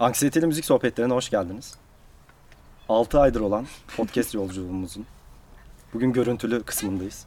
Anksiyeteli 0.00 0.46
Müzik 0.46 0.64
Sohbetlerine 0.64 1.12
hoş 1.14 1.30
geldiniz. 1.30 1.74
6 2.88 3.20
aydır 3.20 3.40
olan 3.40 3.66
podcast 3.96 4.34
yolculuğumuzun 4.34 5.06
bugün 5.94 6.12
görüntülü 6.12 6.62
kısmındayız. 6.62 7.26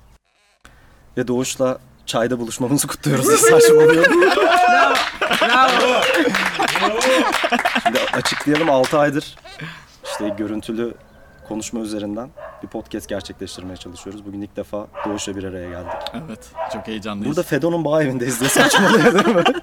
Ve 1.18 1.28
Doğuş'la 1.28 1.80
çayda 2.06 2.40
buluşmamızı 2.40 2.88
kutluyoruz. 2.88 3.26
Saçmalıyorum. 3.40 4.22
Bravo. 5.42 6.02
Şimdi 7.84 8.00
açıklayalım 8.14 8.70
6 8.70 9.00
aydır 9.00 9.36
işte 10.06 10.30
görüntülü 10.30 10.94
konuşma 11.48 11.80
üzerinden 11.80 12.30
bir 12.64 12.68
podcast 12.68 13.10
gerçekleştirmeye 13.10 13.78
çalışıyoruz. 13.78 14.26
Bugün 14.26 14.42
ilk 14.42 14.56
defa 14.56 14.88
Doğuş'la 15.06 15.36
bir 15.36 15.44
araya 15.44 15.70
geldik. 15.70 16.26
Evet, 16.28 16.52
çok 16.74 16.88
heyecanlıyız. 16.88 17.28
Burada 17.28 17.48
Fedo'nun 17.48 17.86
bağ 17.86 18.04
evindeyiz 18.04 18.40
diye 18.40 18.50
saçmalıyor 18.50 19.14
değil 19.14 19.36
mi? 19.36 19.44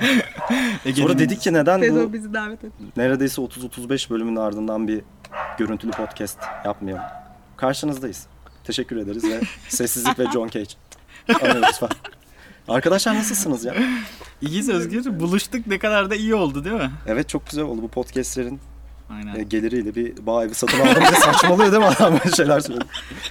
Ege'nin- 0.84 1.06
Sonra 1.06 1.18
dedik 1.18 1.40
ki 1.40 1.52
neden 1.52 1.80
Fedo 1.80 2.08
bu 2.08 2.12
bizi 2.12 2.34
davet 2.34 2.64
etti. 2.64 2.82
neredeyse 2.96 3.42
30-35 3.42 4.10
bölümün 4.10 4.36
ardından 4.36 4.88
bir 4.88 5.00
görüntülü 5.58 5.90
podcast 5.90 6.38
yapmayalım. 6.64 7.04
Karşınızdayız. 7.56 8.26
Teşekkür 8.64 8.96
ederiz 8.96 9.24
ve 9.24 9.40
Sessizlik 9.68 10.18
ve 10.18 10.24
John 10.32 10.48
Cage. 10.48 10.70
Anıyoruz 11.42 11.78
falan. 11.78 11.92
Arkadaşlar 12.68 13.14
nasılsınız 13.14 13.64
ya? 13.64 13.74
İyiyiz 14.42 14.68
Özgür. 14.68 15.20
Buluştuk 15.20 15.66
ne 15.66 15.78
kadar 15.78 16.10
da 16.10 16.14
iyi 16.14 16.34
oldu 16.34 16.64
değil 16.64 16.76
mi? 16.76 16.90
Evet 17.06 17.28
çok 17.28 17.46
güzel 17.50 17.64
oldu 17.64 17.82
bu 17.82 17.88
podcastlerin 17.88 18.60
Aynen. 19.10 19.34
e, 19.34 19.42
geliriyle 19.42 19.94
bir 19.94 20.26
bağ 20.26 20.44
evi 20.44 20.54
satın 20.54 20.80
aldım 20.80 20.94
diye 20.94 21.20
saçmalıyor 21.20 21.72
değil 21.72 21.82
mi 21.82 21.88
adam 21.88 22.12
böyle 22.12 22.30
şeyler 22.36 22.60
söylüyor. 22.60 22.86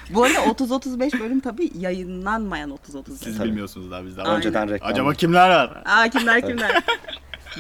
Bu 0.10 0.24
arada 0.24 0.38
30-35 0.40 1.20
bölüm 1.20 1.40
tabii 1.40 1.72
yayınlanmayan 1.80 2.70
30-35. 2.70 3.04
Siz 3.24 3.38
Tabii. 3.38 3.48
bilmiyorsunuz 3.48 3.92
daha 3.92 4.06
biz 4.06 4.18
daha. 4.18 4.26
Aynen. 4.26 4.38
Önceden 4.38 4.70
reklam. 4.70 4.92
Acaba 4.92 5.14
kimler 5.14 5.50
var? 5.50 5.84
Aa 5.86 6.10
kimler 6.10 6.42
kimler. 6.42 6.84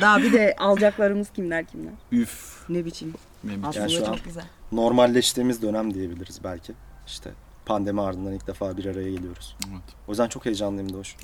Daha 0.01 0.17
bir 0.17 0.33
de 0.33 0.55
alacaklarımız 0.59 1.29
kimler 1.29 1.65
kimler. 1.65 1.93
Üf. 2.11 2.55
Ne 2.69 2.85
biçim. 2.85 3.13
Ne 3.43 3.51
biçim. 3.51 3.65
Aslında 3.65 3.85
an- 4.09 4.15
çok 4.15 4.25
güzel. 4.25 4.43
Normalleştiğimiz 4.71 5.61
dönem 5.61 5.93
diyebiliriz 5.93 6.39
belki. 6.43 6.73
İşte 7.07 7.29
pandemi 7.65 8.01
ardından 8.01 8.33
ilk 8.33 8.47
defa 8.47 8.77
bir 8.77 8.85
araya 8.85 9.11
geliyoruz. 9.11 9.55
Evet. 9.71 9.81
O 10.07 10.11
yüzden 10.11 10.27
çok 10.27 10.45
heyecanlıyım 10.45 10.93
Doğuş. 10.93 11.15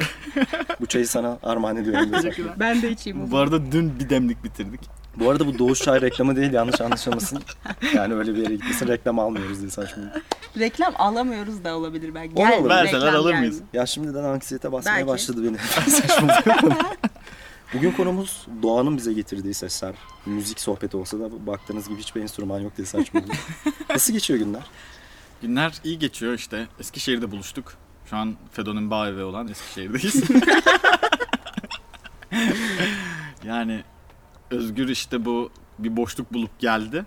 bu 0.81 0.85
çayı 0.85 1.07
sana 1.07 1.37
armağan 1.43 1.77
ediyorum. 1.77 2.11
Ben 2.59 2.81
de 2.81 2.91
içeyim 2.91 3.23
o 3.23 3.31
Bu 3.31 3.37
arada 3.37 3.71
dün 3.71 3.99
bir 3.99 4.09
demlik 4.09 4.43
bitirdik. 4.43 4.81
Bu 5.15 5.29
arada 5.29 5.47
bu 5.47 5.59
Doğuş 5.59 5.79
Çay 5.81 6.01
reklamı 6.01 6.35
değil 6.35 6.53
yanlış 6.53 6.81
anlaşılmasın. 6.81 7.41
Yani 7.93 8.13
öyle 8.13 8.35
bir 8.35 8.39
yere 8.41 8.55
gitmesin 8.55 8.87
reklam 8.87 9.19
almıyoruz 9.19 9.59
diye 9.59 9.69
saçmalıyor. 9.69 10.11
Reklam 10.59 10.93
alamıyoruz 10.97 11.63
da 11.63 11.77
olabilir 11.77 12.15
belki. 12.15 12.33
Olur, 12.35 12.47
Gelmiyor, 12.49 12.69
verseler 12.69 13.01
reklam 13.01 13.15
alır 13.15 13.31
gelmiyor. 13.31 13.51
mıyız? 13.53 13.61
Ya 13.73 13.85
şimdiden 13.85 14.23
anksiyete 14.23 14.71
basmaya 14.71 14.95
Belki. 14.95 15.07
başladı 15.07 15.43
beni. 15.43 15.57
Saçmalıyor. 15.91 16.75
Bugün 17.73 17.91
konumuz 17.91 18.47
doğanın 18.63 18.97
bize 18.97 19.13
getirdiği 19.13 19.53
sesler. 19.53 19.95
Müzik 20.25 20.59
sohbeti 20.59 20.97
olsa 20.97 21.19
da 21.19 21.47
baktığınız 21.47 21.89
gibi 21.89 21.99
hiçbir 21.99 22.21
enstrüman 22.21 22.59
yok 22.59 22.77
diye 22.77 22.87
saçmalıyor. 22.87 23.35
Nasıl 23.89 24.13
geçiyor 24.13 24.39
günler? 24.39 24.63
Günler 25.41 25.73
iyi 25.83 25.99
geçiyor 25.99 26.33
işte. 26.33 26.67
Eskişehir'de 26.79 27.31
buluştuk. 27.31 27.73
Şu 28.09 28.17
an 28.17 28.35
Fedo'nun 28.51 28.91
bağ 28.91 29.07
evi 29.09 29.23
olan 29.23 29.47
Eskişehir'deyiz. 29.47 30.23
yani 33.43 33.83
Özgür 34.51 34.89
işte 34.89 35.25
bu 35.25 35.51
bir 35.79 35.97
boşluk 35.97 36.33
bulup 36.33 36.59
geldi. 36.59 37.05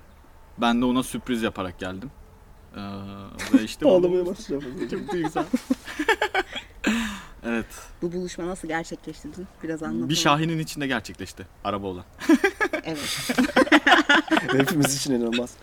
Ben 0.58 0.80
de 0.80 0.84
ona 0.84 1.02
sürpriz 1.02 1.42
yaparak 1.42 1.78
geldim. 1.78 2.10
Ee, 2.76 2.80
ve 3.54 3.62
işte 3.64 3.86
Ağlamaya 3.86 4.26
başladım. 4.26 4.88
Çok 4.90 5.12
duygusal. 5.12 5.44
evet. 7.44 7.66
Bu 8.02 8.12
buluşma 8.12 8.46
nasıl 8.46 8.68
gerçekleştirdin? 8.68 9.46
Biraz 9.62 9.82
anlatalım. 9.82 10.08
Bir 10.08 10.14
Şahin'in 10.14 10.58
içinde 10.58 10.86
gerçekleşti. 10.86 11.46
Araba 11.64 11.86
olan. 11.86 12.04
Evet. 12.84 13.30
Hepimiz 14.52 14.96
için 14.96 15.14
inanılmaz. 15.14 15.56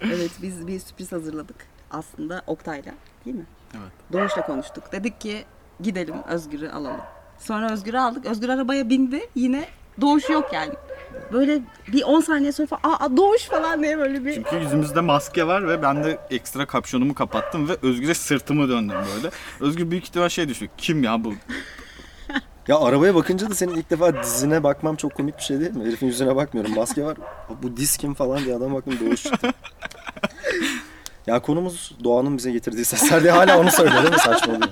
Evet 0.00 0.30
biz 0.42 0.66
bir 0.66 0.80
sürpriz 0.80 1.12
hazırladık. 1.12 1.56
Aslında 1.90 2.42
Oktay'la 2.46 2.92
değil 3.24 3.36
mi? 3.36 3.46
Evet. 3.72 3.92
Doğuş'la 4.12 4.46
konuştuk. 4.46 4.92
Dedik 4.92 5.20
ki 5.20 5.44
gidelim 5.80 6.14
Özgür'ü 6.28 6.68
alalım. 6.68 7.00
Sonra 7.38 7.72
Özgür'ü 7.72 7.98
aldık. 7.98 8.26
Özgür 8.26 8.48
arabaya 8.48 8.88
bindi. 8.90 9.28
Yine 9.34 9.68
Doğuş 10.00 10.28
yok 10.28 10.52
yani. 10.52 10.74
Böyle 11.32 11.62
bir 11.92 12.02
10 12.02 12.20
saniye 12.20 12.52
sonra 12.52 12.66
falan 12.66 12.80
aa 12.82 13.16
Doğuş 13.16 13.42
falan 13.42 13.82
diye 13.82 13.98
böyle 13.98 14.24
bir 14.24 14.34
Çünkü 14.34 14.56
yüzümüzde 14.56 15.00
maske 15.00 15.46
var 15.46 15.68
ve 15.68 15.82
ben 15.82 16.04
de 16.04 16.18
ekstra 16.30 16.66
kapşonumu 16.66 17.14
kapattım 17.14 17.68
ve 17.68 17.76
Özgür'e 17.82 18.14
sırtımı 18.14 18.68
döndüm 18.68 18.96
böyle. 19.16 19.30
Özgür 19.60 19.90
büyük 19.90 20.04
ihtimal 20.04 20.28
şey 20.28 20.48
düşünüyor. 20.48 20.72
Kim 20.78 21.02
ya 21.02 21.24
bu? 21.24 21.34
Ya 22.68 22.78
arabaya 22.78 23.14
bakınca 23.14 23.50
da 23.50 23.54
senin 23.54 23.74
ilk 23.74 23.90
defa 23.90 24.22
dizine 24.22 24.62
bakmam 24.62 24.96
çok 24.96 25.14
komik 25.14 25.36
bir 25.38 25.42
şey 25.42 25.60
değil 25.60 25.70
mi? 25.70 25.84
Herifin 25.84 26.06
yüzüne 26.06 26.36
bakmıyorum. 26.36 26.74
Maske 26.74 27.04
var. 27.04 27.16
Bu 27.62 27.76
diz 27.76 27.96
kim 27.96 28.14
falan 28.14 28.44
diye 28.44 28.54
adam 28.54 28.74
baktım 28.74 28.94
doğuş 29.06 29.22
çıktı. 29.22 29.50
ya 31.26 31.42
konumuz 31.42 31.96
doğanın 32.04 32.36
bize 32.38 32.50
getirdiği 32.50 32.84
sesler 32.84 33.22
diye 33.22 33.32
hala 33.32 33.60
onu 33.60 33.70
söylüyor 33.70 34.02
değil 34.02 34.14
mi? 34.14 34.20
Saçmalıyor. 34.20 34.68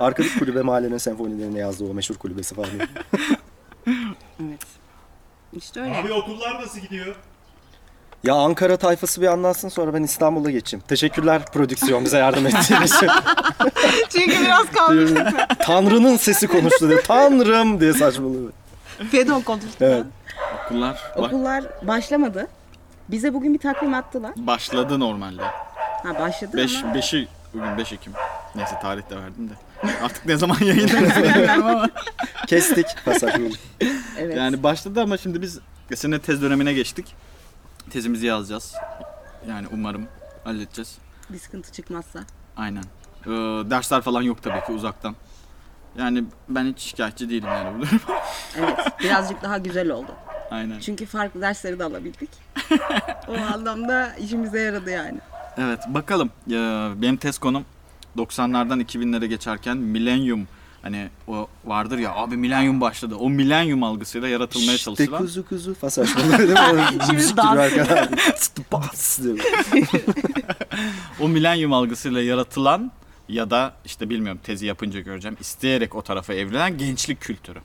Arkadaki 0.00 0.38
kulübe 0.38 0.62
mahallenin 0.62 0.98
senfonilerini 0.98 1.58
yazdığı 1.58 1.90
o 1.90 1.94
meşhur 1.94 2.14
kulübesi 2.14 2.54
falan. 2.54 2.70
Evet. 4.40 4.77
İşte 5.52 5.80
öyle. 5.80 5.96
Abi 5.96 6.12
okullar 6.12 6.60
nasıl 6.62 6.80
gidiyor? 6.80 7.14
Ya 8.24 8.34
Ankara 8.34 8.76
tayfası 8.76 9.20
bir 9.22 9.26
anlatsın 9.26 9.68
sonra 9.68 9.94
ben 9.94 10.02
İstanbul'a 10.02 10.50
geçeyim. 10.50 10.84
Teşekkürler 10.88 11.44
prodüksiyon 11.44 12.04
bize 12.04 12.18
yardım 12.18 12.46
ettiğin 12.46 12.82
için. 12.82 13.08
Çünkü 14.08 14.40
biraz 14.44 14.66
kalmış. 14.70 15.10
Tanrı'nın 15.58 16.16
sesi 16.16 16.46
konuştu 16.46 16.88
diye. 16.88 17.00
Tanrım 17.02 17.80
diye 17.80 17.92
saçmalıyor. 17.92 18.52
Fedon 19.10 19.40
konuştu. 19.40 19.76
Evet. 19.80 20.04
Okullar 20.66 20.96
bak, 21.18 21.24
Okullar 21.24 21.64
başlamadı. 21.82 22.48
Bize 23.08 23.34
bugün 23.34 23.54
bir 23.54 23.58
takvim 23.58 23.94
attılar. 23.94 24.32
başladı 24.36 25.00
normalde. 25.00 25.42
Ha 26.02 26.18
başladı 26.18 26.56
5 26.56 26.84
ama 26.84 26.92
5'i 26.94 27.28
bugün 27.54 27.78
5 27.78 27.92
Ekim. 27.92 28.12
Neyse 28.54 28.74
tarih 28.82 29.10
de 29.10 29.16
verdim 29.16 29.48
de. 29.50 29.52
Artık 30.02 30.26
ne 30.26 30.36
zaman 30.36 30.58
yayınlarız 30.60 31.16
bilmiyorum 31.24 31.66
ama. 31.66 31.90
Kestik. 32.46 32.86
Saçmalıyor. 33.04 33.52
evet. 34.18 34.36
Yani 34.36 34.62
başladı 34.62 35.00
ama 35.02 35.16
şimdi 35.16 35.42
biz 35.42 35.58
sene 35.94 36.18
tez 36.18 36.42
dönemine 36.42 36.72
geçtik. 36.72 37.14
Tezimizi 37.90 38.26
yazacağız. 38.26 38.74
Yani 39.48 39.66
umarım 39.72 40.06
halledeceğiz. 40.44 40.98
bir 41.30 41.38
sıkıntı 41.38 41.72
çıkmazsa. 41.72 42.20
Aynen. 42.56 42.82
Ee, 43.26 43.30
dersler 43.70 44.00
falan 44.02 44.22
yok 44.22 44.42
tabii 44.42 44.66
ki 44.66 44.72
uzaktan. 44.72 45.14
Yani 45.98 46.24
ben 46.48 46.64
hiç 46.64 46.80
şikayetçi 46.80 47.30
değilim 47.30 47.48
yani 47.48 47.78
bu 47.78 47.82
duruma. 47.82 48.20
Evet. 48.58 48.78
Birazcık 49.00 49.42
daha 49.42 49.58
güzel 49.58 49.90
oldu. 49.90 50.12
Aynen. 50.50 50.80
Çünkü 50.80 51.06
farklı 51.06 51.40
dersleri 51.40 51.78
de 51.78 51.84
alabildik. 51.84 52.30
o 53.28 53.32
anlamda 53.54 54.14
işimize 54.14 54.60
yaradı 54.60 54.90
yani. 54.90 55.18
Evet 55.58 55.80
bakalım. 55.88 56.30
Ee, 56.50 56.52
benim 56.96 57.16
tez 57.16 57.38
konum 57.38 57.64
90'lardan 58.18 58.82
2000'lere 58.84 59.26
geçerken 59.26 59.76
milenyum 59.76 60.48
hani 60.82 61.08
o 61.28 61.48
vardır 61.64 61.98
ya 61.98 62.14
abi 62.14 62.36
milenyum 62.36 62.80
başladı. 62.80 63.14
O 63.14 63.30
milenyum 63.30 63.82
algısıyla 63.82 64.28
yaratılmaya 64.28 64.74
İşte 64.74 64.84
çalışılan 64.84 65.18
kuzu 65.18 65.46
kuzu 65.46 65.74
falan 65.74 65.90
saçmalıyor 65.90 66.38
değil 66.38 66.50
mi? 66.50 66.58
O 67.00 67.04
Şimdi 67.06 67.12
Müzik 67.12 67.36
gibi 67.36 67.42
arkadan. 67.42 68.08
Bas 68.72 69.18
diyor. 69.22 69.38
o 71.20 71.28
milenyum 71.28 71.72
algısıyla 71.72 72.22
yaratılan 72.22 72.92
ya 73.28 73.50
da 73.50 73.74
işte 73.84 74.10
bilmiyorum 74.10 74.40
tezi 74.44 74.66
yapınca 74.66 75.00
göreceğim 75.00 75.36
isteyerek 75.40 75.94
o 75.94 76.02
tarafa 76.02 76.34
evrilen 76.34 76.78
gençlik 76.78 77.20
kültürü. 77.20 77.58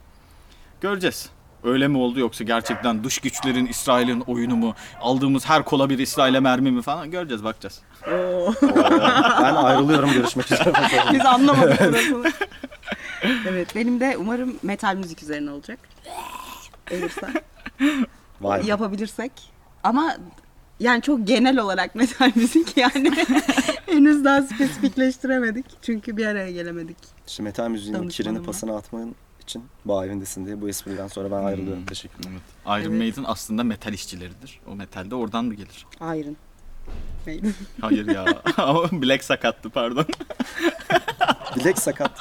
Göreceğiz. 0.81 1.29
Öyle 1.63 1.87
mi 1.87 1.97
oldu 1.97 2.19
yoksa 2.19 2.43
gerçekten 2.43 3.03
dış 3.03 3.17
güçlerin 3.19 3.65
İsrail'in 3.67 4.19
oyunu 4.21 4.55
mu? 4.55 4.75
Aldığımız 5.01 5.45
her 5.45 5.65
kola 5.65 5.89
bir 5.89 5.99
İsrail'e 5.99 6.39
mermi 6.39 6.71
mi 6.71 6.81
falan 6.81 7.11
göreceğiz 7.11 7.43
bakacağız. 7.43 7.81
Oo. 8.07 8.53
Ben 9.41 9.55
ayrılıyorum 9.55 10.11
görüşmek 10.13 10.45
üzere. 10.51 10.73
Biz 11.13 11.25
anlamadık 11.25 11.79
burasını. 11.81 12.31
evet 13.49 13.75
benim 13.75 13.99
de 13.99 14.17
umarım 14.17 14.55
metal 14.63 14.95
müzik 14.95 15.23
üzerine 15.23 15.51
olacak. 15.51 15.79
Olursa. 16.91 17.27
Vay. 18.41 18.65
Yapabilirsek. 18.65 19.31
Ama 19.83 20.15
yani 20.79 21.01
çok 21.01 21.27
genel 21.27 21.57
olarak 21.59 21.95
metal 21.95 22.31
müzik 22.35 22.77
yani 22.77 23.11
henüz 23.85 24.25
daha 24.25 24.41
spesifikleştiremedik. 24.41 25.65
Çünkü 25.81 26.17
bir 26.17 26.25
araya 26.25 26.51
gelemedik. 26.51 26.97
İşte 27.27 27.43
metal 27.43 27.69
müziğin 27.69 27.93
Danışmanım 27.93 28.09
kirini 28.09 28.39
var. 28.39 28.45
pasını 28.45 28.75
atmanın 28.77 29.15
için 29.43 29.63
bağ 29.85 30.05
evindesin 30.05 30.45
diye 30.45 30.61
bu 30.61 30.69
espriden 30.69 31.07
sonra 31.07 31.31
ben 31.31 31.43
ayrılıyorum. 31.45 31.85
Teşekkürler. 31.85 32.31
Iron 32.65 32.79
Evet. 32.79 32.89
Maiden 32.91 33.23
aslında 33.27 33.63
metal 33.63 33.93
işçileridir. 33.93 34.59
O 34.67 34.75
metal 34.75 35.11
de 35.11 35.15
oradan 35.15 35.45
mı 35.45 35.53
gelir? 35.53 35.85
Iron. 36.01 36.35
Neydi? 37.27 37.53
Hayır 37.81 38.07
ya. 38.07 38.25
Ama 38.57 38.91
Black 38.91 39.23
sakattı 39.23 39.69
pardon. 39.69 40.05
Bilek 41.55 41.77
sakat. 41.79 42.11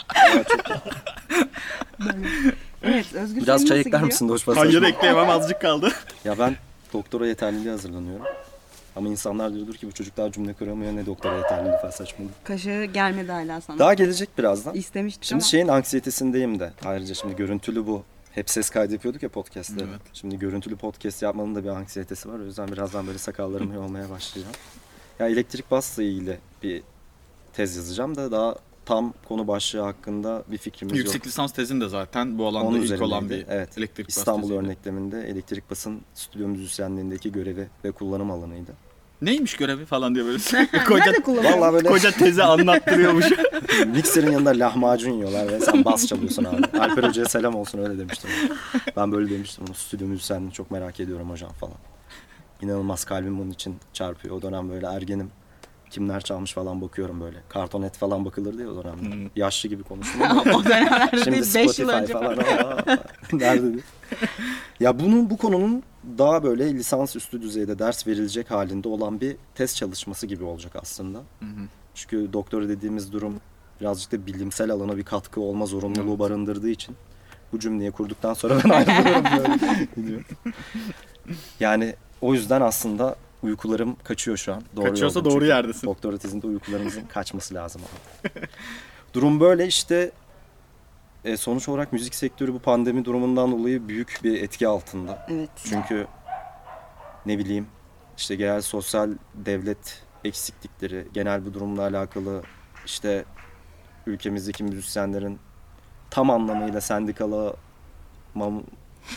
Evet 2.82 3.14
Özgür 3.14 3.42
Biraz 3.42 3.66
çay 3.66 3.80
ekler 3.80 3.90
gidiyor? 3.90 4.06
misin 4.06 4.28
Doğuş 4.28 4.44
Pasaj? 4.44 4.64
Hayır 4.64 4.82
ekleyemem 4.82 5.30
azıcık 5.30 5.60
kaldı. 5.60 5.92
Ya 6.24 6.38
ben 6.38 6.56
doktora 6.92 7.26
yeterliliğe 7.26 7.70
hazırlanıyorum. 7.70 8.26
Ama 8.96 9.08
insanlar 9.08 9.54
diyordur 9.54 9.74
ki 9.74 9.86
bu 9.86 9.92
çocuk 9.92 10.16
daha 10.16 10.32
cümle 10.32 10.52
kuramıyor 10.52 10.96
ne 10.96 11.06
doktora 11.06 11.36
yeterliliği 11.36 11.76
falan 11.76 11.90
saçmalıyor. 11.90 12.34
Kaşığı 12.44 12.84
gelmedi 12.84 13.32
hala 13.32 13.60
sana. 13.60 13.78
Daha 13.78 13.94
gelecek 13.94 14.38
birazdan. 14.38 14.74
İstemiştik 14.74 15.24
Şimdi 15.24 15.42
ama. 15.42 15.48
şeyin 15.48 15.68
anksiyetesindeyim 15.68 16.60
de. 16.60 16.72
Ayrıca 16.84 17.14
şimdi 17.14 17.36
görüntülü 17.36 17.86
bu 17.86 18.02
hep 18.32 18.50
ses 18.50 18.70
kaydı 18.70 18.92
yapıyorduk 18.92 19.22
ya 19.22 19.28
podcast'te. 19.28 19.84
Evet. 19.84 20.00
Şimdi 20.12 20.38
görüntülü 20.38 20.76
podcast 20.76 21.22
yapmanın 21.22 21.54
da 21.54 21.64
bir 21.64 21.68
anksiyetesi 21.68 22.28
var. 22.28 22.38
O 22.38 22.44
yüzden 22.44 22.68
birazdan 22.68 23.06
böyle 23.06 23.18
sakallarım 23.18 23.78
olmaya 23.84 24.10
başlayacağım. 24.10 24.56
Ya 25.18 25.28
elektrik 25.28 25.64
ilgili 25.98 26.38
bir 26.62 26.82
tez 27.52 27.76
yazacağım 27.76 28.16
da 28.16 28.32
daha 28.32 28.56
tam 28.86 29.14
konu 29.28 29.48
başlığı 29.48 29.80
hakkında 29.80 30.44
bir 30.50 30.58
fikrimiz 30.58 30.92
yok. 30.92 30.98
Yüksek 30.98 31.26
lisans 31.26 31.52
tezin 31.52 31.80
de 31.80 31.88
zaten 31.88 32.38
bu 32.38 32.46
alanda 32.46 32.66
Onun 32.66 32.80
ilk 32.80 33.02
olan 33.02 33.30
bir 33.30 33.46
evet. 33.48 33.78
elektrik 33.78 34.08
bas 34.08 34.16
İstanbul 34.16 34.42
teziydi. 34.42 34.64
örnekleminde 34.64 35.22
elektrik 35.22 35.70
basın 35.70 36.00
stüdyo 36.14 36.48
müzisyenliğindeki 36.48 37.32
görevi 37.32 37.68
ve 37.84 37.92
kullanım 37.92 38.30
alanıydı. 38.30 38.72
Neymiş 39.22 39.56
görevi 39.56 39.84
falan 39.84 40.14
diye 40.14 40.24
böyle 40.24 40.38
koca? 40.84 41.12
Vallahi 41.26 41.72
böyle 41.74 41.88
koca 41.88 42.10
tezi 42.10 42.42
anlattırıyormuş. 42.42 43.26
mikserin 43.86 44.32
yanında 44.32 44.50
lahmacun 44.50 45.10
yiyorlar 45.10 45.48
ve 45.48 45.60
sen 45.60 45.84
bas 45.84 46.06
çalıyorsun 46.06 46.44
abi. 46.44 46.78
Alper 46.78 47.02
Hoca'ya 47.04 47.28
selam 47.28 47.54
olsun 47.54 47.78
öyle 47.78 47.98
demiştim. 47.98 48.30
Ben 48.96 49.12
böyle 49.12 49.30
demiştim 49.30 49.64
onu 49.68 49.74
stüdyo 49.74 50.06
müzisyenliğini 50.06 50.52
çok 50.52 50.70
merak 50.70 51.00
ediyorum 51.00 51.30
hocam 51.30 51.52
falan. 51.52 51.76
İnanılmaz 52.62 53.04
kalbim 53.04 53.38
bunun 53.38 53.50
için 53.50 53.76
çarpıyor. 53.92 54.36
O 54.36 54.42
dönem 54.42 54.70
böyle 54.70 54.86
ergenim. 54.86 55.30
Kimler 55.92 56.20
çalmış 56.20 56.52
falan 56.52 56.80
bakıyorum 56.80 57.20
böyle. 57.20 57.36
Kartonet 57.48 57.96
falan 57.96 58.24
bakılırdı 58.24 58.62
ya 58.62 58.68
o 58.68 58.84
dönemde. 58.84 59.16
Hmm. 59.16 59.30
Yaşlı 59.36 59.68
gibi 59.68 59.82
ama 60.30 60.42
o 60.42 60.64
dönemlerde 60.64 61.16
Şimdi 61.16 61.42
değil 61.42 61.54
5 61.54 61.78
yıl 61.78 61.88
önce 61.88 62.12
falan. 62.12 62.36
Nerede? 63.32 63.78
ya 64.80 64.98
bunun 65.00 65.30
bu 65.30 65.36
konunun 65.36 65.82
daha 66.18 66.42
böyle 66.42 66.74
lisans 66.74 67.16
üstü 67.16 67.42
düzeyde 67.42 67.78
ders 67.78 68.06
verilecek 68.06 68.50
halinde 68.50 68.88
olan 68.88 69.20
bir 69.20 69.36
test 69.54 69.76
çalışması 69.76 70.26
gibi 70.26 70.44
olacak 70.44 70.72
aslında. 70.82 71.18
Hı 71.18 71.44
hı. 71.44 71.66
Çünkü 71.94 72.32
doktora 72.32 72.68
dediğimiz 72.68 73.12
durum 73.12 73.40
birazcık 73.80 74.12
da 74.12 74.26
bilimsel 74.26 74.70
alana 74.70 74.96
bir 74.96 75.04
katkı 75.04 75.40
olma 75.40 75.66
zorunluluğu 75.66 76.10
Evet. 76.10 76.18
barındırdığı 76.18 76.70
için 76.70 76.96
bu 77.52 77.58
cümleyi 77.58 77.90
kurduktan 77.90 78.34
sonra 78.34 78.60
ben 78.64 78.70
ayrılıyorum 78.70 79.24
böyle. 79.24 80.20
Yani 81.60 81.94
o 82.20 82.34
yüzden 82.34 82.60
aslında 82.60 83.16
uykularım 83.42 83.96
kaçıyor 84.04 84.36
şu 84.36 84.54
an. 84.54 84.62
Doğru 84.76 84.84
Kaçıyorsa 84.84 85.24
doğru 85.24 85.46
yerdesin. 85.46 85.86
Doktora 85.86 86.18
tezinde 86.18 86.46
uykularımızın 86.46 87.06
kaçması 87.08 87.54
lazım 87.54 87.82
abi. 87.82 88.30
Durum 89.14 89.40
böyle 89.40 89.66
işte 89.66 90.10
e, 91.24 91.36
sonuç 91.36 91.68
olarak 91.68 91.92
müzik 91.92 92.14
sektörü 92.14 92.54
bu 92.54 92.58
pandemi 92.58 93.04
durumundan 93.04 93.52
dolayı 93.52 93.88
büyük 93.88 94.20
bir 94.24 94.42
etki 94.42 94.68
altında. 94.68 95.26
Evet. 95.30 95.50
Çünkü 95.64 96.06
ne 97.26 97.38
bileyim 97.38 97.66
işte 98.16 98.34
genel 98.34 98.62
sosyal 98.62 99.10
devlet 99.34 100.02
eksiklikleri, 100.24 101.08
genel 101.12 101.46
bu 101.46 101.54
durumla 101.54 101.82
alakalı 101.82 102.42
işte 102.86 103.24
ülkemizdeki 104.06 104.64
müzisyenlerin 104.64 105.38
tam 106.10 106.30
anlamıyla 106.30 106.80
sendikala 106.80 107.54
mam 108.34 108.62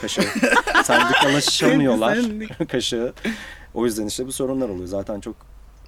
kaşığı 0.01 0.21
sendikalaşamıyorlar 0.83 2.19
kaşığı. 2.69 3.13
O 3.75 3.85
yüzden 3.85 4.05
işte 4.05 4.27
bu 4.27 4.31
sorunlar 4.31 4.69
oluyor. 4.69 4.87
Zaten 4.87 5.19
çok 5.19 5.35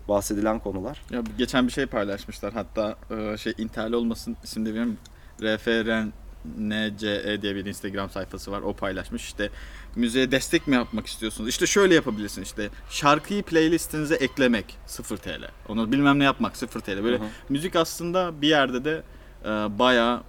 bahsedilen 0.08 0.60
konular. 0.60 1.02
Ya 1.12 1.24
geçen 1.38 1.68
bir 1.68 1.72
şey 1.72 1.86
paylaşmışlar 1.86 2.54
hatta 2.54 2.96
e, 3.18 3.38
şey 3.38 3.54
interli 3.58 3.96
olmasın 3.96 4.38
isimde 4.44 4.70
bilmiyorum. 4.70 4.98
RFRNCE 5.42 7.22
E 7.26 7.42
diye 7.42 7.56
bir 7.56 7.66
Instagram 7.66 8.10
sayfası 8.10 8.52
var. 8.52 8.62
O 8.62 8.74
paylaşmış 8.74 9.24
işte 9.24 9.50
müziğe 9.96 10.32
destek 10.32 10.68
mi 10.68 10.76
yapmak 10.76 11.08
istiyorsunuz? 11.08 11.50
İşte 11.50 11.68
şöyle 11.68 11.96
yapabilirsin 11.96 12.42
işte 12.42 12.70
şarkıyı 12.90 13.44
playlistinize 13.44 14.16
eklemek 14.16 14.78
0 14.86 15.18
TL. 15.18 15.48
Onu 15.70 15.92
bilmem 15.92 16.20
ne 16.20 16.24
yapmak 16.24 16.58
0 16.58 16.80
TL. 16.80 17.04
Böyle 17.04 17.18
Hı 17.18 17.24
hı. 17.24 17.28
müzik 17.50 17.76
aslında 17.76 18.42
bir 18.42 18.48
yerde 18.48 18.86
de 18.86 19.04
e, 19.46 19.48
bayağı 19.80 20.24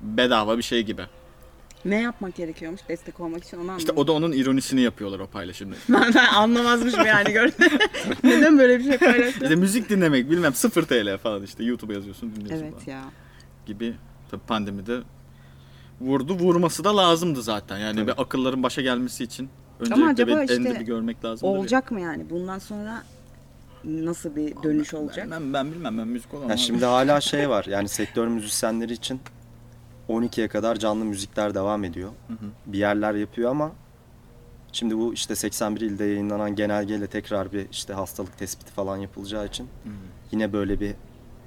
bedava 0.00 0.58
bir 0.58 0.62
şey 0.62 0.82
gibi. 0.82 1.02
Ne 1.84 2.00
yapmak 2.00 2.34
gerekiyormuş 2.34 2.80
destek 2.88 3.20
olmak 3.20 3.44
için 3.44 3.56
onu 3.56 3.62
anlamadım. 3.62 3.78
İşte 3.78 3.92
o 3.92 4.06
da 4.06 4.12
onun 4.12 4.32
ironisini 4.32 4.80
yapıyorlar 4.80 5.18
o 5.18 5.26
paylaşımda. 5.26 5.76
ben, 5.88 6.14
ben 6.14 6.26
anlamazmışım 6.26 7.06
yani 7.06 7.32
gördüm. 7.32 7.78
Neden 8.24 8.58
böyle 8.58 8.78
bir 8.78 8.84
şey 8.84 8.98
paylaştın? 8.98 9.42
İşte 9.42 9.56
müzik 9.56 9.90
dinlemek 9.90 10.30
bilmem 10.30 10.54
0 10.54 10.82
TL 10.82 11.18
falan 11.18 11.42
işte 11.42 11.64
YouTube'a 11.64 11.94
yazıyorsun 11.94 12.36
dinliyorsun 12.36 12.66
evet 12.66 12.84
falan. 12.84 12.96
ya. 12.96 13.04
gibi 13.66 13.94
tabii 14.30 14.42
pandemide 14.46 15.00
vurdu 16.00 16.34
vurması 16.34 16.84
da 16.84 16.96
lazımdı 16.96 17.42
zaten. 17.42 17.78
Yani 17.78 17.96
Tabii. 17.96 18.06
bir 18.06 18.22
akılların 18.22 18.62
başa 18.62 18.82
gelmesi 18.82 19.24
için 19.24 19.48
öncelikle 19.80 20.06
acaba 20.06 20.40
bir 20.40 20.48
işte 20.48 20.80
bir 20.80 20.86
görmek 20.86 21.24
lazım. 21.24 21.48
Olacak 21.48 21.90
mı 21.90 22.00
yani? 22.00 22.30
Bundan 22.30 22.58
sonra 22.58 23.02
nasıl 23.84 24.36
bir 24.36 24.62
dönüş 24.62 24.94
olacak? 24.94 25.28
Ben, 25.30 25.52
ben 25.52 25.72
bilmem 25.72 25.98
ben 25.98 26.08
müzik 26.08 26.34
olamam. 26.34 26.50
Ya 26.50 26.56
şimdi 26.56 26.84
hala 26.84 27.20
şey 27.20 27.48
var 27.48 27.64
yani 27.64 27.88
sektör 27.88 28.26
müzisyenleri 28.26 28.92
için 28.92 29.20
12'ye 30.12 30.48
kadar 30.48 30.76
canlı 30.76 31.04
müzikler 31.04 31.54
devam 31.54 31.84
ediyor. 31.84 32.10
Hı 32.28 32.32
hı. 32.32 32.46
Bir 32.66 32.78
yerler 32.78 33.14
yapıyor 33.14 33.50
ama 33.50 33.72
şimdi 34.72 34.98
bu 34.98 35.14
işte 35.14 35.34
81 35.36 35.80
ilde 35.80 36.04
yayınlanan 36.04 36.56
genelgeyle 36.56 37.06
tekrar 37.06 37.52
bir 37.52 37.70
işte 37.70 37.92
hastalık 37.92 38.38
tespiti 38.38 38.72
falan 38.72 38.96
yapılacağı 38.96 39.46
için 39.46 39.64
Hı 39.64 39.88
hı. 39.88 39.92
yine 40.32 40.52
böyle 40.52 40.80
bir 40.80 40.94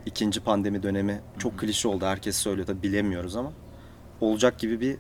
ikinci 0.06 0.40
pandemi 0.40 0.84
dönemi 0.84 1.22
çok 1.38 1.60
klişe 1.60 1.88
oldu. 1.88 2.06
Herkes 2.06 2.38
söylüyor 2.38 2.68
tabii 2.68 2.84
bilemiyoruz 2.84 3.36
ama 3.36 3.52
olacak 4.22 4.60
gibi 4.60 4.82
bir 4.82 4.98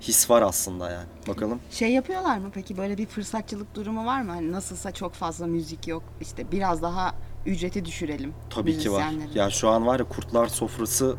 his 0.00 0.30
var 0.30 0.42
aslında 0.42 0.90
yani. 0.90 1.06
Bakalım. 1.28 1.60
Şey 1.70 1.92
yapıyorlar 1.92 2.38
mı 2.38 2.50
peki 2.54 2.76
böyle 2.76 2.98
bir 2.98 3.06
fırsatçılık 3.06 3.74
durumu 3.74 4.06
var 4.06 4.22
mı? 4.22 4.30
Hani 4.30 4.52
nasılsa 4.52 4.92
çok 4.92 5.12
fazla 5.12 5.46
müzik 5.46 5.88
yok. 5.88 6.02
İşte 6.20 6.52
biraz 6.52 6.82
daha 6.82 7.14
ücreti 7.46 7.84
düşürelim. 7.84 8.34
Tabii 8.50 8.78
ki 8.78 8.92
var. 8.92 9.04
Ya 9.34 9.50
şu 9.50 9.68
an 9.68 9.86
var 9.86 9.98
ya 9.98 10.08
kurtlar 10.08 10.46
sofrası 10.46 11.16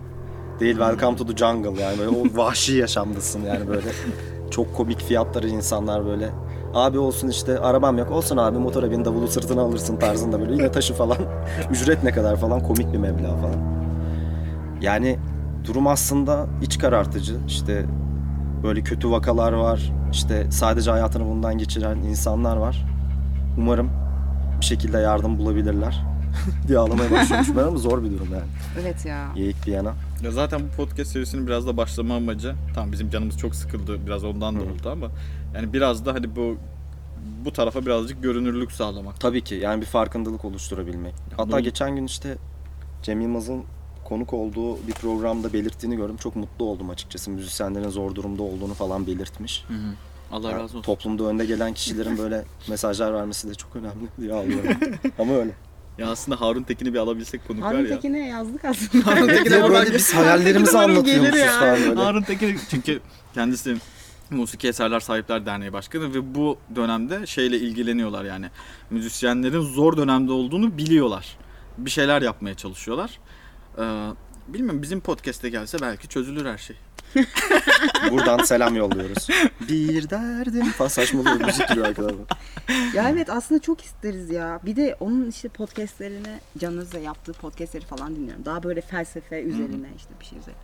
değil 0.59 0.75
Welcome 0.75 1.17
to 1.17 1.25
the 1.25 1.37
Jungle 1.37 1.81
yani 1.81 1.99
böyle 1.99 2.09
o 2.09 2.23
vahşi 2.37 2.73
yaşamdasın 2.73 3.41
yani 3.41 3.67
böyle. 3.67 3.87
Çok 4.51 4.75
komik 4.75 5.01
fiyatları 5.01 5.49
insanlar 5.49 6.05
böyle. 6.05 6.29
Abi 6.73 6.99
olsun 6.99 7.27
işte 7.27 7.59
arabam 7.59 7.97
yok. 7.97 8.11
Olsun 8.11 8.37
abi 8.37 8.57
motora 8.57 8.91
bin 8.91 9.05
davulu 9.05 9.27
sırtına 9.27 9.61
alırsın 9.61 9.97
tarzında 9.97 10.39
böyle. 10.39 10.53
Yine 10.53 10.71
taşı 10.71 10.93
falan. 10.93 11.17
Ücret 11.71 12.03
ne 12.03 12.11
kadar 12.11 12.35
falan 12.35 12.63
komik 12.63 12.93
bir 12.93 12.97
meblağ 12.97 13.35
falan. 13.35 13.75
Yani 14.81 15.19
durum 15.67 15.87
aslında 15.87 16.47
iç 16.61 16.79
karartıcı. 16.79 17.35
İşte 17.47 17.85
böyle 18.63 18.81
kötü 18.81 19.11
vakalar 19.11 19.53
var. 19.53 19.93
İşte 20.11 20.51
sadece 20.51 20.91
hayatını 20.91 21.25
bundan 21.25 21.57
geçiren 21.57 21.97
insanlar 21.97 22.57
var. 22.57 22.85
Umarım 23.57 23.89
bir 24.59 24.65
şekilde 24.65 24.97
yardım 24.97 25.39
bulabilirler 25.39 26.14
diye 26.67 26.77
ağlamaya 26.77 27.11
başlamışım 27.11 27.55
ben 27.57 27.63
ama 27.63 27.77
zor 27.77 28.03
bir 28.03 28.11
durum 28.11 28.27
yani. 28.33 28.45
Evet 28.81 29.05
ya. 29.05 29.27
Geyik 29.35 29.67
bir 29.67 29.71
yana. 29.71 29.93
Ya 30.23 30.31
zaten 30.31 30.61
bu 30.61 30.75
podcast 30.77 31.11
serisinin 31.11 31.47
biraz 31.47 31.67
da 31.67 31.77
başlama 31.77 32.15
amacı 32.15 32.55
tamam 32.75 32.91
bizim 32.91 33.09
canımız 33.09 33.37
çok 33.37 33.55
sıkıldı 33.55 34.05
biraz 34.07 34.23
ondan 34.23 34.55
da 34.55 34.59
Hı. 34.59 34.63
oldu 34.63 34.89
ama 34.91 35.07
yani 35.55 35.73
biraz 35.73 36.05
da 36.05 36.13
hani 36.13 36.35
bu 36.35 36.57
bu 37.45 37.53
tarafa 37.53 37.85
birazcık 37.85 38.23
görünürlük 38.23 38.71
sağlamak. 38.71 39.19
Tabii 39.19 39.43
ki 39.43 39.55
yani 39.55 39.81
bir 39.81 39.85
farkındalık 39.85 40.45
oluşturabilmek. 40.45 41.13
Hatta 41.37 41.51
bunu- 41.51 41.59
geçen 41.63 41.95
gün 41.95 42.05
işte 42.05 42.37
Cem 43.03 43.21
Yılmaz'ın 43.21 43.63
konuk 44.03 44.33
olduğu 44.33 44.87
bir 44.87 44.93
programda 44.93 45.53
belirttiğini 45.53 45.95
gördüm. 45.95 46.17
Çok 46.17 46.35
mutlu 46.35 46.65
oldum 46.65 46.89
açıkçası. 46.89 47.31
Müzisyenlerin 47.31 47.89
zor 47.89 48.15
durumda 48.15 48.43
olduğunu 48.43 48.73
falan 48.73 49.07
belirtmiş. 49.07 49.65
Allah 50.31 50.49
Yani 50.51 50.55
razı 50.55 50.63
olsun. 50.77 50.81
toplumda 50.81 51.23
önde 51.23 51.45
gelen 51.45 51.73
kişilerin 51.73 52.17
böyle 52.17 52.43
mesajlar 52.69 53.13
vermesi 53.13 53.49
de 53.49 53.55
çok 53.55 53.75
önemli 53.75 54.07
diye 54.21 54.33
alıyorum. 54.33 54.71
Ama 55.19 55.33
öyle. 55.33 55.51
Ya 55.97 56.09
aslında 56.11 56.41
Harun 56.41 56.63
Tekin'i 56.63 56.93
bir 56.93 56.99
alabilsek 56.99 57.47
konuk 57.47 57.63
var 57.63 57.75
Harun 57.75 57.85
ya. 57.87 57.95
Tekin'e 57.95 58.27
yazdık 58.27 58.65
aslında. 58.65 59.07
Harun 59.07 59.27
Tekin'e 59.27 59.63
böyle 59.69 59.93
biz 59.93 60.13
hayallerimizi 60.13 60.71
Umarım 60.71 60.89
gelir 60.89 60.97
anlatıyormuşuz 60.97 61.39
ya. 61.39 61.59
falan 61.59 61.79
böyle. 61.89 62.01
Harun 62.01 62.21
Tekin 62.21 62.59
çünkü 62.69 62.99
kendisi 63.33 63.77
Musiki 64.29 64.67
Eserler 64.67 64.99
Sahipler 64.99 65.45
Derneği 65.45 65.73
Başkanı 65.73 66.13
ve 66.13 66.35
bu 66.35 66.57
dönemde 66.75 67.27
şeyle 67.27 67.57
ilgileniyorlar 67.59 68.25
yani. 68.25 68.49
Müzisyenlerin 68.89 69.61
zor 69.61 69.97
dönemde 69.97 70.31
olduğunu 70.31 70.77
biliyorlar. 70.77 71.37
Bir 71.77 71.89
şeyler 71.89 72.21
yapmaya 72.21 72.55
çalışıyorlar. 72.55 73.19
Ee, 73.77 74.09
bilmiyorum 74.47 74.81
bizim 74.81 74.99
podcast'e 74.99 75.49
gelse 75.49 75.77
belki 75.81 76.07
çözülür 76.07 76.45
her 76.45 76.57
şey. 76.57 76.75
Buradan 78.11 78.37
selam 78.43 78.75
yolluyoruz. 78.75 79.27
Bir 79.69 80.09
derdim 80.09 80.71
falan 80.71 80.89
saçmalıyor 80.89 81.45
müzik 81.45 81.69
gibi 81.69 81.83
arkadaşlar. 81.83 82.19
ya 82.93 83.09
evet 83.09 83.29
aslında 83.29 83.61
çok 83.61 83.85
isteriz 83.85 84.29
ya. 84.29 84.59
Bir 84.65 84.75
de 84.75 84.97
onun 84.99 85.29
işte 85.29 85.49
podcastlerini 85.49 86.39
Can 86.57 86.77
Öz'le 86.77 87.03
yaptığı 87.03 87.33
podcastleri 87.33 87.85
falan 87.85 88.15
dinliyorum. 88.15 88.45
Daha 88.45 88.63
böyle 88.63 88.81
felsefe 88.81 89.41
üzerine 89.41 89.87
işte 89.97 90.09
bir 90.19 90.25
şey 90.25 90.39
üzerine. 90.39 90.59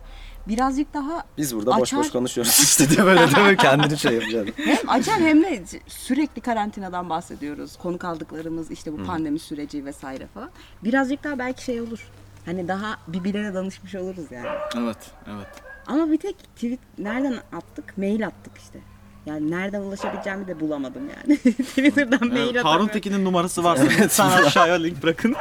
Birazcık 0.48 0.94
daha 0.94 1.24
Biz 1.38 1.56
burada 1.56 1.70
boş 1.70 1.92
Açar- 1.92 1.98
boş 1.98 2.10
konuşuyoruz 2.10 2.60
işte 2.62 2.90
diye 2.90 3.04
böyle 3.04 3.36
değil 3.36 3.48
mi? 3.48 3.56
Kendini 3.56 3.98
şey 3.98 4.12
yapacağız. 4.12 4.48
hem 4.56 4.88
açar 4.88 5.20
hem 5.20 5.42
de 5.42 5.64
sürekli 5.86 6.40
karantinadan 6.40 7.10
bahsediyoruz. 7.10 7.76
Konuk 7.76 8.04
aldıklarımız 8.04 8.70
işte 8.70 8.92
bu 8.92 9.04
pandemi 9.04 9.38
süreci 9.38 9.84
vesaire 9.84 10.26
falan. 10.34 10.50
Birazcık 10.84 11.24
daha 11.24 11.38
belki 11.38 11.64
şey 11.64 11.80
olur. 11.80 12.08
Hani 12.44 12.68
daha 12.68 12.96
birbirlerine 13.06 13.54
danışmış 13.54 13.94
oluruz 13.94 14.24
yani. 14.30 14.46
Evet, 14.76 15.10
evet. 15.26 15.48
Ama 15.86 16.12
bir 16.12 16.18
tek 16.18 16.36
tweet 16.54 16.80
nereden 16.98 17.34
attık? 17.52 17.98
Mail 17.98 18.26
attık 18.26 18.58
işte. 18.58 18.78
Yani 19.26 19.50
nereden 19.50 19.80
ulaşabileceğimi 19.80 20.46
de 20.46 20.60
bulamadım 20.60 21.02
yani. 21.16 21.36
Twitter'dan 21.42 22.28
mail 22.28 22.32
Evet, 22.32 22.40
atamıyorum. 22.40 22.70
Harun 22.70 22.86
Tekin'in 22.86 23.24
numarası 23.24 23.64
varsa 23.64 23.84
lütfen 23.84 24.30
aşağıya 24.44 24.74
link 24.74 25.02
bırakın. 25.02 25.34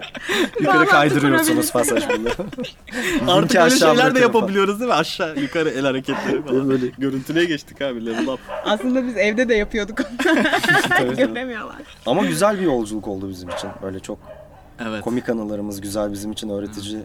Yukarı 0.60 0.86
kaydırıyorsunuz 0.86 1.72
pasaj 1.72 2.04
bunu. 2.08 2.28
Artık 3.32 3.56
aşağı 3.56 3.78
şeyler 3.78 4.14
de 4.14 4.20
yapabiliyoruz 4.20 4.80
değil 4.80 4.88
mi? 4.90 4.94
Aşağı 4.94 5.36
yukarı 5.36 5.70
el 5.70 5.84
hareketleri 5.84 6.42
falan. 6.42 6.68
Böyle. 6.68 6.86
Görüntülüye 6.86 7.44
geçtik 7.44 7.82
abi 7.82 8.06
level 8.06 8.26
up. 8.26 8.40
Aslında 8.64 9.06
biz 9.06 9.16
evde 9.16 9.48
de 9.48 9.54
yapıyorduk. 9.54 9.98
Göremiyorlar. 11.16 11.76
Ama 12.06 12.24
güzel 12.24 12.58
bir 12.58 12.64
yolculuk 12.64 13.08
oldu 13.08 13.28
bizim 13.28 13.48
için. 13.48 13.70
Böyle 13.82 14.00
çok 14.00 14.18
Evet. 14.78 15.04
komik 15.04 15.28
anılarımız, 15.28 15.80
güzel 15.80 16.12
bizim 16.12 16.32
için 16.32 16.48
öğretici 16.48 17.02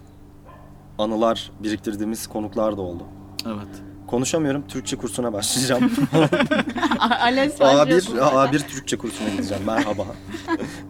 anılar 0.97 1.51
biriktirdiğimiz 1.63 2.27
konuklar 2.27 2.77
da 2.77 2.81
oldu. 2.81 3.03
Evet. 3.47 3.67
Konuşamıyorum. 4.07 4.63
Türkçe 4.67 4.97
kursuna 4.97 5.33
başlayacağım. 5.33 5.91
Ales 6.99 7.59
A1, 7.59 7.79
başlıyorsun. 7.79 8.17
A1 8.17 8.67
Türkçe 8.67 8.97
kursuna 8.97 9.29
gideceğim. 9.29 9.63
Merhaba. 9.67 10.05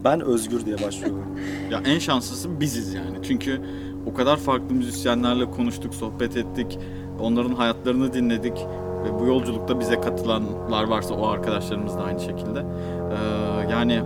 Ben 0.04 0.22
Özgür 0.22 0.66
diye 0.66 0.82
başlıyorum. 0.82 1.40
Ya 1.72 1.82
en 1.86 2.00
şanslısı 2.00 2.60
biziz 2.60 2.94
yani. 2.94 3.18
Çünkü 3.28 3.62
o 4.06 4.14
kadar 4.14 4.38
farklı 4.38 4.76
müzisyenlerle 4.76 5.52
konuştuk, 5.52 5.96
sohbet 5.96 6.38
ettik. 6.38 6.80
Onların 7.20 7.56
hayatlarını 7.56 8.14
dinledik. 8.14 8.58
Ve 9.04 9.20
bu 9.20 9.26
yolculukta 9.26 9.80
bize 9.80 10.02
katılanlar 10.02 10.84
varsa 10.84 11.14
o 11.14 11.28
arkadaşlarımız 11.28 11.98
da 11.98 12.04
aynı 12.04 12.20
şekilde. 12.20 12.60
Ee, 12.60 13.72
yani 13.72 14.04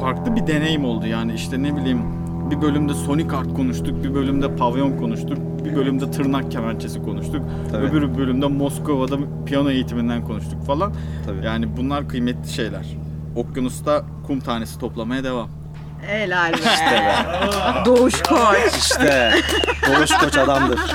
farklı 0.00 0.36
bir 0.36 0.46
deneyim 0.46 0.84
oldu 0.84 1.06
yani 1.06 1.34
işte 1.34 1.62
ne 1.62 1.76
bileyim 1.76 2.02
bir 2.50 2.62
bölümde 2.62 2.94
Sonic 2.94 3.36
Art 3.36 3.54
konuştuk, 3.54 4.04
bir 4.04 4.14
bölümde 4.14 4.56
pavyon 4.56 4.98
konuştuk, 4.98 5.38
bir 5.64 5.76
bölümde 5.76 6.10
tırnak 6.10 6.52
kemençesi 6.52 7.02
konuştuk, 7.02 7.42
Tabii. 7.70 7.86
öbür 7.86 8.18
bölümde 8.18 8.46
Moskova'da 8.46 9.16
piyano 9.46 9.70
eğitiminden 9.70 10.24
konuştuk 10.24 10.66
falan. 10.66 10.92
Tabii. 11.26 11.46
Yani 11.46 11.76
bunlar 11.76 12.08
kıymetli 12.08 12.52
şeyler. 12.52 12.86
Okyanusta 13.36 14.04
kum 14.26 14.40
tanesi 14.40 14.78
toplamaya 14.78 15.24
devam. 15.24 15.48
Helal 16.06 16.52
be. 16.52 16.56
Doğuş 17.86 18.22
koç. 18.22 18.76
İşte 18.78 19.32
Doğuş 19.86 20.10
Koç 20.10 20.36
adamdır. 20.36 20.80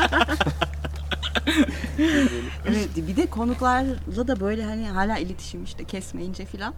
Evet 2.97 3.07
bir 3.07 3.15
de 3.15 3.25
konuklarla 3.25 4.27
da 4.27 4.39
böyle 4.39 4.63
hani 4.63 4.87
hala 4.89 5.17
iletişim 5.17 5.63
işte 5.63 5.83
kesmeyince 5.83 6.45
filan. 6.45 6.73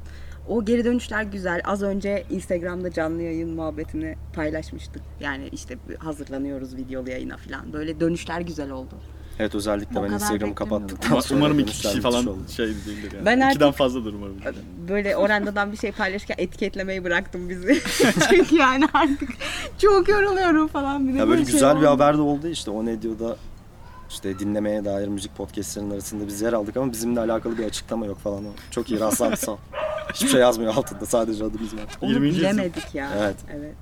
O 0.48 0.66
geri 0.66 0.86
dönüşler 0.86 1.24
güzel. 1.24 1.62
Az 1.66 1.82
önce 1.84 2.26
Instagram'da 2.30 2.92
canlı 2.92 3.22
yayın 3.22 3.50
muhabbetini 3.50 4.16
paylaşmıştık. 4.34 5.02
Yani 5.20 5.50
işte 5.52 5.78
hazırlanıyoruz 6.00 6.76
videolu 6.76 7.10
yayına 7.10 7.38
filan. 7.38 7.74
Böyle 7.74 8.00
dönüşler 8.00 8.42
güzel 8.42 8.72
oldu. 8.72 8.96
Evet 9.40 9.56
özellikle 9.56 10.00
O 10.00 10.04
ben 10.04 10.12
Instagram'ı 10.12 10.56
kapattıktan 10.56 11.20
sonra 11.20 11.40
Umarım 11.40 11.60
iki 11.60 11.74
kişi 11.74 12.02
falan 12.02 12.28
oldu. 12.28 12.40
şey 12.56 12.68
değildir 12.68 13.12
yani. 13.16 13.26
Ben 13.26 13.50
İkiden 13.50 13.72
fazladır 13.72 14.14
umarım. 14.14 14.36
Böyle 14.90 15.16
Oranda'dan 15.16 15.72
bir 15.72 15.78
şey 15.78 15.92
paylaşırken 15.92 16.36
etiketlemeyi 16.38 17.04
bıraktım 17.04 17.50
bizi. 17.50 17.82
Çünkü 18.30 18.56
yani 18.56 18.86
artık 18.94 19.30
çok 19.78 20.10
yoruluyorum 20.10 20.68
falan. 20.68 21.08
Bir 21.08 21.14
de 21.14 21.18
Ya 21.18 21.28
böyle 21.28 21.46
şey 21.46 21.54
güzel 21.54 21.76
bir 21.76 21.82
oldu. 21.82 21.88
haber 21.90 22.18
de 22.18 22.22
oldu 22.22 22.48
işte 22.48 22.72
o 22.72 22.86
ne 22.86 23.02
diyorda 23.02 23.38
işte 24.10 24.40
dinlemeye 24.40 24.86
dair 24.86 25.08
müzik 25.08 25.36
podcastlerinin 25.36 25.92
arasında 25.92 26.28
biz 26.28 26.42
yer 26.42 26.54
aldık 26.54 26.78
ama 26.78 26.92
bizimle 26.92 27.20
alakalı 27.20 27.58
bir 27.58 27.64
açıklama 27.66 28.06
yok 28.06 28.20
falan. 28.20 28.44
Çok 28.72 28.90
iyi 28.92 29.00
rastlantısal. 29.00 29.58
Hiçbir 30.14 30.28
şey 30.28 30.42
yazmıyor 30.42 30.76
altında 30.76 31.06
sadece 31.06 31.44
adımız 31.44 31.74
var. 31.74 31.84
Onu 32.02 32.12
20. 32.12 32.28
yüzyıl. 32.28 32.42
bilemedik 32.42 32.96
ya. 32.96 33.10
Evet. 33.18 33.36
Evet. 33.54 33.76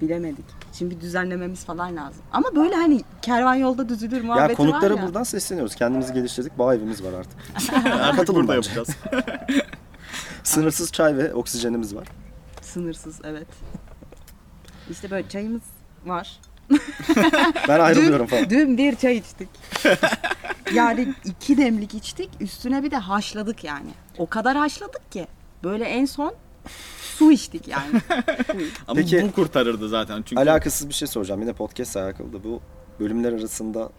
Bilemedik. 0.00 0.44
Şimdi 0.72 0.96
bir 0.96 1.00
düzenlememiz 1.00 1.64
falan 1.64 1.96
lazım. 1.96 2.22
Ama 2.32 2.56
böyle 2.56 2.74
hani 2.74 3.00
kervan 3.22 3.54
yolda 3.54 3.88
düzülür 3.88 4.22
muhabbeti 4.24 4.50
Ya 4.50 4.56
konuklara 4.56 4.94
var 4.94 5.00
ya. 5.00 5.06
buradan 5.06 5.22
sesleniyoruz. 5.22 5.74
Kendimizi 5.74 6.12
geliştirdik. 6.12 6.58
Bağ 6.58 6.74
evimiz 6.74 7.04
var 7.04 7.12
artık. 7.12 7.38
Artık 7.86 8.16
Katılın 8.18 8.36
burada 8.48 8.56
bence. 8.56 8.70
yapacağız. 8.70 8.96
Sınırsız 10.44 10.92
çay 10.92 11.16
ve 11.16 11.34
oksijenimiz 11.34 11.94
var. 11.96 12.08
Sınırsız 12.62 13.20
evet. 13.24 13.46
İşte 14.90 15.10
böyle 15.10 15.28
çayımız 15.28 15.62
var. 16.06 16.40
Ben 17.68 17.80
ayrılıyorum 17.80 18.26
falan. 18.26 18.50
Dün 18.50 18.78
bir 18.78 18.96
çay 18.96 19.16
içtik. 19.16 19.48
yani 20.74 21.14
iki 21.24 21.56
demlik 21.56 21.94
içtik. 21.94 22.30
Üstüne 22.40 22.82
bir 22.82 22.90
de 22.90 22.96
haşladık 22.96 23.64
yani. 23.64 23.90
O 24.18 24.26
kadar 24.26 24.56
haşladık 24.56 25.12
ki. 25.12 25.26
Böyle 25.64 25.84
en 25.84 26.04
son 26.04 26.34
su 27.00 27.32
içtik 27.32 27.68
yani. 27.68 28.00
Ama 28.88 29.00
Peki- 29.00 29.22
bu 29.22 29.32
kurtarırdı 29.32 29.88
zaten. 29.88 30.22
Çünkü 30.22 30.42
Alakasız 30.42 30.88
bir 30.88 30.94
şey 30.94 31.08
soracağım. 31.08 31.40
Yine 31.40 31.52
podcast 31.52 31.96
alakalı 31.96 32.32
da 32.32 32.44
bu 32.44 32.60
bölümler 33.00 33.32
arasında 33.32 33.90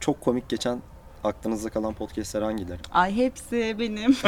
çok 0.00 0.20
komik 0.20 0.48
geçen 0.48 0.82
aklınızda 1.24 1.70
kalan 1.70 1.94
podcastler 1.94 2.42
hangileri? 2.42 2.78
Ay 2.92 3.16
hepsi 3.16 3.76
benim. 3.78 4.14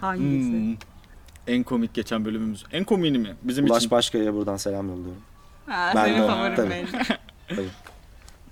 Hangisi? 0.00 0.52
Hmm. 0.52 0.76
En 1.48 1.62
komik 1.62 1.94
geçen 1.94 2.24
bölümümüz. 2.24 2.64
En 2.72 2.84
komiğini 2.84 3.18
mi? 3.18 3.36
Bizim 3.42 3.64
Ulaş 3.64 3.78
için. 3.78 3.90
Başkaya'ya 3.90 4.34
buradan 4.34 4.56
selam 4.56 4.88
yolluyorum. 4.88 5.22
Ha, 5.66 5.92
Ben 5.94 6.04
senin 6.04 6.22
de- 6.22 6.26
favorin 6.26 6.54
tabii. 6.56 6.70
benim. 7.50 7.68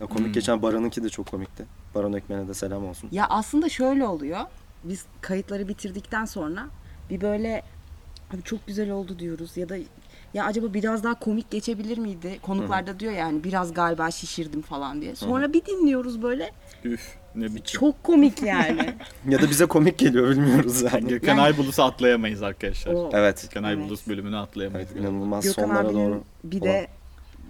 Ya 0.01 0.07
komik 0.07 0.27
Hmm. 0.27 0.33
geçen 0.33 0.63
Baran'ınki 0.63 1.05
de 1.05 1.09
çok 1.09 1.27
komikti. 1.31 1.67
Baran 1.95 2.15
Ökmen'e 2.15 2.49
de 2.49 2.55
selam 2.55 2.87
olsun. 2.89 3.09
Ya 3.13 3.27
aslında 3.31 3.69
şöyle 3.69 4.05
oluyor. 4.07 4.41
Biz 4.85 5.05
kayıtları 5.21 5.69
bitirdikten 5.69 6.25
sonra 6.25 6.67
bir 7.11 7.21
böyle 7.21 7.63
abi 8.35 8.43
çok 8.43 8.67
güzel 8.67 8.91
oldu 8.91 9.19
diyoruz 9.19 9.57
ya 9.57 9.69
da 9.69 9.77
ya 10.35 10.45
acaba 10.45 10.75
biraz 10.75 11.05
daha 11.05 11.15
komik 11.19 11.51
geçebilir 11.51 11.99
miydi? 11.99 12.39
Konuklarda 12.43 13.01
diyor 13.01 13.13
yani 13.13 13.45
biraz 13.45 13.75
galiba 13.75 14.11
şişirdim 14.11 14.63
falan 14.63 15.01
diye. 15.03 15.17
Sonra 15.17 15.53
bir 15.53 15.65
dinliyoruz 15.67 16.23
böyle 16.23 16.51
Üf 16.85 17.15
ne 17.37 17.55
biçim. 17.55 17.81
çok 17.81 18.03
komik 18.05 18.43
yani. 18.43 18.95
Ya 19.29 19.43
da 19.43 19.51
bize 19.51 19.67
komik 19.67 19.99
geliyor 19.99 20.31
bilmiyoruz 20.31 20.83
yani. 20.83 21.09
Gökhan 21.09 21.29
Yani- 21.29 21.41
Aybulus'u 21.41 21.83
atlayamayız 21.83 22.43
arkadaşlar. 22.43 22.93
O- 22.93 23.11
Evet. 23.13 23.43
Gökhan 23.43 23.63
Aybolus 23.69 24.09
bölümünü 24.09 24.37
atlayamayız. 24.37 24.89
Evet 24.93 25.01
inanılmaz 25.03 25.45
Gökhan 25.45 25.63
sonlara 25.63 25.93
doğru. 25.93 26.23
bir 26.45 26.63
de 26.63 26.89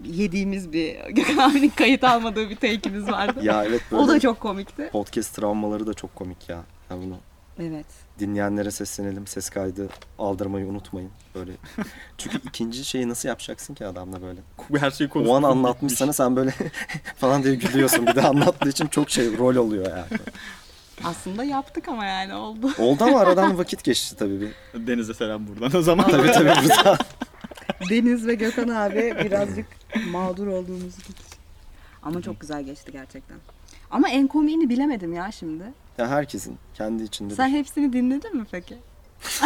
yediğimiz 0.04 0.72
bir 0.72 0.96
Gökhan 1.10 1.50
abinin 1.50 1.68
kayıt 1.76 2.04
almadığı 2.04 2.50
bir 2.50 2.56
take'imiz 2.56 3.08
vardı. 3.10 3.40
Ya 3.42 3.64
evet 3.64 3.80
böyle 3.92 4.02
o 4.02 4.08
da 4.08 4.20
çok 4.20 4.40
komikti. 4.40 4.88
podcast 4.92 5.36
travmaları 5.36 5.86
da 5.86 5.94
çok 5.94 6.16
komik 6.16 6.48
ya. 6.48 6.56
ya 6.90 6.96
bunu 6.96 7.16
Evet. 7.58 7.86
Dinleyenlere 8.18 8.70
seslenelim. 8.70 9.26
Ses 9.26 9.50
kaydı 9.50 9.88
aldırmayı 10.18 10.66
unutmayın. 10.66 11.10
Böyle. 11.34 11.52
Çünkü 12.18 12.38
ikinci 12.48 12.84
şeyi 12.84 13.08
nasıl 13.08 13.28
yapacaksın 13.28 13.74
ki 13.74 13.86
adamla 13.86 14.22
böyle? 14.22 14.40
Her 14.80 14.90
şeyi 14.90 15.08
O 15.08 15.12
konuştuk. 15.12 15.36
an 15.36 15.42
anlatmış 15.42 15.92
sana 15.92 16.12
sen 16.12 16.36
böyle 16.36 16.54
falan 17.16 17.42
diye 17.42 17.54
gülüyorsun. 17.54 18.06
Bir 18.06 18.14
de 18.14 18.22
anlattığı 18.22 18.68
için 18.68 18.86
çok 18.86 19.10
şey 19.10 19.38
rol 19.38 19.56
oluyor 19.56 19.90
yani. 19.90 20.20
Aslında 21.04 21.44
yaptık 21.44 21.88
ama 21.88 22.04
yani 22.04 22.34
oldu. 22.34 22.70
Oldu 22.78 23.04
ama 23.04 23.20
aradan 23.20 23.58
vakit 23.58 23.84
geçti 23.84 24.16
tabii 24.16 24.40
bir. 24.40 24.52
Deniz'e 24.86 25.14
selam 25.14 25.46
buradan 25.46 25.78
o 25.78 25.82
zaman. 25.82 26.10
Tabii 26.10 26.32
tabii 26.32 26.52
burada. 26.64 26.98
Deniz 27.90 28.26
ve 28.26 28.34
Gökhan 28.34 28.68
abi 28.68 29.14
birazcık 29.24 29.66
mağdur 30.10 30.46
olduğumuz 30.46 30.96
kişi. 30.96 31.12
Ama 32.02 32.22
çok 32.22 32.40
güzel 32.40 32.62
geçti 32.62 32.92
gerçekten. 32.92 33.36
Ama 33.90 34.08
en 34.08 34.26
komiğini 34.26 34.68
bilemedim 34.68 35.12
ya 35.12 35.32
şimdi. 35.32 35.64
Ya 35.98 36.08
herkesin 36.08 36.58
kendi 36.74 37.02
içinde 37.02 37.34
Sen 37.34 37.48
hepsini 37.48 37.92
dinledin 37.92 38.36
mi 38.36 38.46
peki? 38.50 38.78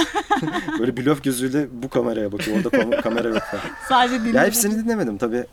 böyle 0.79 0.97
blöf 0.97 1.25
gözüyle 1.25 1.67
bu 1.73 1.89
kameraya 1.89 2.33
bakıyor. 2.33 2.57
Orada 2.57 2.69
kam- 2.69 3.03
kamera 3.03 3.29
yok 3.29 3.43
falan. 3.43 3.63
Sadece 3.89 4.15
dinledim. 4.21 4.35
Ya 4.35 4.45
hepsini 4.47 4.85
dinlemedim 4.85 5.19
tabii. 5.19 5.45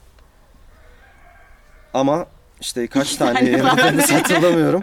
Ama 1.94 2.26
işte 2.62 2.88
kaç 2.88 3.16
tane 3.16 3.44
yayınladığını 3.50 4.02
hatırlamıyorum. 4.02 4.82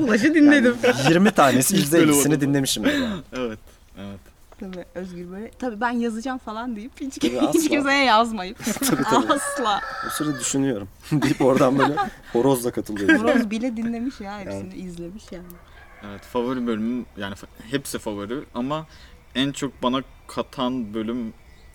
Ulaşı 0.00 0.34
dinledim. 0.34 0.76
20 1.08 1.30
tanesi 1.30 1.76
İlk 1.76 1.92
bölüm 1.92 2.08
%50'sini 2.14 2.28
oldu. 2.34 2.40
dinlemişimdir 2.40 2.92
yani. 2.94 3.22
evet. 3.32 3.58
Evet. 3.98 4.20
Tabii 4.62 4.84
Özgür 4.94 5.30
böyle. 5.30 5.50
Tabii 5.50 5.80
ben 5.80 5.90
yazacağım 5.90 6.38
falan 6.38 6.76
deyip 6.76 7.00
hiç, 7.00 7.18
Tabii 7.18 7.40
asla. 7.40 7.52
hiç 7.52 7.68
kimseye 7.68 8.04
yazmayıp. 8.04 8.58
Tabii 8.64 9.02
tabii. 9.02 9.32
Asla. 9.32 9.80
O 10.06 10.10
sırada 10.10 10.40
düşünüyorum. 10.40 10.88
deyip 11.12 11.40
oradan 11.42 11.78
böyle 11.78 11.96
horozla 12.32 12.70
katılıyorum. 12.70 13.22
Moroz 13.26 13.50
bile 13.50 13.76
dinlemiş 13.76 14.20
ya 14.20 14.40
hepsini 14.40 14.74
izlemiş 14.74 15.24
yani. 15.32 15.46
Evet 16.10 16.22
favori 16.22 16.66
bölümüm 16.66 17.06
yani 17.16 17.34
hepsi 17.70 17.98
favori 17.98 18.44
ama 18.54 18.86
en 19.34 19.52
çok 19.52 19.82
bana 19.82 20.02
katan 20.26 20.94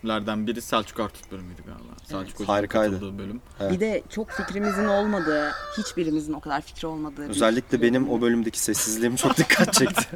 bölümlerden 0.04 0.46
biri 0.46 0.62
Selçuk 0.62 1.00
Artut 1.00 1.32
bölümüydü 1.32 1.62
galiba. 1.66 1.92
Selçuk 2.04 2.34
Hoca'nın 2.40 2.46
Harikaydı. 2.46 2.92
katıldığı 2.94 3.18
bölüm. 3.18 3.40
Evet. 3.60 3.72
Bir 3.72 3.80
de 3.80 4.02
çok 4.10 4.30
fikrimizin 4.30 4.84
olmadığı, 4.84 5.50
hiçbirimizin 5.78 6.32
o 6.32 6.40
kadar 6.40 6.60
fikri 6.60 6.86
olmadığı. 6.88 7.24
bir- 7.24 7.28
Özellikle 7.30 7.82
benim 7.82 8.10
o 8.10 8.20
bölümdeki 8.20 8.60
sessizliğim 8.60 9.16
çok 9.16 9.36
dikkat 9.36 9.72
çekti. 9.72 10.06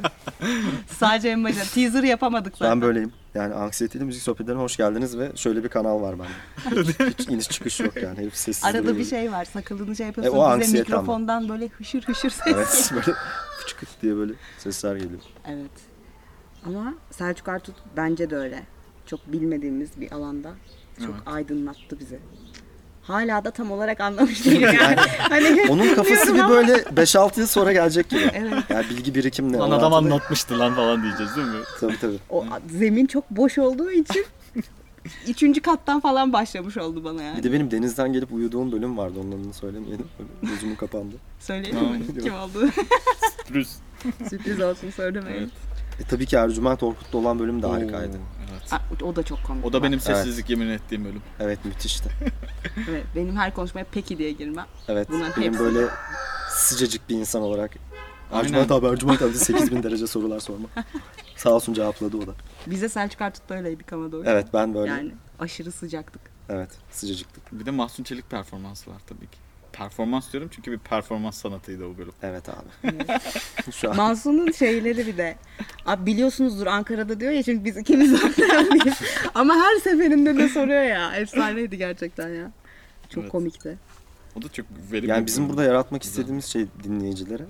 Sadece 0.99 1.29
en 1.29 1.43
başında 1.43 1.63
teaser 1.63 2.03
yapamadık 2.03 2.57
zaten. 2.57 2.71
ben 2.71 2.81
böyleyim. 2.81 3.13
Yani 3.35 3.53
anksiyeteli 3.53 4.03
müzik 4.03 4.23
sohbetlerine 4.23 4.61
hoş 4.61 4.77
geldiniz 4.77 5.17
ve 5.17 5.31
şöyle 5.35 5.63
bir 5.63 5.69
kanal 5.69 6.01
var 6.01 6.15
bende. 6.19 6.81
Hiç, 6.81 6.99
hiç 7.19 7.29
iniş 7.29 7.49
çıkış 7.49 7.79
yok 7.79 7.95
yani. 8.03 8.17
Hep 8.17 8.35
sessiz. 8.35 8.63
Arada 8.65 8.97
bir 8.97 9.05
şey 9.05 9.31
var. 9.31 9.45
Sakalını 9.45 9.95
şey 9.95 10.05
yapıyorsun. 10.07 10.33
E, 10.35 10.39
o 10.39 10.43
bize 10.43 10.53
anksiyete 10.53 10.93
ama. 10.93 11.01
mikrofondan 11.01 11.49
böyle 11.49 11.67
hışır 11.67 12.03
hışır 12.03 12.29
ses. 12.29 12.47
Evet 12.47 12.89
böyle 12.95 13.17
fıçıkıt 13.59 13.89
diye 14.01 14.15
böyle 14.15 14.33
sesler 14.57 14.95
geliyor. 14.95 15.21
Evet. 15.47 15.71
Ama 16.65 16.93
Selçuk 17.11 17.47
Artut 17.47 17.75
bence 17.97 18.29
de 18.29 18.35
öyle. 18.35 18.63
Çok 19.05 19.31
bilmediğimiz 19.33 19.89
bir 20.01 20.11
alanda 20.11 20.51
çok 20.99 21.09
Evet. 21.09 21.21
aydınlattı 21.25 21.99
bizi. 21.99 22.19
hala 23.03 23.45
da 23.45 23.51
tam 23.51 23.71
olarak 23.71 24.01
anlamış 24.01 24.45
değilim 24.45 24.61
yani. 24.81 24.95
hani 25.19 25.65
Onun 25.69 25.95
kafası 25.95 26.33
bir 26.35 26.49
böyle 26.49 26.73
5-6 26.73 27.39
yıl 27.39 27.47
sonra 27.47 27.73
gelecek 27.73 28.09
gibi. 28.09 28.31
Evet. 28.33 28.53
Yani 28.69 28.85
bilgi 28.89 29.15
birikimle. 29.15 29.57
Lan 29.57 29.71
adam 29.71 29.93
anlatmıştı 29.93 30.59
lan 30.59 30.73
falan 30.75 31.03
diyeceğiz 31.03 31.35
değil 31.35 31.47
mi? 31.47 31.55
Tabii 31.79 31.99
tabii. 32.01 32.17
O 32.29 32.45
zemin 32.69 33.05
çok 33.05 33.29
boş 33.31 33.57
olduğu 33.57 33.91
için 33.91 34.25
üçüncü 35.27 35.61
kattan 35.61 35.99
falan 35.99 36.33
başlamış 36.33 36.77
oldu 36.77 37.03
bana 37.03 37.19
Bir 37.19 37.23
yani. 37.23 37.43
de 37.43 37.53
benim 37.53 37.71
denizden 37.71 38.13
gelip 38.13 38.33
uyuduğum 38.33 38.71
bölüm 38.71 38.97
vardı. 38.97 39.19
Onun 39.23 39.31
adını 39.41 39.53
söylemeyelim. 39.53 40.05
Gözümün 40.41 40.75
kapandı. 40.75 41.15
Söyleyelim 41.39 41.79
mi 41.91 42.01
kim 42.23 42.33
oldu? 42.33 42.69
Sürpriz. 43.45 43.79
Sürpriz 44.29 44.61
olsun 44.61 44.89
söylemeyin. 44.89 45.39
Evet. 45.39 45.49
E 46.01 46.03
tabii 46.09 46.25
ki 46.25 46.35
Ercüment 46.35 46.83
Orkut'ta 46.83 47.17
olan 47.17 47.39
bölüm 47.39 47.61
de 47.61 47.67
harikaydı. 47.67 48.17
Ha, 48.69 48.81
O 49.03 49.15
da 49.15 49.23
çok 49.23 49.43
komik. 49.43 49.65
O 49.65 49.73
da 49.73 49.83
benim 49.83 49.97
Bak, 49.99 50.03
sessizlik 50.03 50.49
yemin 50.49 50.69
ettiğim 50.69 51.05
bölüm. 51.05 51.21
Evet 51.39 51.65
müthişti. 51.65 52.09
Evet, 52.89 53.03
benim 53.15 53.37
her 53.37 53.53
konuşmaya 53.53 53.85
peki 53.91 54.17
diye 54.17 54.31
girmem. 54.31 54.65
Evet 54.87 55.09
Bunların 55.09 55.33
benim 55.41 55.53
hepsi- 55.53 55.63
böyle 55.63 55.87
sıcacık 56.49 57.09
bir 57.09 57.15
insan 57.15 57.41
olarak. 57.41 57.71
Ercüment 58.31 58.71
abi 58.71 58.85
Ercüment 58.85 59.21
abi 59.21 59.33
8000 59.33 59.83
derece 59.83 60.07
sorular 60.07 60.39
sorma. 60.39 60.67
Sağ 61.35 61.49
olsun 61.49 61.73
cevapladı 61.73 62.17
o 62.17 62.27
da. 62.27 62.31
Bize 62.67 62.89
Selçuk 62.89 63.21
Artut'ta 63.21 63.55
öyleydik 63.55 63.93
ama 63.93 64.11
doğru. 64.11 64.23
Evet 64.25 64.47
ben 64.53 64.73
böyle. 64.75 64.89
Yani 64.91 65.11
aşırı 65.39 65.71
sıcaktık. 65.71 66.21
Evet 66.49 66.69
sıcacıktık. 66.91 67.43
Bir 67.59 67.65
de 67.65 67.71
Mahsun 67.71 68.03
Çelik 68.03 68.29
performansı 68.29 68.91
var 68.91 69.01
tabii 69.07 69.27
ki. 69.27 69.37
Performans 69.73 70.31
diyorum 70.33 70.49
çünkü 70.55 70.71
bir 70.71 70.77
performans 70.77 71.37
sanatıydı 71.37 71.85
o 71.85 71.97
bölüm. 71.97 72.13
Evet 72.23 72.43
abi. 72.49 72.95
Şu 73.71 73.89
an 73.89 73.95
Mansun'un 73.95 74.51
şeyleri 74.51 75.07
bir 75.07 75.17
de. 75.17 75.35
Abi 75.85 76.05
biliyorsunuzdur 76.05 76.67
Ankara'da 76.67 77.19
diyor 77.19 77.31
ya 77.31 77.43
çünkü 77.43 77.65
biz 77.65 77.77
ikimiz 77.77 78.13
Ankara'lıyız. 78.23 78.97
Ama 79.35 79.55
her 79.55 79.75
seferinde 79.79 80.37
de 80.37 80.49
soruyor 80.49 80.83
ya. 80.83 81.15
Efsaneydi 81.15 81.77
gerçekten 81.77 82.29
ya. 82.29 82.51
Çok 83.09 83.23
Evet. 83.23 83.31
komikti. 83.31 83.77
O 84.35 84.41
da 84.41 84.49
çok 84.49 84.65
verimli. 84.91 85.09
yani 85.09 85.21
bir 85.21 85.25
bizim 85.25 85.43
bölüm. 85.43 85.57
burada 85.57 85.67
yaratmak 85.69 86.03
istediğimiz 86.03 86.45
şey 86.45 86.65
dinleyicilere. 86.83 87.45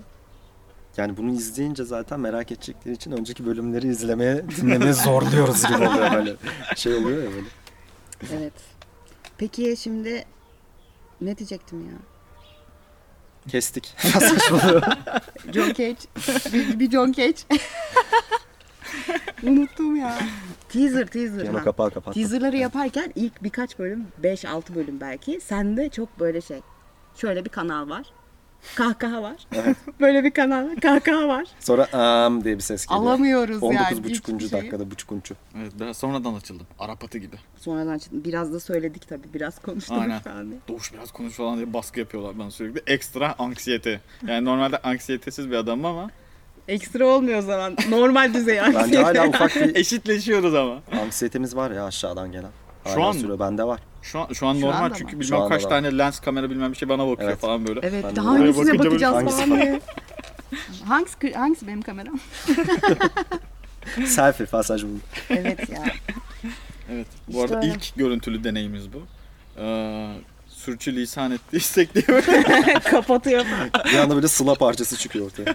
Yani 0.96 1.16
bunu 1.16 1.32
izleyince 1.32 1.84
zaten 1.84 2.20
merak 2.20 2.52
edecekleri 2.52 2.94
için 2.94 3.12
önceki 3.12 3.46
bölümleri 3.46 3.88
izlemeye, 3.88 4.44
dinlemeye 4.56 4.92
zorluyoruz 4.92 5.62
gibi 5.64 5.76
oluyor 5.88 6.12
böyle. 6.12 6.36
Şey 6.76 6.94
oluyor 6.94 7.22
ya 7.22 7.30
böyle. 7.30 7.46
Evet. 8.32 8.52
Peki 9.38 9.76
şimdi 9.78 10.24
ne 11.20 11.38
diyecektim 11.38 11.80
ya? 11.80 11.96
Kestik. 13.48 13.94
Saçmalıyor. 13.96 14.82
John 15.52 15.68
Cage. 15.68 15.96
bir, 16.52 16.78
bir 16.80 16.90
John 16.90 17.12
Cage. 17.12 17.36
Unuttum 19.42 19.96
ya. 19.96 20.18
Teaser 20.68 21.06
teaser. 21.06 21.40
Piyano 21.40 21.58
ha. 21.58 21.64
kapağı 21.64 21.90
kapattım. 21.90 22.22
Teaserları 22.22 22.56
yaparken 22.56 23.12
ilk 23.14 23.42
birkaç 23.42 23.78
bölüm, 23.78 24.06
5-6 24.22 24.74
bölüm 24.74 25.00
belki. 25.00 25.40
Sende 25.40 25.88
çok 25.88 26.20
böyle 26.20 26.40
şey. 26.40 26.60
Şöyle 27.16 27.44
bir 27.44 27.50
kanal 27.50 27.88
var. 27.88 28.06
Kahkaha 28.76 29.22
var. 29.22 29.46
böyle 30.00 30.24
bir 30.24 30.30
kanal. 30.30 30.76
Kahkaha 30.82 31.28
var. 31.28 31.44
Sonra 31.60 31.92
am 31.92 32.44
diye 32.44 32.56
bir 32.56 32.60
ses 32.62 32.86
geliyor. 32.86 33.02
Alamıyoruz 33.06 33.62
yani. 33.62 33.64
19 33.78 33.90
hiçbir 33.98 34.10
buçukuncu 34.10 34.48
şeyi. 34.48 34.60
dakikada 34.60 34.90
buçukuncu. 34.90 35.34
Evet 35.58 35.72
biraz 35.80 35.96
sonradan 35.96 36.34
açıldım. 36.34 36.66
Arap 36.78 37.04
atı 37.04 37.18
gibi. 37.18 37.36
Sonradan 37.56 37.98
çıktı. 37.98 38.24
Biraz 38.24 38.52
da 38.52 38.60
söyledik 38.60 39.08
tabii. 39.08 39.34
Biraz 39.34 39.58
konuştuk 39.62 39.98
Aynen. 40.00 40.20
falan 40.20 40.50
diye. 40.50 40.60
Doğuş 40.68 40.92
biraz 40.92 41.12
konuş 41.12 41.34
falan 41.34 41.56
diye 41.56 41.72
baskı 41.72 42.00
yapıyorlar 42.00 42.38
bana 42.38 42.50
sürekli. 42.50 42.82
Ekstra 42.92 43.34
anksiyete. 43.38 44.00
Yani 44.26 44.44
normalde 44.44 44.78
anksiyetesiz 44.78 45.50
bir 45.50 45.56
adamım 45.56 45.84
ama 45.84 46.10
Ekstra 46.68 47.06
olmuyor 47.06 47.38
o 47.38 47.42
zaman. 47.42 47.76
Normal 47.88 48.34
düzey 48.34 48.56
Bence 48.58 48.78
anksiyete. 48.78 49.02
hala 49.18 49.28
ufak 49.28 49.56
bir 49.56 49.76
eşitleşiyoruz 49.76 50.54
ama. 50.54 50.82
anksiyetemiz 51.02 51.56
var 51.56 51.70
ya 51.70 51.84
aşağıdan 51.84 52.32
gelen. 52.32 52.50
Hala 52.84 52.94
Şu 52.94 53.02
an 53.04 53.12
sürüyor. 53.12 53.38
Bende 53.38 53.64
var. 53.64 53.80
Şu 54.02 54.20
an 54.20 54.32
şu 54.32 54.46
an 54.46 54.54
Şu 54.54 54.60
normal 54.60 54.94
çünkü 54.94 55.20
bilmem 55.20 55.48
kaç 55.48 55.64
da. 55.64 55.68
tane 55.68 55.98
lens 55.98 56.20
kamera 56.20 56.50
bilmem 56.50 56.72
bir 56.72 56.76
şey 56.76 56.88
bana 56.88 57.08
bakıyor 57.08 57.28
Evet. 57.30 57.40
falan 57.40 57.66
böyle. 57.68 57.80
Evet. 57.82 58.04
Ben 58.08 58.16
daha 58.16 58.26
hangisine 58.26 58.78
bakacağız 58.78 59.14
hangisi 59.16 59.36
falan 59.36 59.60
diye. 59.60 59.80
Hangisi, 60.84 61.32
hangisi 61.34 61.66
benim 61.66 61.82
kameram? 61.82 62.18
Selfie 64.06 64.46
pasaj 64.46 64.82
bu. 64.84 64.88
evet 65.30 65.68
ya. 65.70 65.82
Evet. 66.92 67.06
Bu 67.28 67.30
İşte 67.44 67.54
arada 67.54 67.66
öyle. 67.66 67.74
ilk 67.74 67.96
görüntülü 67.96 68.44
deneyimiz 68.44 68.92
bu. 68.92 69.02
Ee, 69.60 70.08
sürçülisan 70.48 71.30
ettiysek 71.30 71.94
diye 71.94 72.04
böyle. 72.08 72.44
Kapatıyor. 72.90 73.44
Bir 73.92 73.98
anda 73.98 74.14
böyle 74.16 74.28
sıla 74.28 74.54
parçası 74.54 74.96
çıkıyor 74.96 75.26
ortaya. 75.26 75.54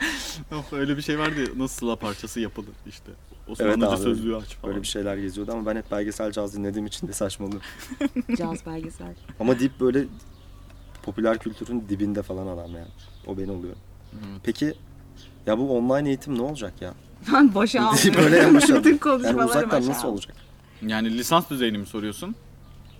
Of, 0.52 0.72
öyle 0.72 0.96
bir 0.96 1.02
şey 1.02 1.18
vardı 1.18 1.40
ya 1.40 1.46
nasıl 1.56 1.76
sıla 1.76 1.96
parçası 1.96 2.40
yapılır 2.40 2.74
işte. 2.86 3.12
Evet 3.48 3.60
Osmanlıca 3.60 3.88
abi, 3.90 3.96
sözlüğü 3.96 4.36
aç 4.36 4.54
falan. 4.56 4.70
Böyle 4.70 4.82
bir 4.82 4.88
şeyler 4.88 5.16
geziyordu 5.16 5.52
ama 5.52 5.66
ben 5.66 5.76
hep 5.76 5.90
belgesel 5.90 6.32
caz 6.32 6.56
dinlediğim 6.56 6.86
için 6.86 7.08
de 7.08 7.12
saçmalıyor. 7.12 7.62
Caz 8.38 8.66
belgesel. 8.66 9.14
Ama 9.40 9.60
Deep 9.60 9.80
böyle 9.80 10.04
popüler 11.02 11.38
kültürün 11.38 11.84
dibinde 11.88 12.22
falan 12.22 12.46
adam 12.46 12.74
yani. 12.74 12.88
O 13.26 13.38
beni 13.38 13.50
oluyor. 13.50 13.74
Evet. 14.12 14.40
Peki 14.44 14.74
ya 15.46 15.58
bu 15.58 15.78
online 15.78 16.08
eğitim 16.08 16.38
ne 16.38 16.42
olacak 16.42 16.72
ya? 16.80 16.94
Ben 17.32 17.54
boşa 17.54 17.86
aldım. 17.88 18.14
Böyle 18.16 18.54
başa 18.54 18.76
Bütün 18.76 18.90
Yani 18.90 19.00
konuşmaları 19.00 19.46
uzaktan 19.46 19.86
nasıl 19.86 20.00
aldım. 20.00 20.10
olacak? 20.10 20.36
Yani 20.82 21.18
lisans 21.18 21.50
düzeyini 21.50 21.78
mi 21.78 21.86
soruyorsun? 21.86 22.34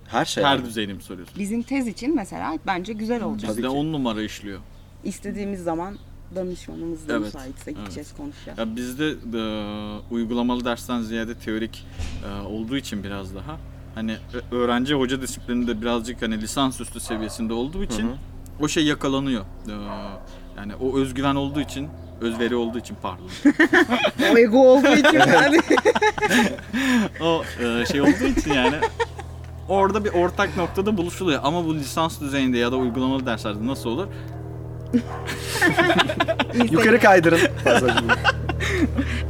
Her 0.08 0.24
şey. 0.24 0.44
Her 0.44 0.56
yani. 0.56 0.66
düzeyini 0.66 0.94
mi 0.94 1.02
soruyorsun? 1.02 1.38
Bizim 1.38 1.62
tez 1.62 1.86
için 1.86 2.14
mesela 2.16 2.58
bence 2.66 2.92
güzel 2.92 3.22
olacak. 3.22 3.50
Tabii 3.50 3.58
Bizde 3.58 3.68
ki. 3.68 3.74
10 3.76 3.92
numara 3.92 4.22
işliyor. 4.22 4.60
İstediğimiz 5.04 5.62
zaman 5.62 5.98
danışmanımızla 6.34 7.12
Evet, 7.12 7.24
müsaitse 7.24 7.72
gideceğiz 7.72 8.12
konuşacağız. 8.16 8.58
Ya 8.58 8.76
bizde 8.76 9.08
e, 9.38 9.42
uygulamalı 10.14 10.64
dersten 10.64 11.00
ziyade 11.02 11.34
teorik 11.34 11.86
e, 12.28 12.46
olduğu 12.46 12.76
için 12.76 13.04
biraz 13.04 13.34
daha 13.34 13.56
hani 13.94 14.16
öğrenci 14.52 14.94
hoca 14.94 15.22
disiplininde 15.22 15.82
birazcık 15.82 16.22
hani 16.22 16.40
lisansüstü 16.40 17.00
seviyesinde 17.00 17.52
olduğu 17.52 17.84
için 17.84 18.02
Hı 18.08 18.12
hı. 18.12 18.16
o 18.60 18.68
şey 18.68 18.84
yakalanıyor. 18.84 19.42
E, 19.42 19.72
yani 20.56 20.74
o 20.74 20.98
özgüven 20.98 21.34
olduğu 21.34 21.60
için, 21.60 21.88
özveri 22.20 22.54
olduğu 22.56 22.78
için 22.78 22.96
pardon. 23.02 23.28
O 24.34 24.38
ego 24.38 24.58
olduğu 24.58 24.96
için 24.96 25.18
yani. 25.18 25.60
o 27.20 27.42
e, 27.62 27.86
şey 27.86 28.00
olduğu 28.00 28.24
için 28.38 28.52
yani 28.52 28.76
orada 29.68 30.04
bir 30.04 30.10
ortak 30.10 30.56
noktada 30.56 30.96
buluşuluyor. 30.96 31.40
Ama 31.42 31.64
bu 31.64 31.74
lisans 31.74 32.20
düzeyinde 32.20 32.58
ya 32.58 32.72
da 32.72 32.76
uygulamalı 32.76 33.26
derslerde 33.26 33.66
nasıl 33.66 33.90
olur? 33.90 34.06
Yukarı 36.72 37.00
kaydırın. 37.00 37.40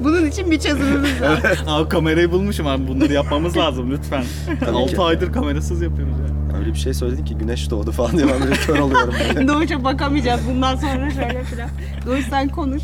Bunun 0.00 0.26
için 0.26 0.50
bir 0.50 0.60
çözümümüz 0.60 1.20
var. 1.22 1.62
Aa 1.66 1.88
kamerayı 1.88 2.32
bulmuşum 2.32 2.66
abi 2.66 2.88
bunları 2.88 3.12
yapmamız 3.12 3.56
lazım 3.62 3.90
lütfen. 3.90 4.24
Tabii 4.60 4.76
6 4.76 4.94
ki. 4.94 5.00
aydır 5.00 5.32
kamerasız 5.32 5.82
yapıyoruz 5.82 6.14
ya. 6.18 6.58
Öyle 6.58 6.72
bir 6.72 6.78
şey 6.78 6.94
söyledin 6.94 7.24
ki 7.24 7.34
güneş 7.38 7.70
doğdu 7.70 7.92
falan 7.92 8.16
diye 8.16 8.26
ben 8.28 8.40
böyle 8.40 8.54
kör 8.54 8.78
oluyorum. 8.78 9.14
Böyle. 9.34 9.48
Doğuş'a 9.48 9.84
bakamayacağız 9.84 10.40
bundan 10.48 10.76
sonra 10.76 11.10
şöyle 11.10 11.44
filan. 11.44 11.70
Doğuş 12.06 12.24
sen 12.30 12.48
konuş. 12.48 12.82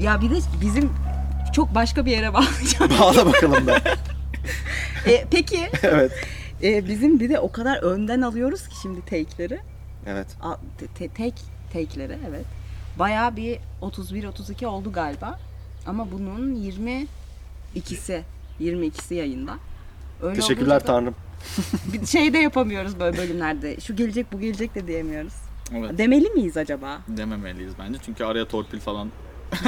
ya 0.00 0.20
bir 0.20 0.30
de 0.30 0.34
bizim 0.60 0.90
çok 1.54 1.74
başka 1.74 2.06
bir 2.06 2.10
yere 2.10 2.34
bağlayacağım. 2.34 2.90
Bağla 3.00 3.26
bakalım 3.26 3.64
ben. 3.66 3.80
E, 5.12 5.24
peki 5.30 5.70
evet. 5.82 6.12
e, 6.62 6.88
bizim 6.88 7.20
bir 7.20 7.28
de 7.30 7.40
o 7.40 7.52
kadar 7.52 7.82
önden 7.82 8.20
alıyoruz 8.20 8.68
ki 8.68 8.74
şimdi 8.82 9.00
take'leri. 9.00 9.60
Evet. 10.06 10.26
A- 10.42 10.56
te- 10.78 10.86
te- 10.86 11.08
take 11.08 11.42
take'leri 11.72 12.18
evet. 12.28 12.44
Bayağı 12.98 13.36
bir 13.36 13.58
31-32 13.82 14.66
oldu 14.66 14.92
galiba. 14.92 15.38
Ama 15.86 16.12
bunun 16.12 16.54
22'si 16.54 18.22
22'si 18.60 19.14
yayında. 19.14 19.54
Öyle 20.22 20.40
Teşekkürler 20.40 20.80
da 20.80 20.84
Tanrım. 20.84 21.14
Bir 21.92 22.06
şey 22.06 22.32
de 22.32 22.38
yapamıyoruz 22.38 23.00
böyle 23.00 23.16
bölümlerde. 23.18 23.80
Şu 23.80 23.96
gelecek 23.96 24.32
bu 24.32 24.40
gelecek 24.40 24.74
de 24.74 24.86
diyemiyoruz. 24.86 25.34
Evet. 25.74 25.98
Demeli 25.98 26.30
miyiz 26.30 26.56
acaba? 26.56 26.98
Dememeliyiz 27.08 27.72
bence 27.78 27.98
çünkü 28.06 28.24
araya 28.24 28.44
torpil 28.48 28.80
falan. 28.80 29.10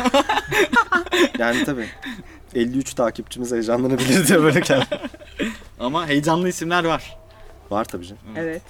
Yani 1.39 1.65
tabii. 1.65 1.87
53 2.55 2.95
takipçimiz 2.95 3.53
heyecanlanabilir 3.53 4.29
diye 4.29 4.43
böyle 4.43 4.61
kendi. 4.61 4.85
Ama 5.81 6.07
heyecanlı 6.09 6.49
isimler 6.49 6.85
var. 6.85 7.19
Var 7.71 7.85
tabii 7.85 8.07
canım. 8.07 8.23
Evet. 8.37 8.63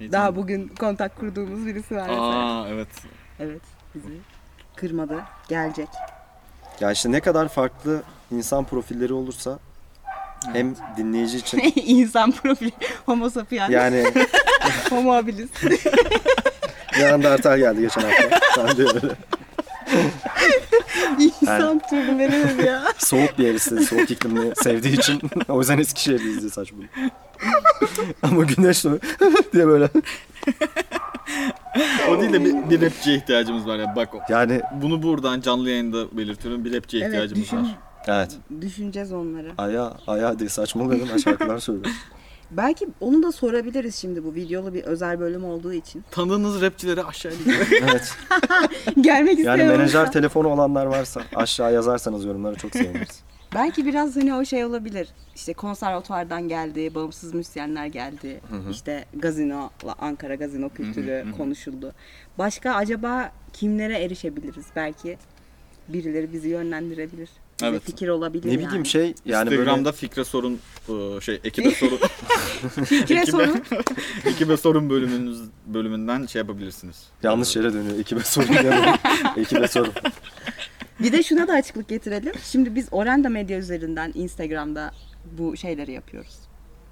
Daha 0.00 0.36
bugün 0.36 0.68
kontak 0.68 1.16
kurduğumuz 1.20 1.66
birisi 1.66 1.96
var 1.96 2.08
mesela. 2.08 2.60
Aa 2.62 2.68
evet. 2.68 2.88
Evet. 3.38 3.62
Bizi 3.94 4.12
kırmadı. 4.76 5.20
Gelecek. 5.48 5.88
Ya 6.80 6.92
işte 6.92 7.12
ne 7.12 7.20
kadar 7.20 7.48
farklı 7.48 8.02
insan 8.30 8.64
profilleri 8.64 9.12
olursa 9.12 9.58
hem 10.52 10.74
dinleyici 10.96 11.36
için 11.36 11.72
İnsan 11.76 12.32
profili. 12.32 12.72
Homo 13.06 13.30
sapiens. 13.30 13.70
yani 13.70 14.04
Homo 14.90 15.12
habilis. 15.12 15.50
Neandertal 16.98 17.58
geldi 17.58 17.80
geçen 17.80 18.00
hafta. 18.02 18.40
Sen 18.54 18.76
de 18.76 18.82
öyle. 18.82 19.14
İnsan 21.18 21.78
türleri 21.90 22.66
ya. 22.66 22.82
Soğuk 22.98 23.38
bir 23.38 23.46
yer 23.46 23.54
istedi. 23.54 23.86
Soğuk 23.86 24.10
iklimini 24.10 24.56
sevdiği 24.56 24.98
için. 24.98 25.20
o 25.48 25.58
yüzden 25.58 25.78
Eskişehir'de 25.78 26.24
izliyor 26.24 26.52
saçma. 26.52 26.78
Ama 28.22 28.42
güneş 28.44 28.84
diye 29.52 29.66
böyle. 29.66 29.88
O 32.10 32.20
değil 32.20 32.32
de 32.32 32.44
bir, 32.44 32.70
bir 32.70 32.86
rapçiye 32.86 33.16
ihtiyacımız 33.16 33.66
var 33.66 33.78
ya 33.78 33.92
bak 33.96 34.14
o. 34.14 34.18
Yani 34.28 34.60
Bunu 34.82 35.02
buradan 35.02 35.40
canlı 35.40 35.70
yayında 35.70 36.16
belirtiyorum. 36.16 36.64
Bir 36.64 36.76
rapçiye 36.76 37.02
Evet 37.02 37.12
ihtiyacımız 37.12 37.42
düşün. 37.44 37.56
var. 37.56 37.78
Evet. 38.06 38.38
Düşüneceğiz 38.60 39.12
onları. 39.12 39.52
Aya, 39.58 39.92
aya 40.06 40.38
diye 40.38 40.48
saçmaladım 40.48 41.08
ben 41.12 41.16
şarkılar 41.16 41.58
söylüyorum. 41.58 41.92
Belki 42.50 42.88
onu 43.00 43.22
da 43.22 43.32
sorabiliriz 43.32 43.94
şimdi 43.96 44.24
bu 44.24 44.34
videolu 44.34 44.74
bir 44.74 44.84
özel 44.84 45.20
bölüm 45.20 45.44
olduğu 45.44 45.72
için. 45.72 46.04
Tanıdığınız 46.10 46.62
rapçileri 46.62 47.04
aşağıya 47.04 47.38
evet. 47.82 48.16
Gelmek 49.00 49.38
Yani 49.38 49.60
isteyen 49.60 49.66
menajer 49.78 50.12
telefonu 50.12 50.48
olanlar 50.48 50.86
varsa 50.86 51.22
aşağı 51.34 51.72
yazarsanız 51.72 52.24
yorumlara 52.24 52.54
çok 52.54 52.72
seviniriz. 52.72 53.22
Belki 53.54 53.86
biraz 53.86 54.16
hani 54.16 54.34
o 54.34 54.44
şey 54.44 54.64
olabilir. 54.64 55.08
İşte 55.36 55.52
konservatuvardan 55.52 56.48
geldi, 56.48 56.94
bağımsız 56.94 57.34
müzisyenler 57.34 57.86
geldi. 57.86 58.40
İşte 58.70 59.04
gazino, 59.16 59.70
Ankara 59.98 60.34
gazino 60.34 60.68
kültürü 60.68 61.24
konuşuldu. 61.36 61.92
Başka 62.38 62.74
acaba 62.74 63.32
kimlere 63.52 63.98
erişebiliriz? 63.98 64.66
Belki 64.76 65.18
birileri 65.88 66.32
bizi 66.32 66.48
yönlendirebiz. 66.48 67.28
Bize 67.60 67.70
Evet. 67.70 67.82
fikir 67.84 68.08
olabilir 68.08 68.48
Ne 68.48 68.52
yani. 68.52 68.66
bileyim 68.66 68.86
şey 68.86 69.14
yani 69.24 69.50
Instagram'da 69.50 69.92
fikre 69.92 70.24
sorun 70.24 70.58
e, 70.88 71.20
şey 71.20 71.40
ekibe 71.44 71.70
sorun 71.70 71.98
Fikre 72.84 73.14
ekibe- 73.14 73.26
sorun. 73.30 73.62
ekibe 74.24 74.56
sorun 74.56 74.90
bölümünüz 74.90 75.40
bölümünden 75.66 76.26
şey 76.26 76.40
yapabilirsiniz. 76.40 76.96
böyle 77.22 77.32
yanlış 77.32 77.56
yere 77.56 77.72
dönüyor. 77.72 77.98
Ekibe 77.98 78.20
sorun. 78.20 78.48
Ekibe 79.36 79.68
sorun. 79.68 79.92
Bir 81.02 81.12
de 81.12 81.22
şuna 81.22 81.48
da 81.48 81.52
açıklık 81.52 81.88
getirelim. 81.88 82.32
Şimdi 82.44 82.74
biz 82.74 82.88
Orenda 82.90 83.28
Medya 83.28 83.58
üzerinden 83.58 84.12
Instagram'da 84.14 84.92
bu 85.38 85.56
şeyleri 85.56 85.92
yapıyoruz. 85.92 86.38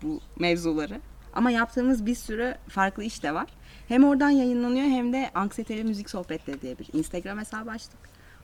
Bu 0.02 0.20
mevzuları. 0.38 1.00
Ama 1.32 1.50
yaptığımız 1.50 2.06
bir 2.06 2.14
sürü 2.14 2.54
farklı 2.68 3.04
iş 3.04 3.22
de 3.22 3.34
var. 3.34 3.46
Hem 3.88 4.04
oradan 4.04 4.30
yayınlanıyor 4.30 4.86
hem 4.86 5.12
de 5.12 5.30
Anksiyeteli 5.34 5.84
Müzik 5.84 6.10
Sohbetleri 6.10 6.62
diye 6.62 6.78
bir 6.78 6.88
Instagram 6.92 7.38
hesabı 7.38 7.70
açtık. 7.70 7.98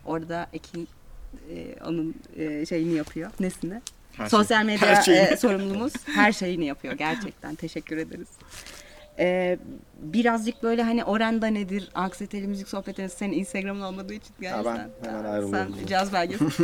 Orada 0.05 0.47
Ekin 0.53 0.89
e, 1.51 1.77
onun 1.85 2.15
e, 2.37 2.67
şeyini 2.67 2.95
yapıyor. 2.95 3.31
Nesini? 3.41 3.81
Her 4.13 4.29
Sosyal 4.29 4.65
medya 4.65 4.89
her 4.89 5.33
e, 5.33 5.37
sorumlumuz 5.37 5.93
her 6.07 6.33
şeyini 6.33 6.67
yapıyor 6.67 6.95
gerçekten. 6.95 7.55
Teşekkür 7.55 7.97
ederiz. 7.97 8.29
E, 9.19 9.59
birazcık 10.03 10.63
böyle 10.63 10.83
hani 10.83 11.05
Orenda 11.05 11.47
nedir, 11.47 11.89
anksiyeteli 11.95 12.47
müzik 12.47 12.69
sohbetleri 12.69 13.09
senin 13.11 13.33
Instagram'ın 13.33 13.81
olmadığı 13.81 14.15
için 14.15 14.35
gerçekten. 14.41 14.91
ben 15.03 15.09
hemen 15.09 15.23
Sen 15.23 15.31
ayrılıyorum. 15.33 15.87
caz 15.87 16.13
belgesi. 16.13 16.45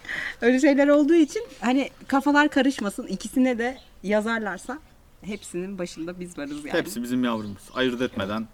Öyle 0.40 0.60
şeyler 0.60 0.88
olduğu 0.88 1.14
için 1.14 1.42
hani 1.60 1.90
kafalar 2.08 2.48
karışmasın. 2.48 3.06
ikisine 3.06 3.58
de 3.58 3.78
yazarlarsa 4.02 4.78
hepsinin 5.22 5.78
başında 5.78 6.20
biz 6.20 6.38
varız 6.38 6.64
yani. 6.64 6.78
Hepsi 6.78 7.02
bizim 7.02 7.24
yavrumuz. 7.24 7.70
Ayırt 7.74 8.00
etmeden 8.02 8.48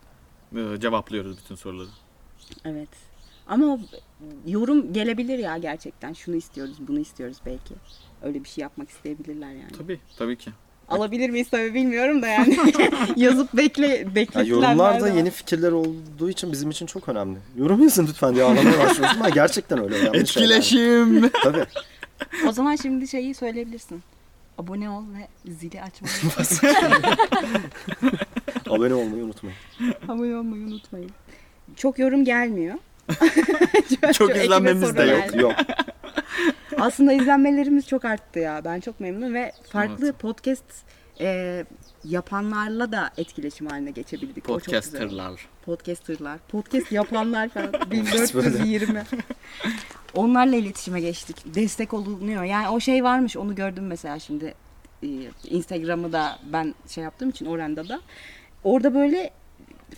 e, 0.57 0.81
cevaplıyoruz 0.81 1.39
bütün 1.39 1.55
soruları. 1.55 1.89
Evet. 2.65 2.89
Ama 3.47 3.79
yorum 4.47 4.93
gelebilir 4.93 5.39
ya 5.39 5.59
gerçekten. 5.59 6.13
Şunu 6.13 6.37
istiyoruz, 6.37 6.77
bunu 6.89 6.99
istiyoruz 6.99 7.37
belki. 7.47 7.75
Öyle 8.23 8.45
bir 8.45 8.49
şey 8.49 8.63
yapmak 8.63 8.91
isteyebilirler 8.91 9.51
yani. 9.51 9.73
Tabii, 9.79 10.01
tabii 10.19 10.39
ki. 10.39 10.51
Alabilir 10.89 11.31
miyiz 11.31 11.49
tabii 11.51 11.75
bilmiyorum 11.75 12.23
da 12.23 12.27
yani. 12.27 12.59
Yazıp 13.17 13.55
bekle 13.55 13.87
Ya 13.87 14.15
bekletilenler 14.15 14.51
yorumlarda 14.51 15.09
yeni 15.09 15.31
fikirler 15.31 15.73
olduğu 15.73 16.31
için 16.31 16.53
bizim 16.53 16.71
için 16.71 16.87
çok 16.87 17.09
önemli. 17.09 17.39
Yorum 17.57 17.83
yazın 17.83 18.07
lütfen 18.07 18.35
diye 18.35 18.45
ağlamaya 18.45 18.79
başlıyorsun 18.79 19.21
ama 19.21 19.29
gerçekten 19.29 19.85
öyle. 19.85 19.97
şeyler. 19.97 20.15
Etkileşim. 20.15 21.31
Tabii. 21.43 21.67
O 22.49 22.53
zaman 22.53 22.77
şimdi 22.77 23.09
şeyi 23.09 23.35
söyleyebilirsin. 23.35 24.03
Abone 24.59 24.91
ol 24.91 25.03
ve 25.03 25.53
zili 25.53 25.83
açmayı 25.83 26.15
Abone 28.71 28.95
olmayı 28.95 29.25
unutmayın. 29.25 29.59
Abone 30.09 30.37
olmayı 30.37 30.67
unutmayın. 30.67 31.11
Çok 31.77 31.99
yorum 31.99 32.25
gelmiyor. 32.25 32.75
Çok 34.13 34.31
ekibe 34.31 34.45
izlenmemiz 34.45 34.97
de 34.97 35.03
yok. 35.03 35.23
geldi. 35.33 35.43
Yok. 35.43 35.53
Aslında 36.79 37.13
izlenmelerimiz 37.13 37.89
çok 37.89 38.05
arttı 38.05 38.39
ya. 38.39 38.65
Ben 38.65 38.81
çok 38.81 39.01
memnunum 39.01 39.35
ve 39.35 39.53
farklı 39.71 40.13
podcast 40.13 40.65
e, 41.21 41.65
yapanlarla 42.05 42.93
da 42.93 43.11
etkileşim 43.17 43.67
haline 43.67 43.91
geçebildik. 43.91 44.45
Podcasterlar. 44.45 45.49
Podcasterlar. 45.65 46.39
Podcast 46.49 46.93
yapanlar 46.93 47.49
falan. 47.49 47.73
1420. 47.91 49.03
Onlarla 50.15 50.57
iletişime 50.57 51.01
geçtik. 51.01 51.55
Destek 51.55 51.95
olunuyor. 51.95 52.45
Yani 52.45 52.69
o 52.69 52.81
şey 52.81 53.05
varmış. 53.05 53.37
Onu 53.37 53.55
gördüm 53.55 53.87
mesela 53.87 54.19
şimdi. 54.19 54.55
Ee, 55.03 55.07
Instagram'ı 55.45 56.13
da 56.13 56.39
ben 56.53 56.75
şey 56.89 57.05
yaptığım 57.05 57.31
için 57.31 57.47
Oranda 57.47 57.89
da. 57.89 58.01
Orada 58.65 58.95
böyle 58.95 59.31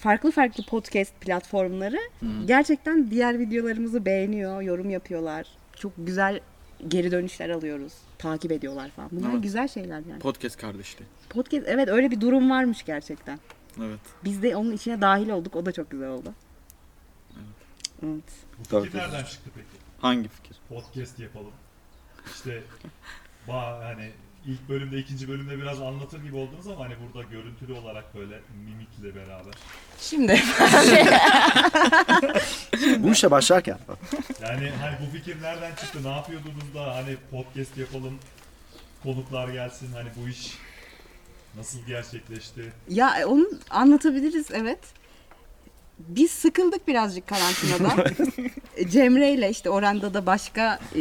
farklı 0.00 0.30
farklı 0.30 0.64
podcast 0.64 1.20
platformları 1.20 1.98
gerçekten 2.44 3.10
diğer 3.10 3.38
videolarımızı 3.38 4.04
beğeniyor, 4.04 4.62
yorum 4.62 4.90
yapıyorlar. 4.90 5.46
Çok 5.76 5.92
güzel 5.98 6.40
geri 6.88 7.10
dönüşler 7.10 7.50
alıyoruz. 7.50 7.92
Takip 8.18 8.52
ediyorlar 8.52 8.90
falan. 8.90 9.08
Bunlar 9.12 9.30
Evet. 9.32 9.42
güzel 9.42 9.68
şeyler 9.68 10.00
yani. 10.10 10.18
Podcast 10.18 10.56
kardeşliği. 10.56 11.08
Podcast 11.30 11.64
evet 11.68 11.88
öyle 11.88 12.10
bir 12.10 12.20
durum 12.20 12.50
varmış 12.50 12.84
gerçekten. 12.84 13.38
Evet. 13.78 14.00
Biz 14.24 14.42
de 14.42 14.56
onun 14.56 14.72
içine 14.72 15.00
dahil 15.00 15.28
olduk. 15.28 15.56
O 15.56 15.66
da 15.66 15.72
çok 15.72 15.90
güzel 15.90 16.08
oldu. 16.08 16.32
Evet. 18.02 18.24
Tabii, 18.70 18.84
fikir 18.86 18.98
tabii. 18.98 19.10
nereden 19.12 19.24
çıktı 19.24 19.50
peki? 19.54 19.66
Hangi 20.00 20.28
fikir? 20.28 20.56
Podcast 20.68 21.18
yapalım. 21.18 21.52
İşte 22.34 22.62
ba 23.48 23.84
hani 23.84 24.10
ilk 24.48 24.68
bölümde 24.68 24.98
ikinci 24.98 25.28
bölümde 25.28 25.58
biraz 25.58 25.80
anlatır 25.80 26.22
gibi 26.22 26.36
oldunuz 26.36 26.66
ama 26.66 26.84
hani 26.84 26.94
burada 27.00 27.28
görüntülü 27.28 27.72
olarak 27.72 28.14
böyle 28.14 28.40
mimikle 28.64 29.14
beraber. 29.20 29.54
Şimdi 30.00 30.42
Bu 32.98 33.12
işe 33.12 33.30
başlarken 33.30 33.78
Yani 34.42 34.70
hani 34.80 34.96
bu 35.06 35.16
fikir 35.16 35.42
nereden 35.42 35.74
çıktı? 35.74 35.98
Ne 36.04 36.08
yapıyordunuz 36.08 36.74
da 36.74 36.96
hani 36.96 37.16
podcast 37.30 37.78
yapalım, 37.78 38.18
konuklar 39.02 39.48
gelsin 39.48 39.92
hani 39.92 40.08
bu 40.16 40.28
iş 40.28 40.54
nasıl 41.56 41.78
gerçekleşti? 41.86 42.72
ya 42.88 43.18
e, 43.20 43.24
onu 43.24 43.46
anlatabiliriz 43.70 44.46
evet. 44.52 44.78
Biz 45.98 46.30
sıkıldık 46.30 46.88
birazcık 46.88 47.26
karantinada. 47.26 48.04
Cemre 48.90 49.32
ile 49.32 49.50
işte 49.50 49.70
Oranda 49.70 50.14
da 50.14 50.26
başka 50.26 50.80
e, 50.96 51.00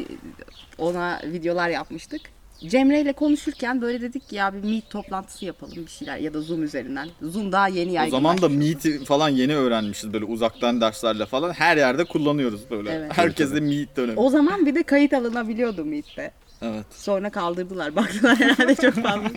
ona 0.78 1.22
videolar 1.24 1.70
yapmıştık. 1.70 2.22
Cemre 2.66 3.02
ile 3.02 3.14
konuşurken 3.14 3.82
böyle 3.82 4.02
dedik 4.02 4.30
ki 4.30 4.36
ya 4.36 4.54
bir 4.54 4.64
meet 4.64 4.90
toplantısı 4.90 5.46
yapalım 5.46 5.76
bir 5.76 5.92
şeyler 5.92 6.18
ya 6.18 6.34
da 6.34 6.42
Zoom 6.42 6.64
üzerinden. 6.64 7.10
Zoom 7.22 7.52
daha 7.52 7.68
yeni 7.68 7.92
O 7.92 7.94
yaygınlaşmış. 7.94 8.12
zaman 8.12 8.42
da 8.42 8.50
Meet'i 8.50 9.06
falan 9.06 9.30
yeni 9.30 9.56
öğrenmişiz 9.56 10.14
böyle 10.14 10.26
uzaktan 10.26 10.82
derslerle 10.82 11.26
falan. 11.26 11.54
Her 11.54 11.78
yerde 11.78 12.06
kullanıyoruz 12.06 12.70
böyle. 12.72 12.92
Evet. 12.92 13.18
Herkes 13.18 13.54
de 13.54 13.60
Meet 13.60 13.98
dönemi. 13.98 14.20
O 14.20 14.30
zaman 14.30 14.66
bir 14.66 14.76
de 14.76 14.84
kayıt 14.84 15.14
alınabiliyordu 15.14 15.86
Meet'te. 15.86 16.32
Evet. 16.62 16.86
Sonra 16.92 17.30
kaldırdılar. 17.30 17.96
Baktılar 17.96 18.38
herhalde 18.40 18.76
çok 18.76 18.94
fazla. 18.94 19.30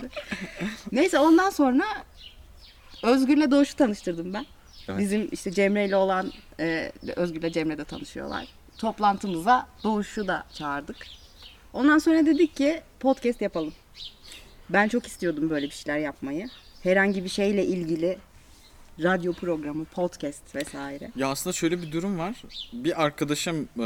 Neyse 0.92 1.18
ondan 1.18 1.50
sonra 1.50 1.84
Özgür'le 3.02 3.50
Doğuş'u 3.50 3.76
tanıştırdım 3.76 4.34
ben. 4.34 4.46
Evet. 4.88 5.00
Bizim 5.00 5.28
işte 5.32 5.50
Cemre 5.52 5.84
ile 5.86 5.96
olan 5.96 6.32
e, 6.60 6.92
Özgür'le 7.16 7.52
Cemre 7.52 7.78
de 7.78 7.84
tanışıyorlar. 7.84 8.46
Toplantımıza 8.78 9.66
Doğuş'u 9.84 10.26
da 10.28 10.44
çağırdık. 10.54 10.96
Ondan 11.72 11.98
sonra 11.98 12.26
dedik 12.26 12.56
ki 12.56 12.80
podcast 13.00 13.40
yapalım. 13.40 13.72
Ben 14.70 14.88
çok 14.88 15.06
istiyordum 15.06 15.50
böyle 15.50 15.66
bir 15.66 15.70
şeyler 15.74 15.98
yapmayı. 15.98 16.48
Herhangi 16.82 17.24
bir 17.24 17.28
şeyle 17.28 17.64
ilgili 17.64 18.18
radyo 19.02 19.32
programı, 19.32 19.84
podcast 19.84 20.54
vesaire. 20.54 21.10
Ya 21.16 21.28
aslında 21.28 21.52
şöyle 21.54 21.82
bir 21.82 21.92
durum 21.92 22.18
var. 22.18 22.42
Bir 22.72 23.02
arkadaşım 23.02 23.68
e, 23.76 23.80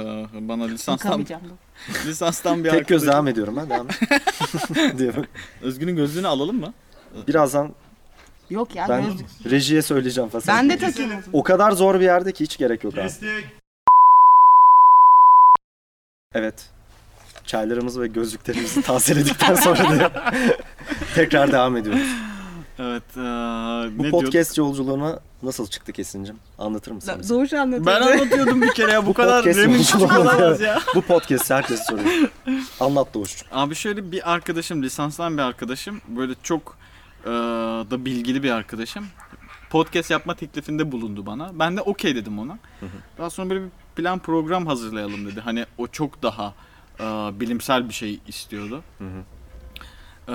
bana 0.49 0.65
lisanstan 0.67 1.27
lisanstan 2.07 2.65
bir 2.65 2.71
tek 2.71 2.87
göz 2.89 3.03
arkadaşım. 3.03 3.09
devam 3.13 3.29
ediyorum 3.29 3.57
ben 3.57 3.71
devam 3.71 3.89
bak. 3.89 5.29
Özgün'ün 5.63 5.97
gözlüğünü 5.97 6.27
alalım 6.27 6.61
mı? 6.61 6.75
Birazdan 7.29 7.75
Yok 8.51 8.75
ya 8.77 8.87
ben 8.89 9.05
gözlük. 9.05 9.27
rejiye 9.51 9.83
söyleyeceğim 9.83 10.31
falan. 10.31 10.45
Ben 10.49 10.71
de 10.71 10.79
takayım. 10.79 11.13
O 11.33 11.43
kadar 11.43 11.73
zor 11.73 11.95
bir 12.01 12.05
yerde 12.05 12.33
ki 12.33 12.45
hiç 12.45 12.57
gerek 12.57 12.85
yok 12.85 12.95
abi. 12.95 13.01
Kestik. 13.03 13.29
Evet. 16.33 16.71
Çaylarımızı 17.47 18.01
ve 18.03 18.07
gözlüklerimizi 18.07 18.83
tazeledikten 18.83 19.55
sonra 19.55 19.79
da 20.01 20.33
tekrar 21.15 21.53
devam 21.53 21.77
ediyoruz. 21.77 22.09
Evet. 22.79 23.03
e, 23.17 23.21
Bu 23.99 24.03
ne 24.03 24.11
podcast 24.11 24.59
yolculuğuna 24.59 25.21
nasıl 25.43 25.67
çıktık 25.67 25.99
Esin'cim? 25.99 26.37
Anlatır 26.59 26.93
mısın? 26.93 27.15
bize? 27.19 27.35
Doğuş 27.35 27.53
anlatıyordu. 27.53 27.87
Ben 27.87 28.01
anlatıyordum 28.13 28.63
bir 28.63 28.75
kere 28.75 28.93
ya 28.93 29.07
bu 29.07 29.15
kadar 29.15 29.45
remin 29.45 29.75
yolculuğu 29.79 30.03
küçük 30.09 30.19
olamaz 30.21 30.61
ya. 30.61 30.81
Bu 30.95 31.03
podcast 31.03 31.51
herkes 31.51 31.87
soruyor. 31.87 32.31
Anlat 32.81 33.15
Doğuş'cum. 33.15 33.49
Abi 33.53 33.75
şöyle 33.75 34.13
bir 34.13 34.33
arkadaşım, 34.33 34.83
lisanstan 34.83 35.39
bir 35.39 35.43
arkadaşım, 35.43 36.01
böyle 36.09 36.33
çok 36.43 36.77
e, 37.25 37.29
da 37.91 38.05
bilgili 38.05 38.43
bir 38.43 38.51
arkadaşım. 38.51 39.07
Podcast 39.71 40.11
yapma 40.11 40.35
teklifinde 40.35 40.93
bulundu 40.93 41.27
bana. 41.27 41.51
Ben 41.59 41.77
de 41.77 41.81
okey 41.81 42.15
dedim 42.17 42.39
ona. 42.39 42.59
Daha 43.19 43.31
sonra 43.31 43.51
böyle 43.51 43.61
bir 43.65 43.71
plan 43.97 44.19
program 44.19 44.67
hazırlayalım 44.67 45.27
dedi. 45.27 45.41
Hani 45.41 45.67
o 45.79 45.87
çok 45.87 46.23
daha 46.23 46.55
bilimsel 47.41 47.89
bir 47.89 47.95
şey 47.95 48.21
istiyordu. 48.29 48.83
E, 50.29 50.33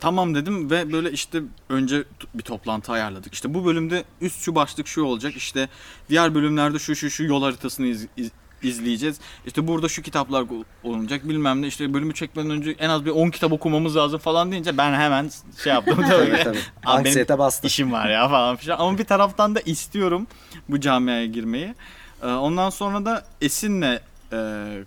tamam 0.00 0.34
dedim 0.34 0.70
ve 0.70 0.92
böyle 0.92 1.10
işte 1.12 1.42
önce 1.68 2.04
bir 2.34 2.42
toplantı 2.42 2.92
ayarladık. 2.92 3.34
İşte 3.34 3.54
bu 3.54 3.64
bölümde 3.64 4.04
üst 4.20 4.40
şu 4.42 4.54
başlık 4.54 4.86
şu 4.86 5.04
olacak. 5.04 5.36
İşte 5.36 5.68
diğer 6.08 6.34
bölümlerde 6.34 6.78
şu 6.78 6.96
şu 6.96 7.10
şu 7.10 7.24
yol 7.24 7.42
haritasını 7.42 7.86
iz- 7.86 8.06
iz- 8.16 8.30
izleyeceğiz. 8.62 9.20
İşte 9.46 9.66
burada 9.66 9.88
şu 9.88 10.02
kitaplar 10.02 10.44
olunacak 10.84 11.28
bilmem 11.28 11.62
ne 11.62 11.66
işte 11.66 11.94
bölümü 11.94 12.14
çekmeden 12.14 12.50
önce 12.50 12.70
en 12.70 12.88
az 12.90 13.04
bir 13.04 13.10
10 13.10 13.30
kitap 13.30 13.52
okumamız 13.52 13.96
lazım 13.96 14.18
falan 14.18 14.52
deyince 14.52 14.78
ben 14.78 14.92
hemen 14.92 15.30
şey 15.64 15.72
yaptım 15.72 16.04
tabii. 16.08 16.40
Tabii 16.44 16.58
Anksiyete 16.86 17.38
bastı. 17.38 17.66
işim 17.66 17.92
var 17.92 18.08
ya 18.10 18.28
falan 18.28 18.56
filan. 18.56 18.78
Ama 18.78 18.98
bir 18.98 19.04
taraftan 19.04 19.54
da 19.54 19.60
istiyorum 19.60 20.26
bu 20.68 20.80
camiaya 20.80 21.26
girmeyi. 21.26 21.74
Ee, 22.22 22.26
Ondan 22.26 22.70
sonra 22.70 23.04
da 23.04 23.24
Esin'le 23.40 23.98
e, 24.32 24.38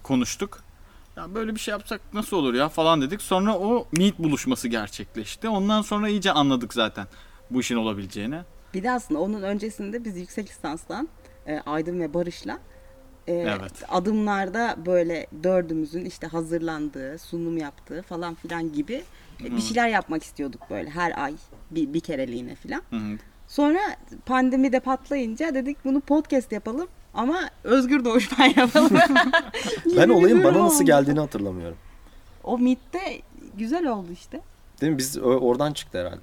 konuştuk. 0.03 0.62
Ya 1.17 1.35
böyle 1.35 1.55
bir 1.55 1.59
şey 1.59 1.71
yapsak 1.71 2.01
nasıl 2.13 2.37
olur 2.37 2.53
ya 2.53 2.69
falan 2.69 3.01
dedik. 3.01 3.21
Sonra 3.21 3.57
o 3.57 3.87
meet 3.97 4.19
buluşması 4.19 4.67
gerçekleşti. 4.67 5.49
Ondan 5.49 5.81
sonra 5.81 6.09
iyice 6.09 6.31
anladık 6.31 6.73
zaten 6.73 7.07
bu 7.51 7.59
işin 7.59 7.75
olabileceğini. 7.75 8.39
Bir 8.73 8.83
de 8.83 8.91
aslında 8.91 9.19
onun 9.19 9.41
öncesinde 9.41 10.05
biz 10.05 10.17
yüksek 10.17 10.49
lisanstan 10.49 11.09
e, 11.47 11.59
Aydın 11.59 11.99
ve 11.99 12.13
Barış'la 12.13 12.59
e, 13.27 13.33
Evet. 13.33 13.71
adımlarda 13.89 14.77
böyle 14.85 15.27
dördümüzün 15.43 16.05
işte 16.05 16.27
hazırlandığı, 16.27 17.17
sunum 17.19 17.57
yaptığı 17.57 18.01
falan 18.01 18.35
filan 18.35 18.73
gibi 18.73 19.03
e, 19.43 19.55
bir 19.55 19.61
şeyler 19.61 19.87
yapmak 19.89 20.23
istiyorduk 20.23 20.61
böyle 20.69 20.89
her 20.89 21.23
ay 21.23 21.33
bir, 21.71 21.93
bir 21.93 21.99
kereliğine 21.99 22.55
filan. 22.55 22.81
Hı 22.89 22.95
hı. 22.95 23.17
Sonra 23.47 23.79
pandemi 24.25 24.71
de 24.71 24.79
patlayınca 24.79 25.53
dedik 25.55 25.85
bunu 25.85 25.99
podcast 26.01 26.51
yapalım 26.51 26.87
ama 27.13 27.39
özgür 27.63 28.05
yapalım. 28.57 28.89
Gibi 29.85 29.97
Ben 29.97 30.09
olayın 30.09 30.43
bana 30.43 30.59
nasıl 30.59 30.85
geldiğini 30.85 31.19
hatırlamıyorum. 31.19 31.77
O 32.43 32.57
MIT'te 32.57 33.21
güzel 33.57 33.87
oldu 33.87 34.07
işte. 34.13 34.41
Değil 34.81 34.91
mi? 34.91 34.97
Biz 34.97 35.17
o- 35.17 35.21
oradan 35.21 35.73
çıktı 35.73 35.97
herhalde. 35.99 36.21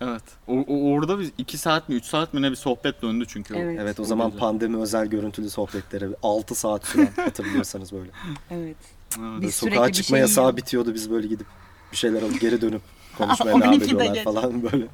Evet. 0.00 0.22
O, 0.48 0.52
o- 0.54 0.92
orada 0.92 1.18
biz 1.18 1.30
2 1.38 1.58
saat 1.58 1.88
mi 1.88 1.94
3 1.94 2.04
saat 2.04 2.34
mi 2.34 2.42
ne 2.42 2.50
bir 2.50 2.56
sohbet 2.56 3.02
döndü 3.02 3.24
çünkü. 3.28 3.54
o. 3.54 3.58
Evet. 3.58 3.78
Evet 3.80 3.94
o 3.94 3.96
Çok 3.96 4.06
zaman 4.06 4.26
güzel. 4.26 4.40
pandemi 4.40 4.76
özel 4.76 5.06
görüntülü 5.06 5.50
sohbetlere 5.50 6.08
6 6.22 6.54
saat 6.54 6.86
süren 6.86 7.08
hatırlıyorsanız 7.16 7.92
böyle. 7.92 8.10
Evet. 8.50 8.76
Evet. 8.76 8.76
Biz 9.16 9.40
Böyle 9.42 9.50
sürekli 9.50 9.76
sokağa 9.76 9.92
çıkma 9.92 10.16
şey 10.16 10.20
yasağı 10.20 10.44
yiyoruz. 10.44 10.56
bitiyordu 10.56 10.94
biz 10.94 11.10
böyle 11.10 11.26
gidip 11.28 11.46
bir 11.92 11.96
şeyler 11.96 12.22
alıp 12.22 12.40
geri 12.40 12.60
dönüp 12.60 12.82
konuşmaya 13.18 13.52
12'de 13.56 13.60
devam 13.62 13.72
ediyorlar 14.02 14.24
falan 14.24 14.62
böyle. 14.62 14.86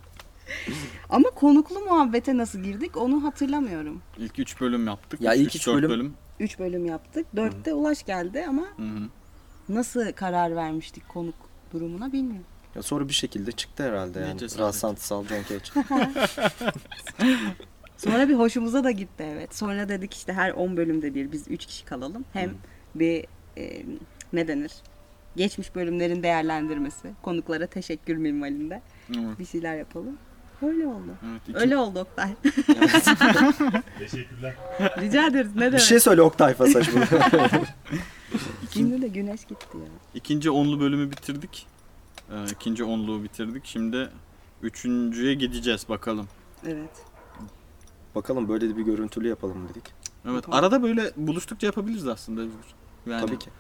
Ama 1.09 1.31
konuklu 1.31 1.81
muhabbete 1.81 2.37
nasıl 2.37 2.59
girdik 2.59 2.97
onu 2.97 3.25
hatırlamıyorum. 3.25 4.03
İlk 4.19 4.39
3 4.39 4.61
bölüm 4.61 4.87
yaptık. 4.87 5.21
Ya 5.21 5.35
ilk 5.35 5.47
Üç, 5.49 5.57
üç 5.57 5.67
dört 5.67 5.83
bölüm- 5.85 6.13
3 6.41 6.59
bölüm 6.59 6.87
yaptık. 6.87 7.27
4'te 7.37 7.75
Ulaş 7.75 8.03
geldi 8.07 8.45
ama 8.49 8.63
Hı 8.77 8.83
hı. 8.83 9.09
nasıl 9.69 10.13
karar 10.13 10.57
vermiştik 10.57 11.09
konuk 11.09 11.35
durumuna 11.73 12.13
bilmiyorum. 12.13 12.47
Ya 12.75 12.83
sonra 12.83 13.09
bir 13.09 13.13
şekilde 13.15 13.53
çıktı 13.53 13.83
herhalde 13.83 14.21
yani. 14.21 14.41
Rastlantısal 14.59 15.25
John 15.27 15.43
Cage. 15.49 15.65
Sonra 17.97 18.29
bir 18.29 18.35
hoşumuza 18.35 18.85
da 18.85 18.91
gitti 18.91 19.25
evet. 19.35 19.57
Sonra 19.57 19.89
dedik 19.89 20.15
işte 20.15 20.33
her 20.33 20.51
10 20.51 20.77
bölümde 20.77 21.15
bir 21.15 21.33
biz 21.33 21.49
3 21.49 21.67
kişi 21.67 21.85
kalalım. 21.85 22.25
Hem 22.33 22.51
bir 22.95 23.27
e, 23.59 23.83
ne 24.33 24.49
denir? 24.49 24.73
Geçmiş 25.37 25.75
bölümlerin 25.75 26.23
değerlendirmesi, 26.23 27.11
konuklara 27.23 27.67
teşekkür 27.67 28.17
minvalinde 28.17 28.83
Evet. 29.11 29.39
bir 29.39 29.45
şeyler 29.47 29.77
yapalım. 29.77 30.19
Öyle 30.63 30.87
oldu. 30.87 31.15
Evet, 31.31 31.43
iki- 31.49 31.59
Öyle 31.59 31.77
oldu 31.77 31.99
Oktay. 31.99 32.35
Teşekkürler. 33.99 34.55
Rica 34.81 35.27
ederiz. 35.27 35.51
Ne 35.55 35.61
bir 35.61 35.67
demek? 35.67 35.81
şey 35.81 36.01
söyle 36.01 36.23
Oktay 36.23 36.55
Fasaş 36.55 36.89
bunu. 36.95 37.05
Şimdi 38.73 39.03
de 39.03 39.09
güneş 39.09 39.45
gitti 39.45 39.79
ya. 39.79 39.85
İkinci 40.15 40.51
onlu 40.51 40.81
bölümü 40.81 41.11
bitirdik. 41.11 41.67
Ee, 42.31 42.45
ikinci 42.53 42.85
onluğu 42.85 43.23
bitirdik. 43.25 43.67
Şimdi 43.67 44.09
üçüncüye 44.63 45.35
gideceğiz 45.35 45.89
bakalım. 45.89 46.29
Evet. 46.67 46.91
Bakalım 48.15 48.49
böyle 48.49 48.69
de 48.71 48.77
bir 48.77 48.83
görüntülü 48.83 49.29
yapalım 49.29 49.69
dedik. 49.69 49.85
Evet 50.31 50.45
Tamam. 50.45 50.59
arada 50.59 50.83
böyle 50.83 51.11
buluştukça 51.17 51.67
yapabiliriz 51.67 52.09
aslında. 52.09 52.43
Yani 53.07 53.27
Tabii 53.27 53.39
ki. 53.39 53.51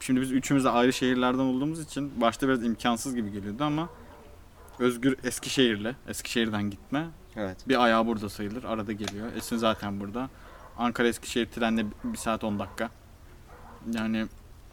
Şimdi 0.00 0.20
biz 0.20 0.32
üçümüz 0.32 0.64
de 0.64 0.68
ayrı 0.70 0.92
şehirlerden 0.92 1.38
olduğumuz 1.38 1.80
için 1.80 2.20
başta 2.20 2.48
biraz 2.48 2.64
imkansız 2.64 3.14
gibi 3.14 3.32
geliyordu 3.32 3.64
ama 3.64 3.88
Özgür 4.82 5.16
Eskişehirli. 5.24 5.96
Eskişehir'den 6.08 6.70
gitme. 6.70 7.06
Evet. 7.36 7.68
Bir 7.68 7.84
ayağı 7.84 8.06
burada 8.06 8.28
sayılır. 8.28 8.64
Arada 8.64 8.92
geliyor. 8.92 9.26
Esin 9.36 9.56
zaten 9.56 10.00
burada. 10.00 10.30
Ankara 10.78 11.08
Eskişehir 11.08 11.46
trenle 11.46 11.86
1 12.04 12.18
saat 12.18 12.44
10 12.44 12.58
dakika. 12.58 12.90
Yani 13.92 14.26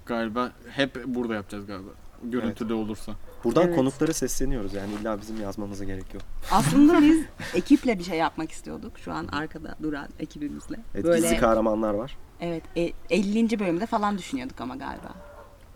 galiba 0.06 0.52
hep 0.70 1.06
burada 1.06 1.34
yapacağız 1.36 1.66
galiba. 1.66 1.90
Görüntüde 2.24 2.74
olursa. 2.74 3.12
Buradan 3.44 3.64
Evet. 3.68 3.76
konuklara 3.76 4.14
sesleniyoruz 4.14 4.74
yani 4.74 4.94
illa 5.02 5.22
bizim 5.22 5.42
yazmamıza 5.42 5.84
gerek 5.86 6.14
yok. 6.14 6.24
Aslında 6.52 7.02
biz 7.02 7.26
ekiple 7.54 8.00
bir 8.00 8.04
şey 8.04 8.18
yapmak 8.18 8.52
istiyorduk. 8.52 9.00
Şu 9.00 9.14
an 9.14 9.28
arkada 9.28 9.76
duran 9.84 10.08
ekibimizle. 10.20 10.76
Evet, 10.94 11.06
Böyle 11.06 11.22
gizli 11.22 11.38
kahramanlar 11.38 11.94
var. 11.94 12.18
evet 12.42 12.64
e- 12.78 12.94
50. 13.10 13.60
bölümde 13.60 13.86
falan 13.86 14.18
düşünüyorduk 14.18 14.62
ama 14.62 14.76
galiba. 14.76 15.14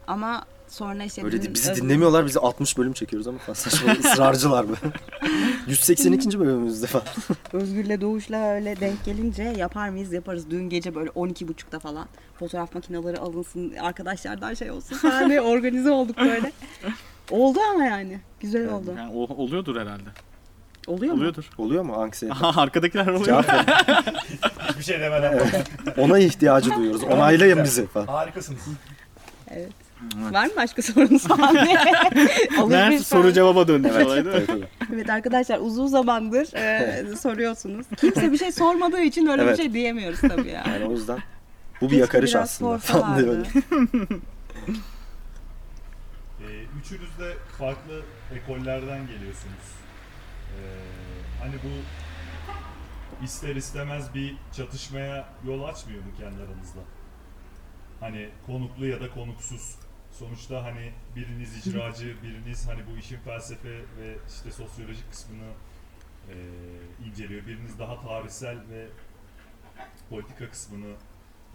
Ama 0.07 0.45
sonra 0.73 1.03
işte 1.03 1.23
Öyle 1.23 1.35
bizim 1.35 1.51
de 1.51 1.53
bizi 1.55 1.71
Özgür- 1.71 1.83
dinlemiyorlar. 1.83 2.25
Bizi 2.25 2.39
60 2.39 2.77
bölüm 2.77 2.93
çekiyoruz 2.93 3.27
ama 3.27 3.37
falan 3.37 3.53
saçma 3.53 3.91
ısrarcılar 3.99 4.65
böyle. 4.67 4.79
182. 5.67 6.39
bölümümüzde 6.39 6.87
falan. 6.87 7.05
Özgür'le 7.53 8.01
Doğuş'la 8.01 8.49
öyle 8.53 8.79
denk 8.79 9.05
gelince 9.05 9.43
yapar 9.43 9.89
mıyız 9.89 10.13
yaparız. 10.13 10.49
Dün 10.49 10.69
gece 10.69 10.95
böyle 10.95 11.09
12.30'da 11.09 11.79
falan 11.79 12.07
fotoğraf 12.39 12.75
makineleri 12.75 13.17
alınsın 13.17 13.73
arkadaşlardan 13.75 14.53
şey 14.53 14.71
olsun 14.71 14.95
falan 14.97 15.29
diye 15.29 15.41
organize 15.41 15.91
olduk 15.91 16.17
böyle. 16.17 16.51
Oldu 17.31 17.59
ama 17.73 17.83
yani. 17.85 18.19
Güzel 18.39 18.69
oldu. 18.73 18.93
Yani 18.97 19.11
o- 19.13 19.35
oluyordur 19.43 19.81
herhalde. 19.81 20.09
Oluyor 20.87 21.13
mu? 21.13 21.19
Oluyordur. 21.19 21.49
Oluyor 21.57 21.83
mu 21.83 21.93
anksiyete? 21.93 22.37
Aha, 22.37 22.61
arkadakiler 22.61 23.07
oluyor. 23.07 23.25
Cevap. 23.25 23.45
Hiçbir 24.69 24.83
şey 24.83 24.99
demeden. 24.99 25.49
Ona 25.97 26.19
ihtiyacı 26.19 26.75
duyuyoruz. 26.75 27.03
Onaylayın 27.03 27.63
bizi 27.63 27.87
falan. 27.87 28.07
Harikasınız. 28.07 28.61
Evet. 29.49 29.71
Var 30.31 30.45
mı 30.45 30.51
başka 30.57 30.81
sorunuz 30.81 31.27
falan 31.27 31.53
diye. 31.65 31.77
Meğerse 32.67 33.03
soru 33.03 33.33
cevaba 33.33 33.67
döndü 33.67 33.89
Evet, 33.95 34.05
olay 34.07 34.25
değil 34.25 34.35
mi? 34.35 34.45
tabii, 34.45 34.59
tabii. 34.79 34.93
Evet 34.95 35.09
arkadaşlar 35.09 35.59
uzun 35.59 35.87
zamandır 35.87 36.53
e, 36.55 37.15
soruyorsunuz. 37.15 37.85
Kimse 37.97 38.31
bir 38.31 38.37
şey 38.37 38.51
sormadığı 38.51 39.01
için 39.01 39.27
öyle 39.27 39.41
Evet. 39.43 39.57
bir 39.57 39.63
şey 39.63 39.73
diyemiyoruz 39.73 40.19
tabii 40.21 40.47
ya. 40.49 40.63
Yani 40.67 40.85
o 40.85 40.91
yüzden 40.91 41.19
bu 41.81 41.85
bir 41.85 41.89
Keşke 41.89 42.01
yakarış 42.01 42.31
biraz 42.33 42.43
aslında. 42.43 42.77
Falan 42.77 43.17
diye 43.17 43.27
böyle. 43.27 43.43
sorsalardı. 43.45 44.19
Ee, 46.41 46.63
üçünüz 46.81 47.19
de 47.19 47.33
farklı 47.59 48.01
ekollerden 48.35 49.07
geliyorsunuz. 49.07 49.67
Ee, 50.49 50.59
hani 51.41 51.53
bu 51.63 51.69
ister 53.25 53.55
istemez 53.55 54.03
bir 54.15 54.35
çatışmaya 54.57 55.25
yol 55.47 55.63
açmıyor 55.63 55.99
mu 55.99 56.11
kendi 56.19 56.35
aranızda? 56.37 56.79
Hani 57.99 58.29
konuklu 58.45 58.85
ya 58.85 59.01
da 59.01 59.09
konuksuz. 59.13 59.75
Sonuçta 60.19 60.63
hani 60.63 60.91
biriniz 61.15 61.67
icracı, 61.67 62.15
biriniz 62.23 62.67
hani 62.67 62.81
bu 62.91 62.97
işin 62.97 63.17
felsefe 63.17 63.69
ve 63.69 64.17
işte 64.27 64.51
sosyolojik 64.51 65.11
kısmını 65.11 65.49
e, 66.29 66.35
inceliyor. 67.07 67.45
Biriniz 67.47 67.79
daha 67.79 68.01
tarihsel 68.01 68.57
ve 68.69 68.87
politika 70.09 70.49
kısmını 70.49 70.93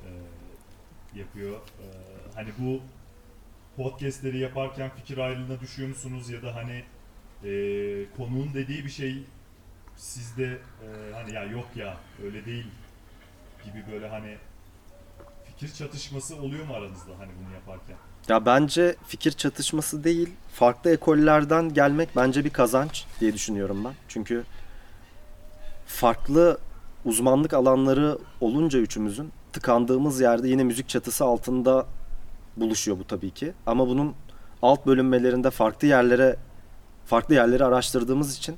e, 0.05 0.09
yapıyor. 1.19 1.57
E, 1.57 1.87
hani 2.35 2.49
bu 2.59 2.83
podcastleri 3.77 4.39
yaparken 4.39 4.91
fikir 4.97 5.19
ayrılığına 5.19 5.61
düşüyor 5.61 5.89
musunuz 5.89 6.31
ya 6.31 6.43
da 6.43 6.55
hani 6.55 6.85
e, 7.45 7.51
konuğun 8.17 8.55
dediği 8.55 8.85
bir 8.85 8.91
şey 8.91 9.23
sizde 9.97 10.59
e, 10.83 11.13
hani 11.15 11.35
ya 11.35 11.45
yok 11.45 11.69
ya 11.77 11.97
öyle 12.25 12.45
değil 12.45 12.67
gibi 13.65 13.85
böyle 13.93 14.09
hani 14.09 14.39
fikir 15.45 15.75
çatışması 15.75 16.37
oluyor 16.37 16.67
mu 16.67 16.75
aranızda 16.75 17.19
hani 17.19 17.33
bunu 17.45 17.55
yaparken? 17.55 17.97
Ya 18.29 18.47
bence 18.47 18.97
fikir 19.07 19.33
çatışması 19.33 20.05
değil, 20.05 20.29
farklı 20.53 20.91
ekollerden 20.91 21.75
gelmek 21.75 22.09
bence 22.17 22.45
bir 22.45 22.51
kazanç 22.51 23.05
diye 23.21 23.35
düşünüyorum 23.35 23.85
ben. 23.85 23.93
Çünkü 24.09 24.45
farklı 25.87 26.59
uzmanlık 27.05 27.55
alanları 27.55 28.19
olunca 28.41 28.79
üçümüzün 28.79 29.33
tıkandığımız 29.53 30.21
yerde 30.21 30.49
yine 30.49 30.65
müzik 30.65 30.89
çatısı 30.89 31.25
altında 31.25 31.87
buluşuyor 32.57 32.99
bu 32.99 33.05
tabii 33.07 33.31
ki. 33.31 33.53
Ama 33.67 33.89
bunun 33.89 34.15
alt 34.63 34.87
bölünmelerinde 34.87 35.51
farklı 35.51 35.89
yerlere 35.89 36.37
farklı 37.07 37.35
yerleri 37.35 37.65
araştırdığımız 37.65 38.37
için 38.37 38.57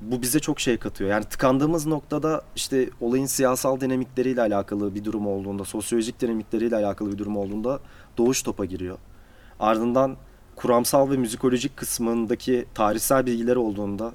bu 0.00 0.22
bize 0.22 0.40
çok 0.40 0.60
şey 0.60 0.76
katıyor. 0.76 1.10
Yani 1.10 1.24
tıkandığımız 1.24 1.86
noktada 1.86 2.42
işte 2.56 2.90
olayın 3.00 3.26
siyasal 3.26 3.80
dinamikleriyle 3.80 4.40
alakalı 4.40 4.94
bir 4.94 5.04
durum 5.04 5.26
olduğunda, 5.26 5.64
sosyolojik 5.64 6.20
dinamikleriyle 6.20 6.76
alakalı 6.76 7.12
bir 7.12 7.18
durum 7.18 7.36
olduğunda 7.36 7.80
doğuş 8.18 8.42
topa 8.42 8.64
giriyor. 8.64 8.98
Ardından 9.60 10.16
kuramsal 10.56 11.10
ve 11.10 11.16
müzikolojik 11.16 11.76
kısmındaki 11.76 12.64
tarihsel 12.74 13.26
bilgiler 13.26 13.56
olduğunda 13.56 14.12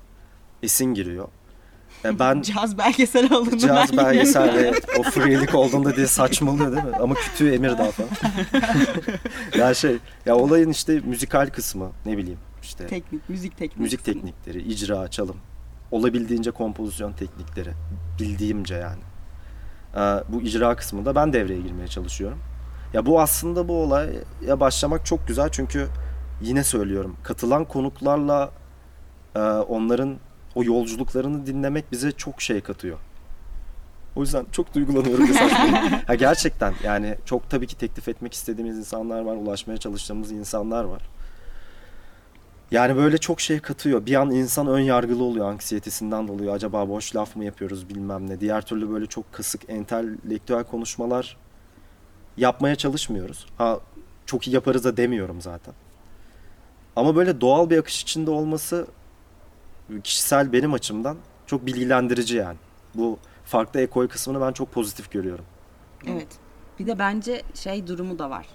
esin 0.64 0.94
giriyor. 0.94 1.28
E, 2.06 2.20
ben 2.20 2.42
Caz 2.56 2.78
belgesel 2.78 3.34
olduğunu 3.34 3.58
caz 3.58 3.98
belgesel 3.98 4.56
ve 4.56 4.72
o 5.00 5.04
freelik 5.04 5.56
olduğunda 5.56 5.96
diye 5.96 6.08
saçmalıyor 6.08 6.72
değil 6.72 6.84
mi? 6.84 6.96
Ama 7.02 7.16
kütüğü 7.16 7.54
emir 7.54 7.70
daha 7.70 7.92
falan. 7.92 8.10
ya 9.58 9.74
şey, 9.74 9.98
ya 10.26 10.36
olayın 10.36 10.70
işte 10.70 11.02
müzikal 11.06 11.50
kısmı 11.50 11.92
ne 12.06 12.18
bileyim 12.18 12.40
işte 12.66 12.88
Teknik, 12.88 13.30
müzik 13.30 13.58
tekniği. 13.58 13.84
müzik 13.84 14.04
teknikleri, 14.04 14.62
icra, 14.62 15.08
çalım, 15.08 15.38
olabildiğince 15.92 16.52
kompozisyon 16.52 17.12
teknikleri 17.14 17.72
bildiğimce 18.20 18.76
yani. 18.76 19.02
Ee, 19.96 20.24
bu 20.30 20.42
icra 20.42 20.76
kısmında 20.76 21.16
ben 21.16 21.34
devreye 21.34 21.62
girmeye 21.62 21.88
çalışıyorum. 21.88 22.40
Ya 22.94 23.06
bu 23.06 23.22
aslında 23.22 23.68
bu 23.68 23.74
olaya 23.74 24.60
başlamak 24.60 25.06
çok 25.06 25.28
güzel 25.28 25.50
çünkü 25.50 25.88
yine 26.42 26.64
söylüyorum 26.64 27.18
katılan 27.24 27.66
konuklarla 27.66 28.52
e, 29.36 29.40
onların 29.40 30.18
o 30.56 30.64
yolculuklarını 30.64 31.46
dinlemek 31.46 31.92
bize 31.92 32.12
çok 32.12 32.42
şey 32.42 32.62
katıyor. 32.62 32.98
O 34.16 34.22
yüzden 34.22 34.46
çok 34.52 34.76
duygulanıyorum 34.76 35.28
ha 36.08 36.16
gerçekten 36.16 36.74
yani 36.84 37.16
çok 37.26 37.50
tabii 37.50 37.68
ki 37.68 37.78
teklif 37.78 38.08
etmek 38.08 38.34
istediğimiz 38.34 38.78
insanlar 38.78 39.22
var, 39.22 39.36
ulaşmaya 39.36 39.78
çalıştığımız 39.78 40.32
insanlar 40.32 40.84
var. 40.84 41.02
Yani 42.72 42.96
böyle 42.96 43.18
çok 43.18 43.42
şey 43.42 43.60
katıyor. 43.60 44.06
Bir 44.06 44.16
an 44.16 44.32
insan 44.32 44.68
ön 44.68 44.80
yargılı 44.80 45.24
oluyor 45.24 45.50
anksiyetesinden 45.50 46.28
dolayı. 46.28 46.52
Acaba 46.52 46.90
boş 46.90 47.16
laf 47.16 47.36
mı 47.36 47.46
yapıyoruz 47.46 47.90
bilmem 47.90 48.30
ne. 48.30 48.40
Diğer 48.40 48.66
türlü 48.66 48.90
böyle 48.90 49.06
çok 49.06 49.34
kasık 49.34 49.70
entelektüel 49.70 50.64
konuşmalar 50.64 51.38
yapmaya 52.38 52.76
çalışmıyoruz. 52.76 53.46
Ha 53.58 53.80
çok 54.26 54.48
iyi 54.48 54.54
yaparız 54.54 54.84
da 54.84 54.98
demiyorum 54.98 55.42
zaten. 55.42 55.74
Ama 56.96 57.16
böyle 57.16 57.42
doğal 57.42 57.70
bir 57.70 57.78
akış 57.78 58.02
içinde 58.02 58.32
olması 58.32 58.88
kişisel 60.04 60.54
benim 60.54 60.74
açımdan 60.74 61.18
çok 61.46 61.66
bilgilendirici 61.66 62.36
yani. 62.38 62.58
Bu 62.96 63.18
farklı 63.46 63.82
ekol 63.82 64.08
kısmını 64.08 64.42
ben 64.42 64.52
çok 64.52 64.72
pozitif 64.72 65.12
görüyorum. 65.12 65.46
Evet. 66.08 66.28
Bir 66.80 66.88
de 66.88 67.00
bence 67.00 67.42
şey 67.54 67.88
durumu 67.88 68.20
da 68.20 68.30
var. 68.30 68.48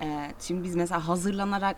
Ee, 0.00 0.32
şimdi 0.40 0.64
biz 0.64 0.76
mesela 0.76 1.08
hazırlanarak 1.08 1.76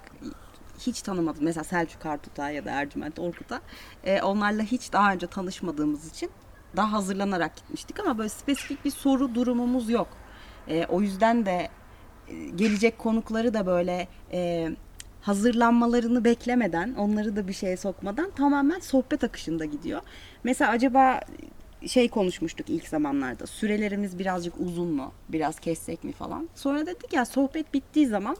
hiç 0.86 1.02
tanımadık. 1.02 1.42
Mesela 1.42 1.64
Selçuk 1.64 2.06
Artut'a 2.06 2.50
ya 2.50 2.64
da 2.64 2.70
Ercüment 2.70 3.18
Orkut'a. 3.18 3.60
e, 4.04 4.22
onlarla 4.22 4.62
hiç 4.62 4.92
daha 4.92 5.12
önce 5.12 5.26
tanışmadığımız 5.26 6.10
için 6.10 6.30
daha 6.76 6.92
hazırlanarak 6.92 7.56
gitmiştik 7.56 8.00
ama 8.00 8.18
böyle 8.18 8.28
spesifik 8.28 8.84
bir 8.84 8.90
soru 8.90 9.34
durumumuz 9.34 9.90
yok. 9.90 10.08
E, 10.68 10.86
o 10.86 11.00
yüzden 11.02 11.46
de 11.46 11.68
e, 12.28 12.34
gelecek 12.48 12.98
konukları 12.98 13.54
da 13.54 13.66
böyle 13.66 14.08
e, 14.32 14.70
hazırlanmalarını 15.20 16.24
beklemeden, 16.24 16.94
onları 16.94 17.36
da 17.36 17.48
bir 17.48 17.52
şeye 17.52 17.76
sokmadan 17.76 18.30
tamamen 18.30 18.78
sohbet 18.80 19.24
akışında 19.24 19.64
gidiyor. 19.64 20.00
Mesela 20.44 20.70
acaba 20.70 21.20
şey 21.86 22.08
konuşmuştuk 22.08 22.70
ilk 22.70 22.88
zamanlarda. 22.88 23.46
Sürelerimiz 23.46 24.18
birazcık 24.18 24.54
uzun 24.60 24.88
mu? 24.88 25.12
Biraz 25.28 25.60
kessek 25.60 26.04
mi 26.04 26.12
falan. 26.12 26.48
Sonra 26.54 26.86
dedik 26.86 27.12
ya 27.12 27.24
sohbet 27.24 27.74
bittiği 27.74 28.06
zaman 28.06 28.36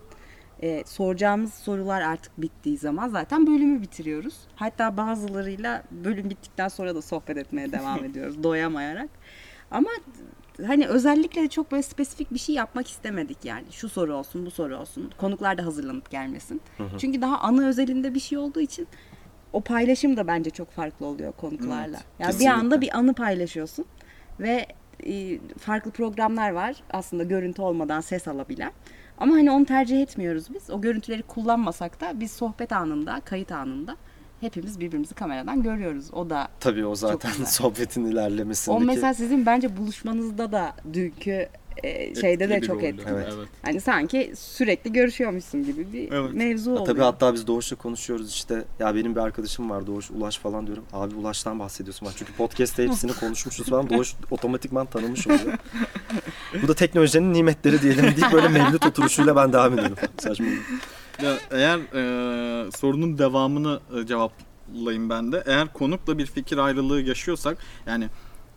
e, 0.62 0.84
soracağımız 0.86 1.54
sorular 1.54 2.00
artık 2.00 2.40
bittiği 2.40 2.78
zaman 2.78 3.08
zaten 3.08 3.46
bölümü 3.46 3.82
bitiriyoruz. 3.82 4.34
Hatta 4.56 4.96
bazılarıyla 4.96 5.82
bölüm 5.90 6.30
bittikten 6.30 6.68
sonra 6.68 6.94
da 6.94 7.02
sohbet 7.02 7.36
etmeye 7.36 7.72
devam 7.72 8.04
ediyoruz 8.04 8.42
doyamayarak. 8.42 9.08
Ama 9.70 9.90
hani 10.66 10.86
özellikle 10.86 11.42
de 11.42 11.48
çok 11.48 11.72
böyle 11.72 11.82
spesifik 11.82 12.34
bir 12.34 12.38
şey 12.38 12.54
yapmak 12.54 12.88
istemedik 12.88 13.44
yani. 13.44 13.64
Şu 13.70 13.88
soru 13.88 14.14
olsun, 14.14 14.46
bu 14.46 14.50
soru 14.50 14.76
olsun. 14.76 15.10
Konuklar 15.18 15.58
da 15.58 15.64
hazırlanıp 15.64 16.10
gelmesin. 16.10 16.60
Çünkü 16.98 17.20
daha 17.20 17.38
anı 17.38 17.66
özelinde 17.66 18.14
bir 18.14 18.20
şey 18.20 18.38
olduğu 18.38 18.60
için 18.60 18.88
o 19.52 19.60
paylaşım 19.60 20.16
da 20.16 20.26
bence 20.26 20.50
çok 20.50 20.70
farklı 20.70 21.06
oluyor 21.06 21.32
konuklarla. 21.32 21.98
Evet, 22.20 22.20
yani 22.20 22.38
bir 22.38 22.46
anda 22.46 22.80
bir 22.80 22.98
anı 22.98 23.14
paylaşıyorsun 23.14 23.84
ve 24.40 24.66
e, 25.06 25.38
farklı 25.58 25.90
programlar 25.90 26.50
var 26.50 26.76
aslında 26.90 27.24
görüntü 27.24 27.62
olmadan 27.62 28.00
ses 28.00 28.28
alabilen. 28.28 28.72
Ama 29.20 29.34
hani 29.34 29.50
onu 29.50 29.66
tercih 29.66 30.02
etmiyoruz 30.02 30.44
biz. 30.54 30.70
O 30.70 30.80
görüntüleri 30.80 31.22
kullanmasak 31.22 32.00
da 32.00 32.20
biz 32.20 32.30
sohbet 32.30 32.72
anında, 32.72 33.20
kayıt 33.24 33.52
anında 33.52 33.96
hepimiz 34.40 34.80
birbirimizi 34.80 35.14
kameradan 35.14 35.62
görüyoruz. 35.62 36.14
O 36.14 36.30
da 36.30 36.48
Tabii 36.60 36.86
o 36.86 36.94
zaten 36.94 37.30
sohbetin 37.44 38.04
ilerlemesindeki. 38.04 38.82
o 38.82 38.86
mesela 38.86 39.14
sizin 39.14 39.46
bence 39.46 39.76
buluşmanızda 39.76 40.52
da 40.52 40.72
dünkü 40.92 41.48
e, 41.82 42.14
şeyde 42.14 42.48
de 42.48 42.54
Etkili 42.54 42.66
çok 42.66 42.84
etkili. 42.84 43.08
Evet. 43.10 43.28
evet. 43.36 43.48
Hani 43.62 43.80
sanki 43.80 44.32
sürekli 44.36 44.92
görüşüyormuşsun 44.92 45.64
gibi 45.64 45.92
bir 45.92 46.12
Evet. 46.12 46.34
mevzu 46.34 46.70
oluyor. 46.70 46.86
Tabii 46.86 47.00
hatta 47.00 47.34
biz 47.34 47.46
Doğuş'la 47.46 47.76
konuşuyoruz 47.76 48.30
işte. 48.30 48.64
Ya 48.78 48.94
benim 48.94 49.14
bir 49.14 49.20
arkadaşım 49.20 49.70
var 49.70 49.86
Doğuş 49.86 50.10
Ulaş 50.10 50.38
falan 50.38 50.66
diyorum. 50.66 50.84
Abi 50.92 51.14
Ulaş'tan 51.14 51.58
bahsediyorsun 51.58 52.08
bak. 52.08 52.14
Çünkü 52.16 52.32
podcast'te 52.32 52.84
hepsini 52.84 53.12
konuşmuşuz 53.20 53.66
falan. 53.70 53.90
Doğuş 53.90 54.14
otomatikman 54.30 54.86
tanımış 54.86 55.26
oluyor. 55.26 55.58
Bu 56.62 56.68
da 56.68 56.74
teknolojinin 56.74 57.32
nimetleri 57.34 57.82
diyelim 57.82 58.04
deyip 58.04 58.32
böyle 58.32 58.48
mevlüt 58.58 58.86
oturuşuyla 58.86 59.36
ben 59.36 59.52
devam 59.52 59.72
ediyorum. 59.72 59.96
Saçma. 60.18 60.46
Ya 61.22 61.38
eğer 61.50 61.78
e, 61.78 62.70
sorunun 62.70 63.18
devamını 63.18 63.80
e, 63.96 64.06
cevaplayayım 64.06 65.10
ben 65.10 65.32
de. 65.32 65.42
Eğer 65.46 65.72
konukla 65.72 66.18
bir 66.18 66.26
fikir 66.26 66.58
ayrılığı 66.58 67.00
yaşıyorsak 67.02 67.58
yani 67.86 68.08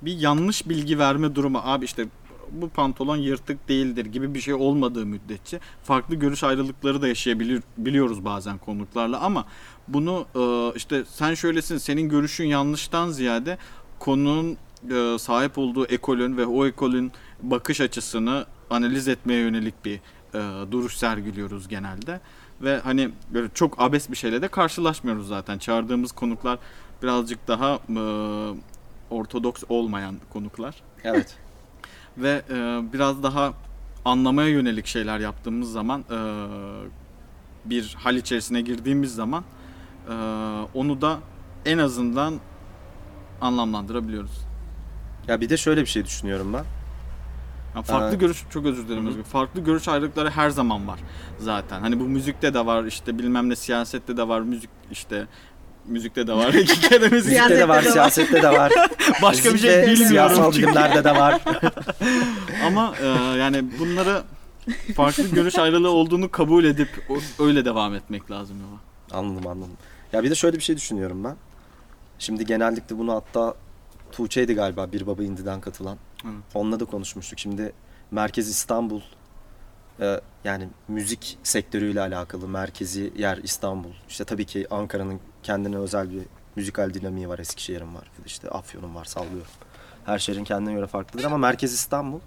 bir 0.02 0.18
yanlış 0.18 0.70
bilgi 0.70 1.00
verme 1.00 1.36
durumu 1.36 1.62
abi 1.64 1.86
işte 1.86 2.06
bu 2.52 2.70
pantolon 2.70 3.18
yırtık 3.18 3.70
değildir 3.70 4.06
gibi 4.06 4.34
bir 4.34 4.40
şey 4.40 4.54
olmadığı 4.54 5.06
müddetçe 5.06 5.60
farklı 5.84 6.16
görüş 6.16 6.44
ayrılıkları 6.44 7.02
da 7.02 7.08
yaşayabiliyoruz 7.08 8.26
bazen 8.26 8.58
konuklarla 8.58 9.20
ama 9.20 9.46
bunu 9.88 10.26
e, 10.36 10.74
işte 10.78 11.04
sen 11.06 11.34
şöylesin 11.34 11.78
senin 11.78 12.10
görüşün 12.10 12.46
yanlıştan 12.46 13.10
ziyade 13.10 13.58
konunun 14.00 14.58
e, 14.92 15.20
sahip 15.20 15.58
olduğu 15.58 15.86
ekolün 15.86 16.38
ve 16.38 16.46
o 16.46 16.66
ekolün 16.66 17.12
bakış 17.42 17.82
açısını 17.82 18.46
analiz 18.70 19.08
etmeye 19.08 19.42
yönelik 19.42 19.86
bir 19.86 20.00
e, 20.34 20.72
duruş 20.72 20.98
sergiliyoruz 20.98 21.68
genelde 21.68 22.20
ve 22.62 22.80
hani 22.80 23.10
böyle 23.34 23.48
çok 23.54 23.82
abes 23.82 24.12
bir 24.12 24.16
şeyle 24.16 24.42
de 24.42 24.48
karşılaşmıyoruz 24.48 25.28
zaten. 25.28 25.58
Çağırdığımız 25.58 26.12
konuklar 26.12 26.60
birazcık 27.04 27.48
daha 27.48 27.80
ortodoks 29.10 29.64
olmayan 29.70 30.16
konuklar 30.34 30.84
Evet. 31.04 31.38
Ve 32.18 32.42
e, 32.50 32.82
biraz 32.94 33.24
daha 33.24 33.54
anlamaya 34.06 34.50
yönelik 34.50 34.86
şeyler 34.86 35.20
yaptığımız 35.20 35.72
zaman 35.72 36.02
e, 36.12 36.18
bir 37.66 37.96
hal 38.00 38.16
içerisine 38.16 38.62
girdiğimiz 38.62 39.16
zaman 39.16 39.44
e, 40.10 40.14
onu 40.74 41.02
da 41.02 41.20
en 41.66 41.78
azından 41.78 42.34
anlamlandırabiliyoruz. 43.42 44.46
Ya 45.28 45.42
bir 45.42 45.50
de 45.50 45.58
şöyle 45.58 45.82
bir 45.82 45.86
şey 45.86 46.06
düşünüyorum 46.06 46.54
ben. 46.54 46.64
Yani 47.76 47.86
farklı 47.86 48.08
Evet. 48.08 48.20
görüş 48.20 48.44
çok 48.50 48.66
özür 48.66 48.88
dilerim 48.88 49.08
Özgür. 49.08 49.24
Farklı 49.24 49.62
görüş 49.62 49.88
ayrılıkları 49.88 50.30
her 50.30 50.50
zaman 50.50 50.88
var 50.88 51.00
zaten. 51.40 51.82
Hani 51.82 52.00
bu 52.00 52.04
müzikte 52.04 52.54
de 52.54 52.66
var, 52.66 52.84
işte 52.84 53.20
bilmem 53.20 53.50
ne 53.50 53.56
siyasette 53.56 54.18
de 54.18 54.28
var, 54.28 54.42
müzik 54.42 54.70
işte 54.92 55.28
müzikte 55.86 56.28
de 56.28 56.34
var. 56.34 56.54
İki 56.54 56.80
kere 56.82 57.08
müzik. 57.08 57.32
Müzikte 57.32 57.58
de 57.58 57.68
var, 57.68 57.82
Siyasette 57.82 57.92
de 57.92 57.98
var. 57.98 58.10
siyasette 58.10 58.42
de 58.44 58.50
var. 58.50 58.72
Başka 59.22 59.54
bir 59.54 59.60
şey 59.60 59.72
bilmiyorum 59.82 60.08
Siyasal 60.08 60.52
çünkü. 60.52 60.68
bilimlerde 60.68 61.04
de 61.04 61.12
var. 61.16 61.42
Ama 62.66 62.94
e, 63.02 63.08
yani 63.40 63.66
bunları 63.80 64.24
farklı 64.96 65.24
görüş 65.28 65.56
ayrılığı 65.60 65.90
olduğunu 65.90 66.32
kabul 66.32 66.64
edip 66.64 66.90
o- 67.10 67.44
öyle 67.46 67.66
devam 67.66 67.96
etmek 67.96 68.32
lazım 68.32 68.58
yola. 68.62 69.20
Anladım 69.20 69.48
anladım. 69.48 69.78
Ya 70.14 70.24
bir 70.24 70.30
de 70.30 70.36
şöyle 70.36 70.58
bir 70.58 70.64
şey 70.64 70.76
düşünüyorum 70.78 71.24
ben. 71.24 71.36
Şimdi 72.20 72.46
genellikle 72.46 72.98
bunu 72.98 73.14
hatta 73.14 73.54
Tuğçe'ydi 74.12 74.54
galiba 74.54 74.92
Bir 74.92 75.08
Baba 75.08 75.24
İndi'den 75.24 75.62
katılan. 75.62 75.98
Evet. 76.26 76.34
Onunla 76.54 76.80
da 76.80 76.86
konuşmuştuk. 76.86 77.40
Şimdi 77.40 77.74
Merkez 78.12 78.50
İstanbul 78.50 79.02
e, 80.00 80.20
yani 80.44 80.68
müzik 80.88 81.38
sektörüyle 81.44 82.02
alakalı 82.02 82.48
merkezi 82.48 83.14
yer 83.18 83.38
İstanbul. 83.44 83.90
İşte 84.10 84.24
tabii 84.24 84.46
ki 84.46 84.68
Ankara'nın 84.72 85.20
kendine 85.44 85.78
özel 85.78 86.12
bir 86.12 86.22
müzikal 86.56 86.94
dinamiği 86.94 87.30
var. 87.30 87.40
Eskişehir'in 87.40 87.96
var. 87.96 88.12
İşte 88.26 88.50
Afyon'un 88.50 88.96
var 88.96 89.06
sallıyorum. 89.06 89.52
Her 90.06 90.20
şehrin 90.20 90.44
kendine 90.44 90.74
göre 90.74 90.88
farklıdır 90.88 91.24
ama 91.24 91.38
Merkez 91.38 91.74
İstanbul. 91.74 92.20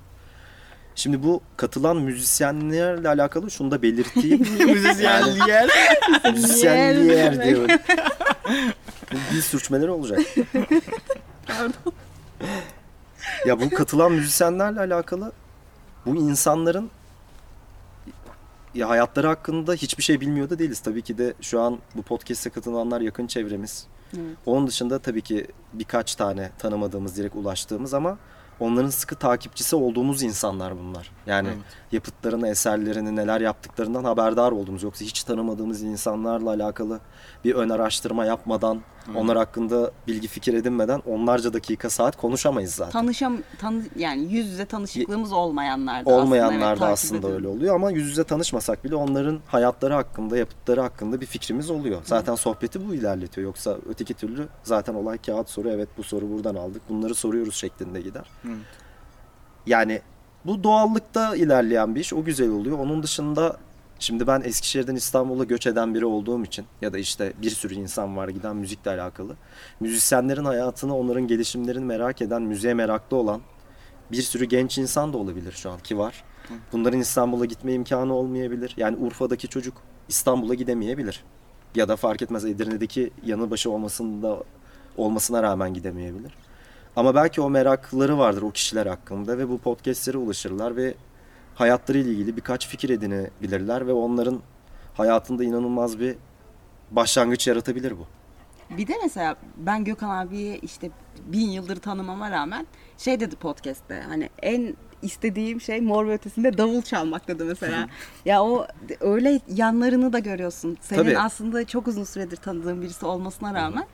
Şimdi 0.94 1.22
bu 1.22 1.40
katılan 1.56 1.96
müzisyenlerle 1.96 3.08
alakalı 3.08 3.50
şunu 3.50 3.70
da 3.70 3.82
belirteyim. 3.82 4.40
Müzisyenliğe. 4.66 5.66
Müzisyenler 6.32 7.44
diyor. 7.44 7.68
Dil 9.32 9.40
sürçmeleri 9.40 9.90
olacak. 9.90 10.20
ya 13.46 13.60
bu 13.60 13.70
katılan 13.70 14.12
müzisyenlerle 14.12 14.80
alakalı 14.80 15.32
bu 16.06 16.16
insanların 16.16 16.90
ya 18.76 18.88
hayatları 18.88 19.26
hakkında 19.26 19.74
hiçbir 19.74 20.02
şey 20.02 20.20
bilmiyor 20.20 20.50
da 20.50 20.58
değiliz. 20.58 20.80
Tabii 20.80 21.02
ki 21.02 21.18
de 21.18 21.34
şu 21.40 21.60
an 21.60 21.78
bu 21.94 22.02
podcast'e 22.02 22.50
katılanlar 22.50 23.00
yakın 23.00 23.26
çevremiz. 23.26 23.86
Evet. 24.14 24.36
Onun 24.46 24.66
dışında 24.66 24.98
tabii 24.98 25.22
ki 25.22 25.46
birkaç 25.72 26.14
tane 26.14 26.50
tanımadığımız, 26.58 27.16
direkt 27.16 27.36
ulaştığımız 27.36 27.94
ama 27.94 28.18
onların 28.60 28.90
sıkı 28.90 29.16
takipçisi 29.16 29.76
olduğumuz 29.76 30.22
insanlar 30.22 30.78
bunlar. 30.78 31.10
Yani 31.26 31.48
Evet. 31.48 31.58
yapıtlarını, 31.92 32.48
eserlerini, 32.48 33.16
neler 33.16 33.40
yaptıklarından 33.40 34.04
haberdar 34.04 34.52
olduğumuz. 34.52 34.82
Yoksa 34.82 35.04
hiç 35.04 35.22
tanımadığımız 35.24 35.82
insanlarla 35.82 36.50
alakalı 36.50 37.00
bir 37.44 37.54
ön 37.54 37.68
araştırma 37.68 38.24
yapmadan, 38.24 38.80
Evet. 39.06 39.16
onlar 39.16 39.36
hakkında 39.36 39.90
bilgi 40.06 40.28
fikir 40.28 40.54
edinmeden 40.54 41.02
onlarca 41.06 41.52
dakika 41.52 41.90
saat 41.90 42.16
konuşamayız 42.16 42.74
zaten. 42.74 42.92
Tanışam 42.92 43.38
tanı 43.58 43.82
yani 43.96 44.32
yüz 44.32 44.46
yüze 44.46 44.66
tanışıklığımız 44.66 45.32
olmayanlar 45.32 46.06
da 46.06 46.10
Olmayanlar 46.10 46.54
aslında, 46.54 46.68
evet, 46.68 46.80
da 46.80 46.86
aslında 46.86 47.28
öyle 47.28 47.48
oluyor 47.48 47.74
ama 47.74 47.90
yüz 47.90 48.08
yüze 48.08 48.24
tanışmasak 48.24 48.84
bile 48.84 48.94
onların 48.94 49.40
hayatları 49.46 49.94
hakkında, 49.94 50.36
yapıtları 50.38 50.80
hakkında 50.80 51.20
bir 51.20 51.26
fikrimiz 51.26 51.70
oluyor. 51.70 52.00
Zaten 52.04 52.34
sohbeti 52.34 52.88
bu 52.88 52.94
ilerletiyor. 52.94 53.46
Yoksa 53.46 53.76
öteki 53.88 54.14
türlü 54.14 54.48
zaten 54.62 54.94
olay 54.94 55.18
kağıt 55.18 55.50
soru 55.50 55.68
evet 55.68 55.88
bu 55.98 56.02
soru 56.02 56.30
buradan 56.30 56.54
aldık. 56.54 56.82
Bunları 56.88 57.14
soruyoruz 57.14 57.54
şeklinde 57.54 58.00
gider. 58.00 58.24
Evet. 58.46 58.56
yani 59.66 60.00
bu 60.46 60.64
doğallıkta 60.64 61.36
ilerleyen 61.36 61.94
bir 61.94 62.00
iş. 62.00 62.12
O 62.12 62.24
güzel 62.24 62.50
oluyor. 62.50 62.78
Onun 62.78 63.02
dışında 63.02 63.56
şimdi 63.98 64.26
ben 64.26 64.42
Eskişehir'den 64.44 64.94
İstanbul'a 64.94 65.44
göç 65.44 65.66
eden 65.66 65.94
biri 65.94 66.06
olduğum 66.06 66.44
için 66.44 66.64
ya 66.80 66.92
da 66.92 66.98
işte 66.98 67.32
bir 67.42 67.50
sürü 67.50 67.74
insan 67.74 68.16
var 68.16 68.28
giden 68.28 68.56
müzikle 68.56 68.90
alakalı. 68.90 69.36
Müzisyenlerin 69.80 70.44
hayatını, 70.44 70.96
onların 70.96 71.26
gelişimlerini 71.26 71.84
merak 71.84 72.22
eden, 72.22 72.42
müziğe 72.42 72.74
meraklı 72.74 73.16
olan 73.16 73.40
bir 74.12 74.22
sürü 74.22 74.44
genç 74.44 74.78
insan 74.78 75.12
da 75.12 75.18
olabilir 75.18 75.52
şu 75.52 75.70
an 75.70 75.78
ki 75.78 75.98
var. 75.98 76.24
Bunların 76.72 77.00
İstanbul'a 77.00 77.44
gitme 77.44 77.72
imkanı 77.72 78.14
olmayabilir. 78.14 78.74
Yani 78.76 78.96
Urfa'daki 78.96 79.48
çocuk 79.48 79.74
İstanbul'a 80.08 80.54
gidemeyebilir. 80.54 81.24
Ya 81.74 81.88
da 81.88 81.96
fark 81.96 82.22
etmez 82.22 82.44
Edirne'deki 82.44 83.10
yanı 83.24 83.50
başı 83.50 83.70
olmasında 83.70 84.42
olmasına 84.96 85.42
rağmen 85.42 85.74
gidemeyebilir. 85.74 86.32
Ama 86.96 87.14
belki 87.14 87.40
o 87.40 87.50
merakları 87.50 88.18
vardır 88.18 88.42
o 88.42 88.50
kişiler 88.50 88.86
hakkında 88.86 89.38
ve 89.38 89.48
bu 89.48 89.58
podcastlere 89.58 90.16
ulaşırlar 90.16 90.76
ve 90.76 90.94
hayatlarıyla 91.54 92.12
ilgili 92.12 92.36
birkaç 92.36 92.68
fikir 92.68 92.90
edinebilirler 92.90 93.86
ve 93.86 93.92
onların 93.92 94.40
hayatında 94.94 95.44
inanılmaz 95.44 96.00
bir 96.00 96.16
başlangıç 96.90 97.46
yaratabilir 97.46 97.92
bu. 97.98 98.06
Bir 98.76 98.86
de 98.86 98.92
mesela 99.02 99.36
ben 99.56 99.84
Gökhan 99.84 100.26
abiyi 100.26 100.60
işte 100.60 100.90
bin 101.26 101.50
yıldır 101.50 101.76
tanımama 101.76 102.30
rağmen 102.30 102.66
şey 102.98 103.20
dedi 103.20 103.36
podcast'te 103.36 104.04
hani 104.08 104.30
en 104.42 104.76
istediğim 105.02 105.60
şey 105.60 105.80
mor 105.80 106.06
ve 106.06 106.12
ötesinde 106.12 106.58
davul 106.58 106.82
çalmak 106.82 107.28
dedi 107.28 107.44
mesela. 107.44 107.88
ya 108.24 108.42
o 108.42 108.66
öyle 109.00 109.40
yanlarını 109.48 110.12
da 110.12 110.18
görüyorsun. 110.18 110.76
Senin 110.80 111.02
Tabii. 111.02 111.18
aslında 111.18 111.66
çok 111.66 111.88
uzun 111.88 112.04
süredir 112.04 112.36
tanıdığın 112.36 112.82
birisi 112.82 113.06
olmasına 113.06 113.54
rağmen 113.54 113.86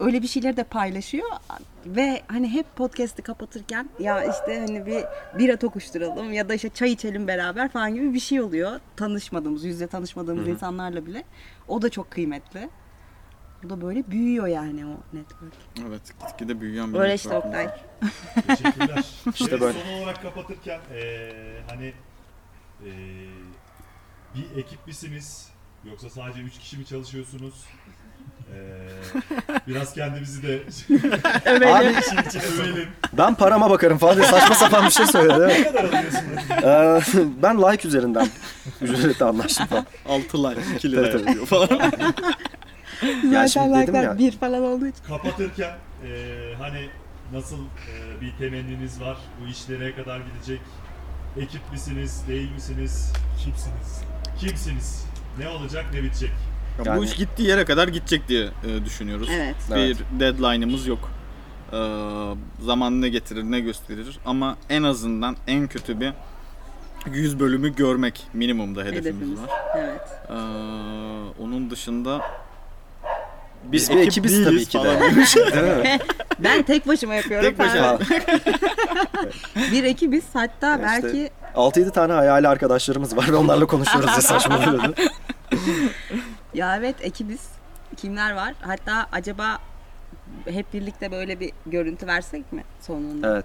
öyle 0.00 0.22
bir 0.22 0.26
şeyleri 0.28 0.56
de 0.56 0.64
paylaşıyor 0.64 1.28
ve 1.86 2.22
hani 2.28 2.48
hep 2.52 2.76
podcast'i 2.76 3.22
kapatırken 3.22 3.88
ya 3.98 4.24
işte 4.24 4.58
hani 4.66 4.86
bir 4.86 5.04
bira 5.38 5.56
tokuşturalım 5.56 6.32
ya 6.32 6.48
da 6.48 6.54
işte 6.54 6.68
çay 6.68 6.92
içelim 6.92 7.28
beraber 7.28 7.68
falan 7.68 7.94
gibi 7.94 8.14
bir 8.14 8.20
şey 8.20 8.40
oluyor. 8.40 8.80
Tanışmadığımız, 8.96 9.64
yüzde 9.64 9.86
tanışmadığımız 9.86 10.48
insanlarla 10.48 11.06
bile. 11.06 11.24
O 11.68 11.82
da 11.82 11.90
çok 11.90 12.10
kıymetli. 12.10 12.70
Bu 13.62 13.70
da 13.70 13.80
böyle 13.80 14.10
büyüyor 14.10 14.46
yani 14.46 14.86
o 14.86 15.16
network. 15.16 15.52
Evet 15.88 16.02
gitgide 16.28 16.60
büyüyen 16.60 16.94
bir 16.94 16.98
Öyle 16.98 17.14
işte. 17.14 17.36
Oktay. 17.36 17.68
Teşekkürler. 18.46 19.04
İşte 19.34 19.60
böyle. 19.60 19.78
Son 19.84 20.02
olarak 20.02 20.22
kapatırken 20.22 20.80
eee, 20.94 21.32
hani 21.70 21.92
eee, 22.84 22.92
bir 24.34 24.60
ekip 24.60 24.86
misiniz? 24.86 25.48
Yoksa 25.84 26.10
sadece 26.10 26.40
3 26.40 26.58
kişi 26.58 26.78
mi 26.78 26.86
çalışıyorsunuz? 26.86 27.64
Eee, 28.54 29.22
biraz 29.66 29.94
kendimizi 29.94 30.42
de 30.42 30.56
Abi 31.46 31.94
övelim. 32.60 32.88
ben 33.12 33.34
parama 33.34 33.70
bakarım 33.70 33.98
falan 33.98 34.16
diye 34.16 34.26
saçma 34.26 34.54
sapan 34.54 34.86
bir 34.86 34.90
şey 34.90 35.06
söyledi. 35.06 35.40
değil 35.48 35.58
mi? 35.60 35.64
Ne 35.64 35.72
kadar 35.72 35.84
alıyorsunuz? 35.84 36.24
Ee, 36.64 37.24
ben 37.42 37.58
like 37.62 37.88
üzerinden 37.88 38.28
ücreti 38.82 39.24
anlaştım 39.24 39.66
falan. 39.66 39.86
6 40.08 40.42
like 40.44 40.60
2 40.76 40.82
Tabii, 40.90 40.92
lira 40.92 41.10
tabii. 41.10 41.22
yapıyor 41.28 41.46
falan. 41.46 41.68
Ya 43.32 43.48
şimdi 43.48 43.66
dedim 43.68 43.80
like'lar 43.80 44.02
ya. 44.02 44.18
bir 44.18 44.32
falan 44.32 44.62
olduğu 44.62 44.86
için. 44.86 45.04
Kapatırken 45.08 45.72
eee, 46.04 46.54
hani 46.58 46.88
nasıl 47.32 47.56
eee, 47.58 48.20
bir 48.20 48.32
temenniniz 48.38 49.00
var? 49.00 49.16
Bu 49.42 49.46
iş 49.50 49.68
nereye 49.68 49.94
kadar 49.96 50.20
gidecek? 50.20 50.60
Ekip 51.40 51.72
misiniz? 51.72 52.22
Değil 52.28 52.52
misiniz? 52.52 53.12
Kimsiniz? 53.44 54.02
Kimsiniz? 54.40 55.04
Ne 55.38 55.48
olacak? 55.48 55.84
Ne 55.94 56.02
bitecek? 56.02 56.30
Ya 56.78 56.84
Yani- 56.92 57.00
Bu 57.00 57.04
iş 57.04 57.14
gittiği 57.16 57.48
yere 57.48 57.64
kadar 57.64 57.88
gidecek 57.88 58.28
diye 58.28 58.44
e, 58.44 58.84
düşünüyoruz. 58.84 59.28
Evet. 59.32 59.54
Evet. 59.72 59.96
Bir 60.12 60.20
deadline'ımız 60.20 60.86
yok. 60.86 61.10
Ee, 61.72 61.76
zaman 62.64 63.02
ne 63.02 63.08
getirir 63.08 63.42
ne 63.42 63.60
gösterir 63.60 64.18
ama 64.26 64.56
en 64.70 64.82
azından 64.82 65.36
en 65.46 65.66
kötü 65.66 66.00
bir 66.00 66.12
100 67.06 67.40
bölümü 67.40 67.74
görmek 67.76 68.26
minimumda 68.32 68.80
hedefimiz, 68.80 69.06
Hedefimiz. 69.06 69.38
var. 69.40 69.50
Evet. 69.76 70.00
Ee, 70.30 70.32
onun 71.42 71.70
dışında 71.70 72.20
Biz 73.64 73.90
bir 73.90 73.96
ekibiz 73.96 74.44
tabii 74.44 74.64
ki 74.66 74.78
de. 74.78 75.00
Değil 75.54 75.76
mi? 75.76 75.98
Ben 76.38 76.62
tek 76.62 76.88
başıma 76.88 77.14
yapıyorum. 77.14 77.48
Tek 77.48 77.58
başına. 77.58 77.98
bir 79.72 79.84
ekibiz 79.84 80.24
hatta 80.32 80.74
işte- 80.74 81.02
belki 81.02 81.30
6-7 81.54 81.90
tane 81.92 82.12
hayali 82.12 82.48
arkadaşlarımız 82.48 83.16
var 83.16 83.28
ve 83.28 83.36
onlarla 83.36 83.66
konuşuyoruz 83.66 84.10
ya 84.10 84.20
saçmalıyordu. 84.20 84.94
Ya 86.58 86.76
evet 86.76 86.96
ekibiz. 87.00 87.40
Kimler 87.96 88.32
var? 88.32 88.54
Hatta 88.60 89.06
acaba 89.12 89.58
hep 90.50 90.72
birlikte 90.74 91.12
böyle 91.12 91.40
bir 91.40 91.52
görüntü 91.66 92.06
versek 92.06 92.52
mi 92.52 92.64
sonunda? 92.80 93.32
Evet. 93.32 93.44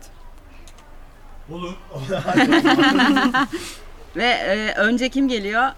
Olur. 1.52 1.74
Ve 4.16 4.26
e, 4.26 4.74
önce 4.76 5.10
kim 5.10 5.28
geliyor? 5.28 5.70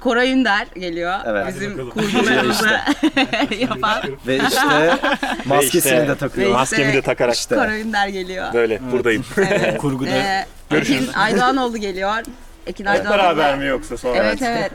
Koray 0.00 0.32
Ünder 0.32 0.66
geliyor. 0.74 1.18
Evet. 1.26 1.46
Bizim 1.48 1.72
bakalım. 1.72 1.90
kurgularımızı 1.90 2.68
yapan. 3.60 4.02
Ve 4.26 4.36
işte 4.36 4.96
maskesini 5.46 5.92
işte- 5.92 6.08
de 6.08 6.16
takıyor. 6.16 6.48
Ve- 6.48 6.52
Maskemi 6.52 6.92
de 6.92 7.02
takarak 7.02 7.34
İşte. 7.34 7.54
Koray 7.54 7.80
Ünder 7.80 8.08
geliyor. 8.08 8.52
böyle 8.54 8.92
buradayım. 8.92 9.24
Evet. 9.36 9.78
Kurguda 9.78 10.10
Ee, 10.10 10.46
Ekin 10.70 11.12
Aydoğanoğlu 11.12 11.76
geliyor. 11.78 12.22
Ekin 12.66 12.84
Aydoğanoğlu. 12.86 13.18
Beraber 13.18 13.58
mi 13.58 13.66
yoksa 13.66 13.96
sonra? 13.96 14.16
Evet 14.16 14.42
evet. 14.42 14.72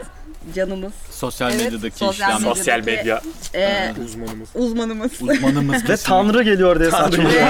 Canımız. 0.55 0.93
sosyal 1.11 1.51
Evet, 1.51 1.65
medyadaki 1.65 1.97
sosyal 1.97 2.29
işlem 2.29 2.41
medya. 2.41 2.55
Sosyal 2.55 2.79
medya 2.85 3.21
Ee, 3.55 3.93
uzmanımız. 4.05 4.49
uzmanımız. 4.55 5.11
uzmanımız 5.21 5.73
Ve 5.75 5.87
kesinlikle. 5.87 5.97
Tanrı 5.97 6.43
geliyor 6.43 6.79
diye 6.79 6.91
saçmalıyor. 6.91 7.41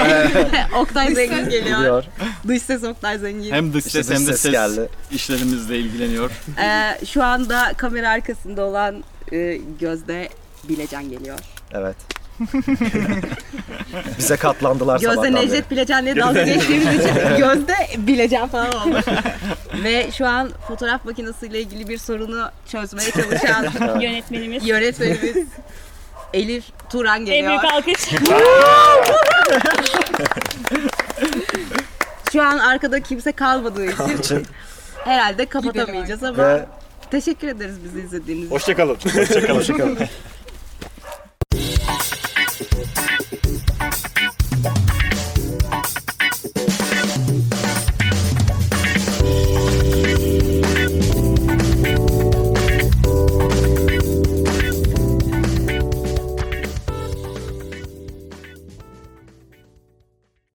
Oktay 0.76 1.14
Zengin 1.14 1.48
geliyor. 1.50 1.78
Geliyor. 1.78 2.04
Dış 2.48 2.62
ses 2.62 2.84
Oktay 2.84 3.18
Zengin. 3.18 3.52
hem 3.52 3.72
dış 3.72 3.86
İşte 3.86 4.02
ses 4.02 4.18
hem 4.18 4.26
de 4.26 4.30
ses 4.32 4.40
ses 4.40 4.52
geldi. 4.52 4.88
işlerimizle 5.12 5.78
ilgileniyor. 5.78 6.30
Ee, 6.62 6.98
şu 7.06 7.24
anda 7.24 7.72
kamera 7.76 8.08
arkasında 8.10 8.64
olan 8.64 9.04
e, 9.32 9.58
Gözde 9.80 10.28
Bilecan 10.68 11.10
geliyor. 11.10 11.38
Evet. 11.74 11.96
Bize 14.18 14.36
katlandılar 14.36 15.00
Gözde 15.00 15.14
sabahtan 15.14 15.34
beri. 15.34 15.46
Necdet 15.46 15.70
Bilecan 15.70 16.04
diye 16.04 16.16
dalga 16.16 16.42
geçtiğimiz 16.42 16.86
için 17.00 17.14
Gözde 17.38 17.74
Bilecan 17.96 18.48
falan 18.48 18.72
oldu. 18.72 19.00
Ve 19.84 20.10
şu 20.18 20.26
an 20.26 20.50
fotoğraf 20.68 21.04
makinesiyle 21.04 21.60
ilgili 21.60 21.88
bir 21.88 21.98
sorunu 21.98 22.50
çözmeye 22.72 23.10
çalışan 23.10 24.00
Yönetmenimiz. 24.00 24.66
yönetmenimiz 24.68 25.46
Elif 26.34 26.64
Turan 26.90 27.18
En 27.20 27.24
geliyor. 27.26 27.48
büyük 27.48 27.64
alkış. 27.64 28.08
Şu 32.32 32.42
an 32.42 32.58
arkada 32.58 33.00
kimse 33.00 33.32
kalmadığı 33.32 33.84
için 33.86 34.16
için 34.18 34.46
herhalde 35.04 35.46
kapatamayacağız 35.46 36.22
ama 36.22 36.38
ve 36.48 36.66
teşekkür 37.10 37.48
ederiz 37.48 37.76
bizi 37.84 38.00
izlediğiniz 38.06 38.44
için. 38.46 38.54
Hoşçakalın. 38.54 38.94
hoşçakalın. 39.54 39.98